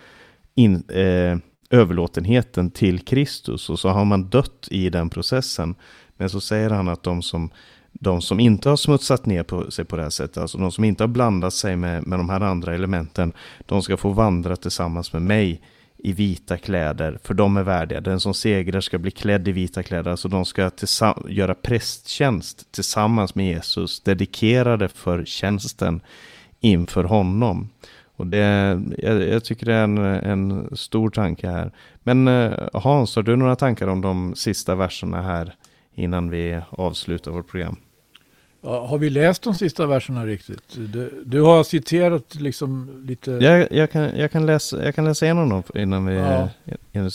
in, 0.55 0.83
eh, 0.89 1.37
överlåtenheten 1.69 2.71
till 2.71 2.99
Kristus. 2.99 3.69
Och 3.69 3.79
så 3.79 3.89
har 3.89 4.05
man 4.05 4.29
dött 4.29 4.67
i 4.71 4.89
den 4.89 5.09
processen. 5.09 5.75
Men 6.17 6.29
så 6.29 6.41
säger 6.41 6.69
han 6.69 6.87
att 6.87 7.03
de 7.03 7.21
som 7.21 7.49
de 7.93 8.21
som 8.21 8.39
inte 8.39 8.69
har 8.69 8.75
smutsat 8.75 9.25
ner 9.25 9.43
på 9.43 9.71
sig 9.71 9.85
på 9.85 9.95
det 9.95 10.03
här 10.03 10.09
sättet, 10.09 10.37
alltså 10.37 10.57
de 10.57 10.71
som 10.71 10.83
inte 10.83 11.03
har 11.03 11.07
blandat 11.07 11.53
sig 11.53 11.75
med, 11.75 12.07
med 12.07 12.19
de 12.19 12.29
här 12.29 12.41
andra 12.41 12.75
elementen, 12.75 13.33
de 13.65 13.81
ska 13.81 13.97
få 13.97 14.09
vandra 14.09 14.55
tillsammans 14.55 15.13
med 15.13 15.21
mig 15.21 15.61
i 15.97 16.11
vita 16.11 16.57
kläder, 16.57 17.19
för 17.23 17.33
de 17.33 17.57
är 17.57 17.63
värdiga. 17.63 18.01
Den 18.01 18.19
som 18.19 18.33
segrar 18.33 18.81
ska 18.81 18.97
bli 18.97 19.11
klädd 19.11 19.47
i 19.47 19.51
vita 19.51 19.83
kläder, 19.83 20.11
alltså 20.11 20.27
de 20.27 20.45
ska 20.45 20.71
göra 21.27 21.55
prästtjänst 21.55 22.71
tillsammans 22.71 23.35
med 23.35 23.47
Jesus, 23.47 23.99
dedikerade 23.99 24.87
för 24.87 25.25
tjänsten 25.25 26.01
inför 26.59 27.03
honom. 27.03 27.69
Och 28.15 28.27
det, 28.27 28.81
jag, 28.97 29.27
jag 29.27 29.43
tycker 29.43 29.65
det 29.65 29.73
är 29.73 29.83
en, 29.83 29.97
en, 29.97 30.77
stor 30.77 31.09
tanke 31.09 31.47
här. 31.47 31.71
Men 32.03 32.27
eh, 32.27 32.53
Hans, 32.73 33.15
har 33.15 33.23
du 33.23 33.35
några 33.35 33.55
tankar 33.55 33.87
om 33.87 34.01
de 34.01 34.35
sista 34.35 34.75
verserna 34.75 35.21
här 35.21 35.55
innan 35.95 36.29
vi 36.29 36.61
avslutar 36.69 37.31
vårt 37.31 37.47
program. 37.47 37.75
Ja, 38.61 38.85
har 38.87 38.97
vi 38.97 39.09
läst 39.09 39.43
de 39.43 39.53
sista 39.55 39.85
verserna 39.85 40.25
riktigt? 40.25 40.75
Du, 40.75 41.23
du 41.25 41.41
har 41.41 41.63
citerat 41.63 42.35
liksom 42.35 43.03
lite... 43.07 43.31
Jag, 43.31 43.71
jag, 43.71 43.91
kan, 43.91 44.17
jag, 44.17 44.31
kan 44.31 44.45
läsa, 44.45 44.85
jag 44.85 44.95
kan 44.95 45.05
läsa 45.05 45.25
igenom 45.25 45.49
dem 45.49 45.63
innan 45.75 46.05
vi... 46.05 46.15
Ja. 46.15 46.49
Innan, 46.91 47.11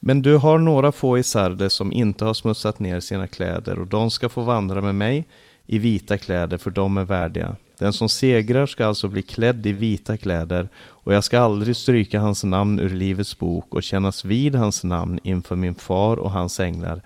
men 0.00 0.22
du 0.22 0.36
har 0.36 0.58
några 0.58 0.92
få 0.92 1.18
i 1.18 1.22
Sardes 1.22 1.72
som 1.72 1.92
inte 1.92 2.24
har 2.24 2.34
smutsat 2.34 2.78
ner 2.78 3.00
sina 3.00 3.26
kläder 3.26 3.78
och 3.78 3.86
de 3.86 4.10
ska 4.10 4.28
få 4.28 4.42
vandra 4.42 4.80
med 4.80 4.94
mig 4.94 5.26
i 5.66 5.78
vita 5.78 6.18
kläder 6.18 6.58
för 6.58 6.70
de 6.70 6.96
är 6.96 7.04
värdiga. 7.04 7.56
Den 7.78 7.92
som 7.92 8.08
segrar 8.08 8.66
ska 8.66 8.86
alltså 8.86 9.08
bli 9.08 9.22
klädd 9.22 9.66
i 9.66 9.72
vita 9.72 10.16
kläder 10.16 10.68
och 10.76 11.14
jag 11.14 11.24
ska 11.24 11.40
aldrig 11.40 11.76
stryka 11.76 12.20
hans 12.20 12.44
namn 12.44 12.80
ur 12.80 12.90
livets 12.90 13.38
bok 13.38 13.74
och 13.74 13.82
kännas 13.82 14.24
vid 14.24 14.54
hans 14.54 14.84
namn 14.84 15.18
inför 15.22 15.56
min 15.56 15.74
far 15.74 16.16
och 16.16 16.30
hans 16.30 16.60
änglar. 16.60 17.00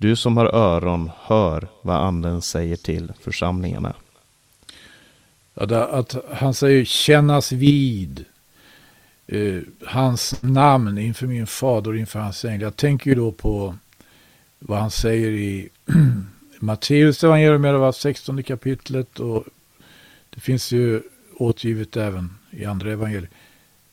Du 0.00 0.16
som 0.16 0.36
har 0.36 0.46
öron, 0.54 1.10
hör 1.20 1.68
vad 1.82 1.96
anden 1.96 2.42
säger 2.42 2.76
till 2.76 3.12
församlingarna. 3.20 3.94
Ja, 5.54 5.66
det, 5.66 5.86
att 5.86 6.16
han 6.32 6.54
säger 6.54 6.84
kännas 6.84 7.52
vid 7.52 8.24
eh, 9.26 9.60
hans 9.86 10.42
namn 10.42 10.98
inför 10.98 11.26
min 11.26 11.46
fader 11.46 11.90
och 11.90 11.96
inför 11.96 12.18
hans 12.18 12.44
änglar. 12.44 12.66
Jag 12.66 12.76
tänker 12.76 13.10
ju 13.10 13.14
då 13.14 13.32
på 13.32 13.74
vad 14.58 14.78
han 14.78 14.90
säger 14.90 15.30
i 15.30 15.68
Matteus 16.60 17.24
evangelium, 17.24 17.62
det 17.62 17.78
var 17.78 17.92
16 17.92 18.42
kapitlet 18.42 19.20
och 19.20 19.44
det 20.30 20.40
finns 20.40 20.72
ju 20.72 21.02
återgivet 21.36 21.96
även 21.96 22.34
i 22.50 22.64
andra 22.64 22.92
evangelier. 22.92 23.30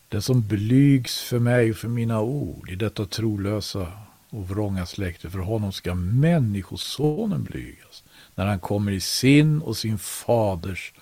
Den 0.10 0.22
som 0.22 0.48
blygs 0.48 1.22
för 1.22 1.40
mig 1.40 1.72
och 1.72 1.78
för 1.78 1.88
mina 1.88 2.22
ord 2.22 2.72
i 2.72 2.76
detta 2.76 3.06
trolösa 3.06 3.92
och 4.30 4.50
vrånga 4.50 4.86
släkte, 4.86 5.30
för 5.30 5.40
honom 5.40 5.72
ska 5.72 5.96
människosonen 5.96 7.44
blygas 7.44 8.04
när 8.36 8.46
han 8.46 8.60
kommer 8.60 8.92
i 8.92 9.00
sin 9.00 9.62
och 9.62 9.78
sin 9.78 9.98
faders 9.98 10.94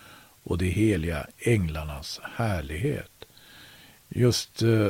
och 0.43 0.57
de 0.57 0.65
heliga 0.65 1.27
änglarnas 1.37 2.19
härlighet. 2.23 3.11
Just 4.09 4.63
uh, 4.63 4.89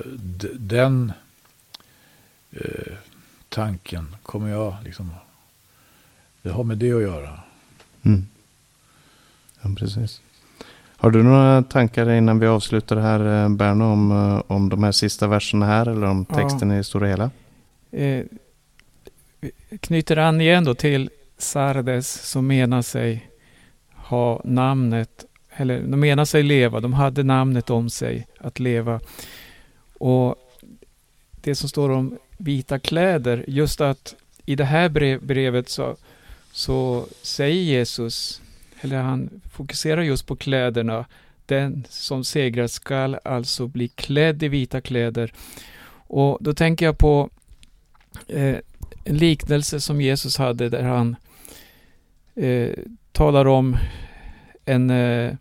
den 0.54 1.14
uh, 2.54 2.94
tanken 3.50 4.16
kommer 4.24 4.50
jag 4.50 4.76
liksom, 4.84 5.10
det 6.42 6.50
har 6.50 6.64
med 6.64 6.78
det 6.78 6.94
att 6.94 7.02
göra. 7.02 7.40
Mm. 8.04 8.28
Ja, 9.62 9.70
precis. 9.78 10.22
Har 10.98 11.12
du 11.12 11.24
några 11.24 11.64
tankar 11.64 12.10
innan 12.10 12.40
vi 12.40 12.48
avslutar 12.48 12.98
här, 12.98 13.44
eh, 13.44 13.50
Berno, 13.50 13.84
om, 13.84 14.42
om 14.48 14.70
de 14.70 14.84
här 14.84 14.92
sista 14.92 15.28
verserna 15.28 15.66
här 15.66 15.86
eller 15.86 16.08
om 16.08 16.26
texten 16.26 16.70
ja. 16.70 16.80
i 16.80 16.84
stora 16.84 17.08
hela? 17.08 17.32
Eh, 17.96 18.26
knyter 19.80 20.18
an 20.18 20.42
igen 20.42 20.64
då 20.64 20.76
till 20.76 21.10
Sardes 21.38 22.30
som 22.30 22.48
menar 22.48 22.82
sig 22.82 23.30
ha 23.92 24.42
namnet, 24.44 25.26
eller 25.56 25.80
de 25.80 26.00
menar 26.00 26.26
sig 26.26 26.44
leva, 26.44 26.80
de 26.80 26.94
hade 26.94 27.24
namnet 27.24 27.70
om 27.70 27.90
sig 27.90 28.28
att 28.40 28.60
leva. 28.60 29.00
Och 30.00 30.36
det 31.42 31.56
som 31.56 31.70
står 31.70 31.90
om 31.90 32.18
vita 32.38 32.80
kläder, 32.80 33.46
just 33.48 33.82
att 33.82 34.16
i 34.46 34.56
det 34.56 34.66
här 34.66 34.90
brevet 35.20 35.70
så, 35.70 35.96
så 36.52 37.08
säger 37.22 37.62
Jesus, 37.62 38.42
eller 38.82 38.98
han 38.98 39.42
fokuserar 39.54 40.02
just 40.02 40.28
på 40.28 40.36
kläderna, 40.36 41.06
den 41.46 41.84
som 41.90 42.24
segrar 42.24 42.68
skall 42.68 43.18
alltså 43.24 43.68
bli 43.68 43.88
klädd 43.88 44.44
i 44.44 44.48
vita 44.48 44.82
kläder. 44.82 45.34
Och 46.08 46.38
då 46.42 46.54
tänker 46.54 46.86
jag 46.86 46.98
på 46.98 47.30
eh, 48.28 48.58
en 49.04 49.18
liknelse 49.18 49.80
som 49.80 50.02
Jesus 50.02 50.38
hade 50.38 50.70
där 50.70 50.84
han 50.84 51.16
eh, 52.36 52.70
talar 53.12 53.48
om 53.48 53.78
en 54.66 54.90
eh, 54.90 55.34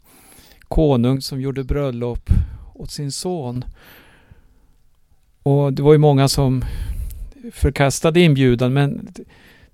konung 0.68 1.20
som 1.20 1.40
gjorde 1.40 1.64
bröllop 1.64 2.30
åt 2.74 2.90
sin 2.90 3.12
son. 3.12 3.64
Och 5.42 5.72
det 5.72 5.82
var 5.82 5.92
ju 5.92 5.98
många 5.98 6.28
som 6.28 6.64
förkastade 7.52 8.20
inbjudan 8.20 8.72
men 8.72 9.08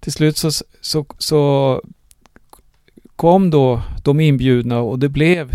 till 0.01 0.13
slut 0.13 0.37
så, 0.37 0.51
så, 0.81 1.07
så 1.19 1.83
kom 3.17 3.51
då 3.51 3.83
de 4.05 4.21
inbjudna 4.21 4.81
och 4.81 4.99
det 4.99 5.09
blev 5.09 5.51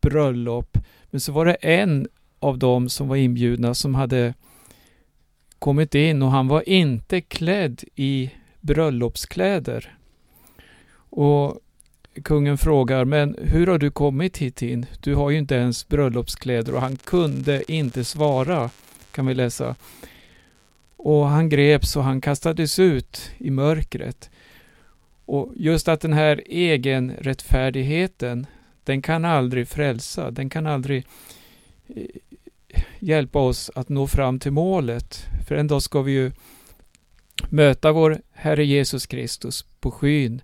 bröllop. 0.00 0.78
Men 1.10 1.20
så 1.20 1.32
var 1.32 1.46
det 1.46 1.54
en 1.54 2.08
av 2.38 2.58
dem 2.58 2.88
som 2.88 3.08
var 3.08 3.16
inbjudna 3.16 3.74
som 3.74 3.94
hade 3.94 4.34
kommit 5.62 5.94
in 5.94 6.22
och 6.22 6.30
han 6.30 6.48
var 6.48 6.68
inte 6.68 7.20
klädd 7.20 7.84
i 7.94 8.30
bröllopskläder. 8.60 9.96
Och 10.94 11.60
kungen 12.22 12.58
frågar, 12.58 13.04
men 13.04 13.36
hur 13.42 13.66
har 13.66 13.78
du 13.78 13.90
kommit 13.90 14.38
hit 14.38 14.62
in? 14.62 14.86
Du 15.00 15.14
har 15.14 15.30
ju 15.30 15.38
inte 15.38 15.54
ens 15.54 15.88
bröllopskläder 15.88 16.74
och 16.74 16.80
han 16.80 16.96
kunde 16.96 17.72
inte 17.72 18.04
svara, 18.04 18.70
kan 19.10 19.26
vi 19.26 19.34
läsa. 19.34 19.74
Och 20.96 21.26
han 21.26 21.48
greps 21.48 21.96
och 21.96 22.04
han 22.04 22.20
kastades 22.20 22.78
ut 22.78 23.30
i 23.38 23.50
mörkret. 23.50 24.30
Och 25.24 25.52
just 25.56 25.88
att 25.88 26.00
den 26.00 26.12
här 26.12 26.42
egenrättfärdigheten, 26.46 28.46
den 28.84 29.02
kan 29.02 29.24
aldrig 29.24 29.68
frälsa, 29.68 30.30
den 30.30 30.50
kan 30.50 30.66
aldrig 30.66 31.06
eh, 31.88 32.04
hjälpa 32.98 33.38
oss 33.38 33.70
att 33.74 33.88
nå 33.88 34.06
fram 34.06 34.38
till 34.38 34.52
målet. 34.52 35.26
För 35.48 35.54
en 35.54 35.66
dag 35.66 35.82
ska 35.82 36.02
vi 36.02 36.12
ju 36.12 36.32
möta 37.48 37.92
vår 37.92 38.20
Herre 38.32 38.64
Jesus 38.64 39.06
Kristus 39.06 39.64
på 39.80 39.90
skyn. 39.90 40.42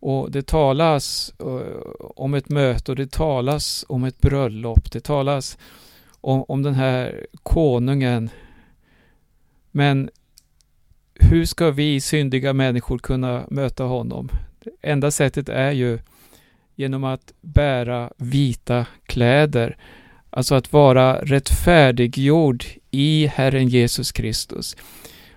Och 0.00 0.30
det 0.30 0.46
talas 0.46 1.34
eh, 1.38 1.80
om 1.98 2.34
ett 2.34 2.48
möte 2.48 2.92
och 2.92 2.96
det 2.96 3.10
talas 3.10 3.84
om 3.88 4.04
ett 4.04 4.18
bröllop. 4.18 4.92
Det 4.92 5.00
talas 5.00 5.58
om, 6.20 6.44
om 6.48 6.62
den 6.62 6.74
här 6.74 7.26
konungen. 7.42 8.30
Men 9.70 10.10
hur 11.14 11.44
ska 11.44 11.70
vi 11.70 12.00
syndiga 12.00 12.52
människor 12.52 12.98
kunna 12.98 13.44
möta 13.50 13.84
honom? 13.84 14.28
Det 14.60 14.70
enda 14.82 15.10
sättet 15.10 15.48
är 15.48 15.72
ju 15.72 15.98
genom 16.74 17.04
att 17.04 17.32
bära 17.40 18.12
vita 18.16 18.86
kläder. 19.06 19.76
Alltså 20.30 20.54
att 20.54 20.72
vara 20.72 21.20
rättfärdiggjord 21.20 22.64
i 22.90 23.26
Herren 23.26 23.68
Jesus 23.68 24.12
Kristus. 24.12 24.76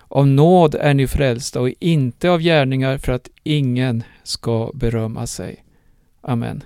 Av 0.07 0.27
nåd 0.27 0.75
är 0.75 0.93
ni 0.93 1.07
frälsta 1.07 1.61
och 1.61 1.69
inte 1.79 2.29
av 2.29 2.41
gärningar 2.41 2.97
för 2.97 3.11
att 3.11 3.29
ingen 3.43 4.03
ska 4.23 4.71
berömma 4.73 5.27
sig. 5.27 5.63
Amen. 6.21 6.63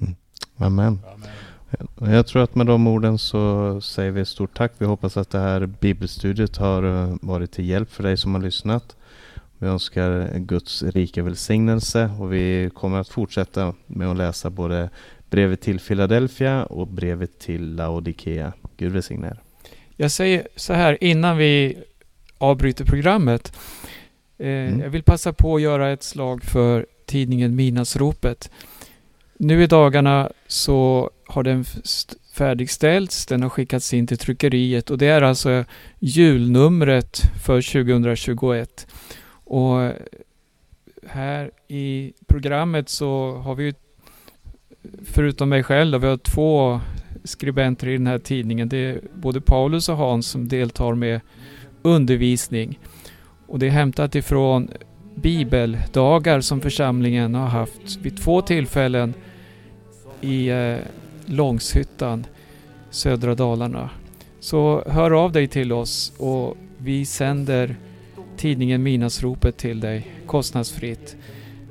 Mm. 0.00 0.14
Amen. 0.56 0.98
Amen. 1.14 2.14
Jag 2.14 2.26
tror 2.26 2.42
att 2.42 2.54
med 2.54 2.66
de 2.66 2.86
orden 2.86 3.18
så 3.18 3.80
säger 3.80 4.10
vi 4.10 4.24
stort 4.24 4.56
tack. 4.56 4.72
Vi 4.78 4.86
hoppas 4.86 5.16
att 5.16 5.30
det 5.30 5.38
här 5.38 5.66
bibelstudiet 5.66 6.56
har 6.56 6.82
eh, 6.82 7.16
varit 7.22 7.52
till 7.52 7.68
hjälp 7.68 7.90
för 7.90 8.02
dig 8.02 8.16
som 8.16 8.34
har 8.34 8.42
lyssnat. 8.42 8.96
Vi 9.58 9.66
önskar 9.66 10.38
Guds 10.38 10.82
rika 10.82 11.22
välsignelse 11.22 12.10
och 12.18 12.32
vi 12.32 12.70
kommer 12.74 12.98
att 13.00 13.08
fortsätta 13.08 13.74
med 13.86 14.10
att 14.10 14.16
läsa 14.16 14.50
både 14.50 14.90
brevet 15.30 15.60
till 15.60 15.78
Philadelphia 15.78 16.64
och 16.64 16.86
brevet 16.86 17.38
till 17.38 17.74
Laodikea. 17.74 18.52
Gud 18.76 18.92
välsigne 18.92 19.26
er. 19.26 19.40
Jag 19.96 20.10
säger 20.10 20.48
så 20.56 20.72
här 20.72 21.04
innan 21.04 21.36
vi 21.36 21.78
avbryter 22.38 22.84
programmet. 22.84 23.52
Eh, 24.38 24.46
mm. 24.46 24.80
Jag 24.80 24.90
vill 24.90 25.02
passa 25.02 25.32
på 25.32 25.56
att 25.56 25.62
göra 25.62 25.90
ett 25.90 26.02
slag 26.02 26.44
för 26.44 26.86
tidningen 27.06 27.56
Midnattsropet. 27.56 28.50
Nu 29.38 29.62
i 29.62 29.66
dagarna 29.66 30.30
så 30.46 31.10
har 31.26 31.42
den 31.42 31.64
färdigställts, 32.32 33.26
den 33.26 33.42
har 33.42 33.48
skickats 33.48 33.94
in 33.94 34.06
till 34.06 34.18
tryckeriet 34.18 34.90
och 34.90 34.98
det 34.98 35.06
är 35.06 35.22
alltså 35.22 35.64
julnumret 35.98 37.22
för 37.44 37.84
2021. 37.84 38.86
Och 39.44 39.92
här 41.06 41.50
i 41.68 42.12
programmet 42.26 42.88
så 42.88 43.32
har 43.32 43.54
vi 43.54 43.74
förutom 45.04 45.48
mig 45.48 45.62
själv, 45.62 45.92
då, 45.92 45.98
vi 45.98 46.06
har 46.06 46.16
två 46.16 46.80
skribenter 47.24 47.88
i 47.88 47.92
den 47.92 48.06
här 48.06 48.18
tidningen. 48.18 48.68
Det 48.68 48.76
är 48.76 49.00
både 49.14 49.40
Paulus 49.40 49.88
och 49.88 49.96
Hans 49.96 50.26
som 50.26 50.48
deltar 50.48 50.94
med 50.94 51.20
undervisning. 51.82 52.78
Och 53.46 53.58
det 53.58 53.66
är 53.66 53.70
hämtat 53.70 54.14
ifrån 54.14 54.68
bibeldagar 55.14 56.40
som 56.40 56.60
församlingen 56.60 57.34
har 57.34 57.46
haft 57.46 57.96
vid 58.02 58.16
två 58.16 58.42
tillfällen 58.42 59.14
i 60.20 60.48
eh, 60.48 60.76
Långshyttan, 61.24 62.26
södra 62.90 63.34
Dalarna. 63.34 63.90
Så 64.40 64.84
hör 64.86 65.10
av 65.24 65.32
dig 65.32 65.48
till 65.48 65.72
oss 65.72 66.12
och 66.18 66.56
vi 66.78 67.06
sänder 67.06 67.76
tidningen 68.36 68.82
Minasropet 68.82 69.56
till 69.56 69.80
dig 69.80 70.06
kostnadsfritt. 70.26 71.16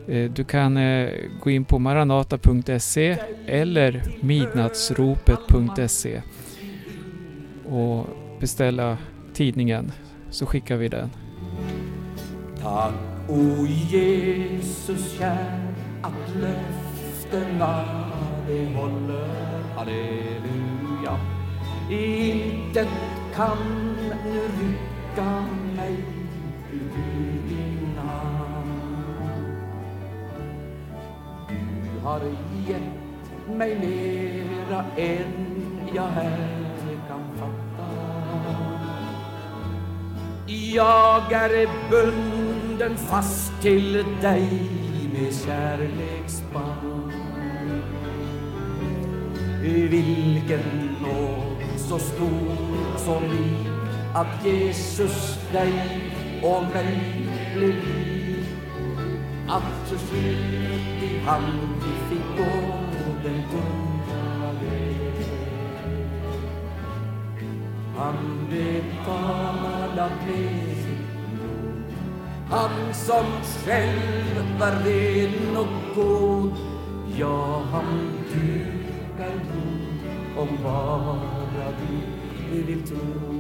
Eh, 0.10 0.32
du 0.32 0.44
kan 0.44 0.78
eh, 0.78 1.10
gå 1.44 1.50
in 1.50 1.66
på 1.66 1.80
maranata.se 1.80 3.18
eller 3.46 4.04
midnattsropet.se 4.22 6.22
och 7.66 8.06
beställa 8.40 8.98
tidningen 9.34 9.92
så 10.30 10.46
skickar 10.46 10.78
vi 10.78 10.88
den. 10.88 11.10
Tack 12.62 12.94
O 13.30 13.66
Jesus 13.66 15.18
kär 15.18 15.60
att 16.02 16.36
löftena 16.42 17.86
de 18.48 18.66
håller, 18.66 19.28
halleluja. 19.76 21.20
Intet 21.90 22.88
kan 23.36 23.58
nu 24.24 24.40
rycka 24.60 25.46
mig 25.76 25.96
ur 26.74 27.39
har 32.10 32.22
gett 32.68 33.58
mig 33.58 33.76
mera 33.80 34.86
än 34.98 35.34
jag 35.96 36.08
här 36.08 36.48
kan 37.08 37.22
fatta. 37.40 37.90
Jag 40.74 41.32
är 41.32 41.70
bunden 41.90 42.98
fast 42.98 43.62
till 43.62 43.94
dig 44.22 44.70
med 45.14 45.34
kärleksband. 45.34 47.12
Vilken 49.62 50.96
nåd 51.02 51.78
så 51.78 52.00
stor 52.00 52.58
som 52.98 53.24
lik 53.24 53.68
att 54.16 54.46
Jesus 54.46 55.40
dig 55.52 55.74
och 56.44 56.64
mig 56.64 57.28
blev 57.56 57.76
lik. 57.76 58.46
Att 59.48 60.00
skyldig 60.00 60.79
han 61.26 61.44
vi 61.82 62.16
fick 62.16 62.38
gå 62.38 62.80
den 63.24 63.44
tunga 63.52 64.54
vägen 64.62 65.50
Han 67.98 68.48
betalat 68.50 70.12
med 70.28 70.78
sitt 70.78 71.10
blod. 71.34 71.94
Han 72.50 72.94
som 72.94 73.26
själv 73.66 74.60
var 74.60 74.72
ren 74.72 75.58
och 75.58 75.96
god. 75.96 76.54
Ja, 77.18 77.62
han 77.72 78.12
dukar 78.34 79.34
jord 79.34 80.38
om 80.38 80.64
bara 80.64 81.72
vi 82.52 82.62
vill 82.62 82.88
tro. 82.88 83.39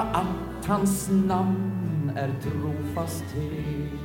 Att 0.00 0.66
hans 0.66 1.10
namn 1.10 2.12
är 2.16 2.30
trofasthet? 2.42 4.00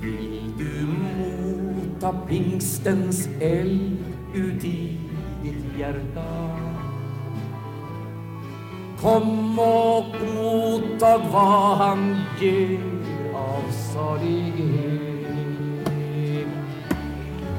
Vill 0.00 0.52
du 0.58 0.86
mota 0.86 2.12
pingstens 2.28 3.28
eld 3.40 4.04
ut 4.34 4.64
i 4.64 4.98
ditt 5.42 5.78
hjärta? 5.78 6.58
Kom 9.00 9.58
och 9.58 10.04
mottag 10.34 11.20
vad 11.32 11.76
han 11.76 12.16
ger 12.40 12.80
av 13.34 13.72
salighet. 13.94 15.12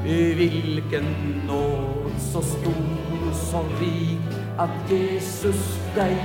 Vilken 0.04 1.04
nåd 1.46 2.12
så 2.18 2.42
stor 2.42 3.32
som 3.32 3.64
rik 3.80 4.23
att 4.56 4.90
Jesus 4.90 5.80
dig 5.94 6.16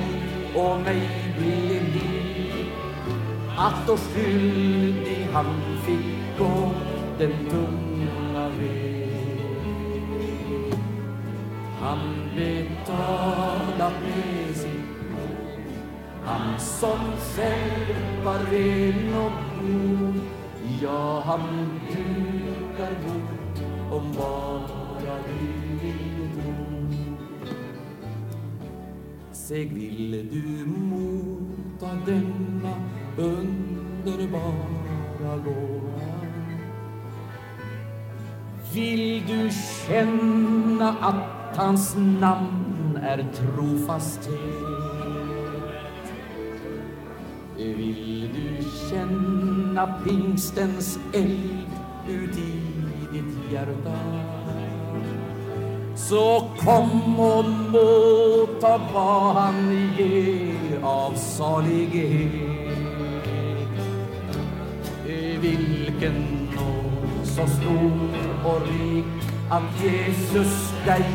och 0.55 0.79
mig 0.79 1.09
blev 1.37 1.93
din. 1.93 2.71
Att 3.57 3.87
då 3.87 3.97
skyldig 3.97 5.27
han 5.33 5.45
fick 5.85 6.37
gå 6.37 6.71
den 7.17 7.31
tunga 7.49 8.49
väg. 8.49 9.09
Han 11.81 11.99
betalat 12.35 13.93
med 14.03 14.55
sitt 14.55 14.99
blod. 14.99 15.63
Han 16.25 16.59
som 16.59 16.99
själv 17.35 18.23
var 18.23 18.39
ren 18.51 19.13
och 19.13 19.31
god. 19.61 20.21
Ja, 20.81 21.23
han 21.25 21.69
dukar 21.87 22.91
bort 22.91 23.59
om 23.91 24.13
bara 24.17 25.15
du 25.27 25.47
vill 25.81 26.29
tro. 26.33 26.88
Säg, 29.49 29.65
vill 29.65 30.29
du 30.31 30.65
motta 30.65 31.97
denna 32.05 32.73
underbara 33.17 34.43
gåva? 35.45 36.01
Vill 38.73 39.23
du 39.27 39.49
känna 39.87 40.89
att 40.89 41.57
hans 41.57 41.95
namn 41.97 42.99
är 43.01 43.27
trofasthet? 43.33 44.35
Vill 47.57 48.29
du 48.33 48.63
känna 48.89 49.99
pingstens 50.03 50.99
eld 51.13 51.67
ut 52.09 52.37
i 52.37 52.61
ditt 53.13 53.51
hjärta? 53.51 54.28
Så 56.09 56.49
kom 56.57 57.19
och 57.19 57.45
låta 57.73 58.77
vad 58.93 59.35
han 59.35 59.89
ger 59.97 60.83
av 60.83 61.13
salighet. 61.15 62.31
Vilken 65.41 66.47
nåd 66.55 67.27
så 67.27 67.47
stor 67.47 68.09
och 68.45 68.61
rik 68.61 69.05
att 69.49 69.83
Jesus 69.83 70.73
dig 70.85 71.05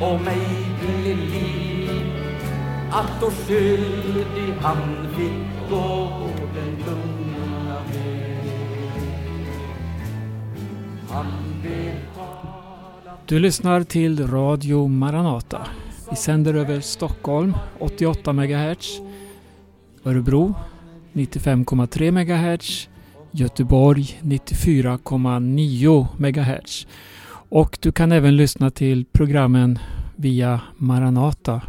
och 0.00 0.20
mig 0.20 0.46
blev 0.80 1.18
lik. 1.18 1.90
Att 2.92 3.20
då 3.20 3.30
skyldig 3.30 4.54
han 4.62 5.08
fick 5.16 5.70
gå 5.70 6.08
den 6.54 6.84
tunga 6.84 7.74
väg. 7.92 8.28
Du 13.28 13.38
lyssnar 13.38 13.82
till 13.82 14.26
Radio 14.26 14.88
Maranata. 14.88 15.66
Vi 16.10 16.16
sänder 16.16 16.54
över 16.54 16.80
Stockholm 16.80 17.56
88 17.78 18.32
MHz, 18.32 19.00
Örebro 20.04 20.54
95,3 21.12 22.10
MHz, 22.10 22.88
Göteborg 23.30 24.18
94,9 24.22 26.06
MHz. 26.18 26.86
Och 27.50 27.78
du 27.80 27.92
kan 27.92 28.12
även 28.12 28.36
lyssna 28.36 28.70
till 28.70 29.04
programmen 29.12 29.78
via 30.16 30.60
maranata.se. 30.76 31.60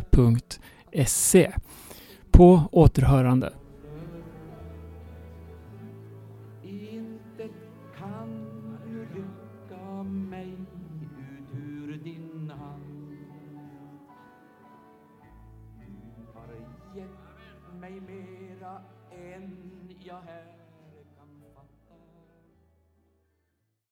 På 2.31 2.61
återhörande. 2.71 3.53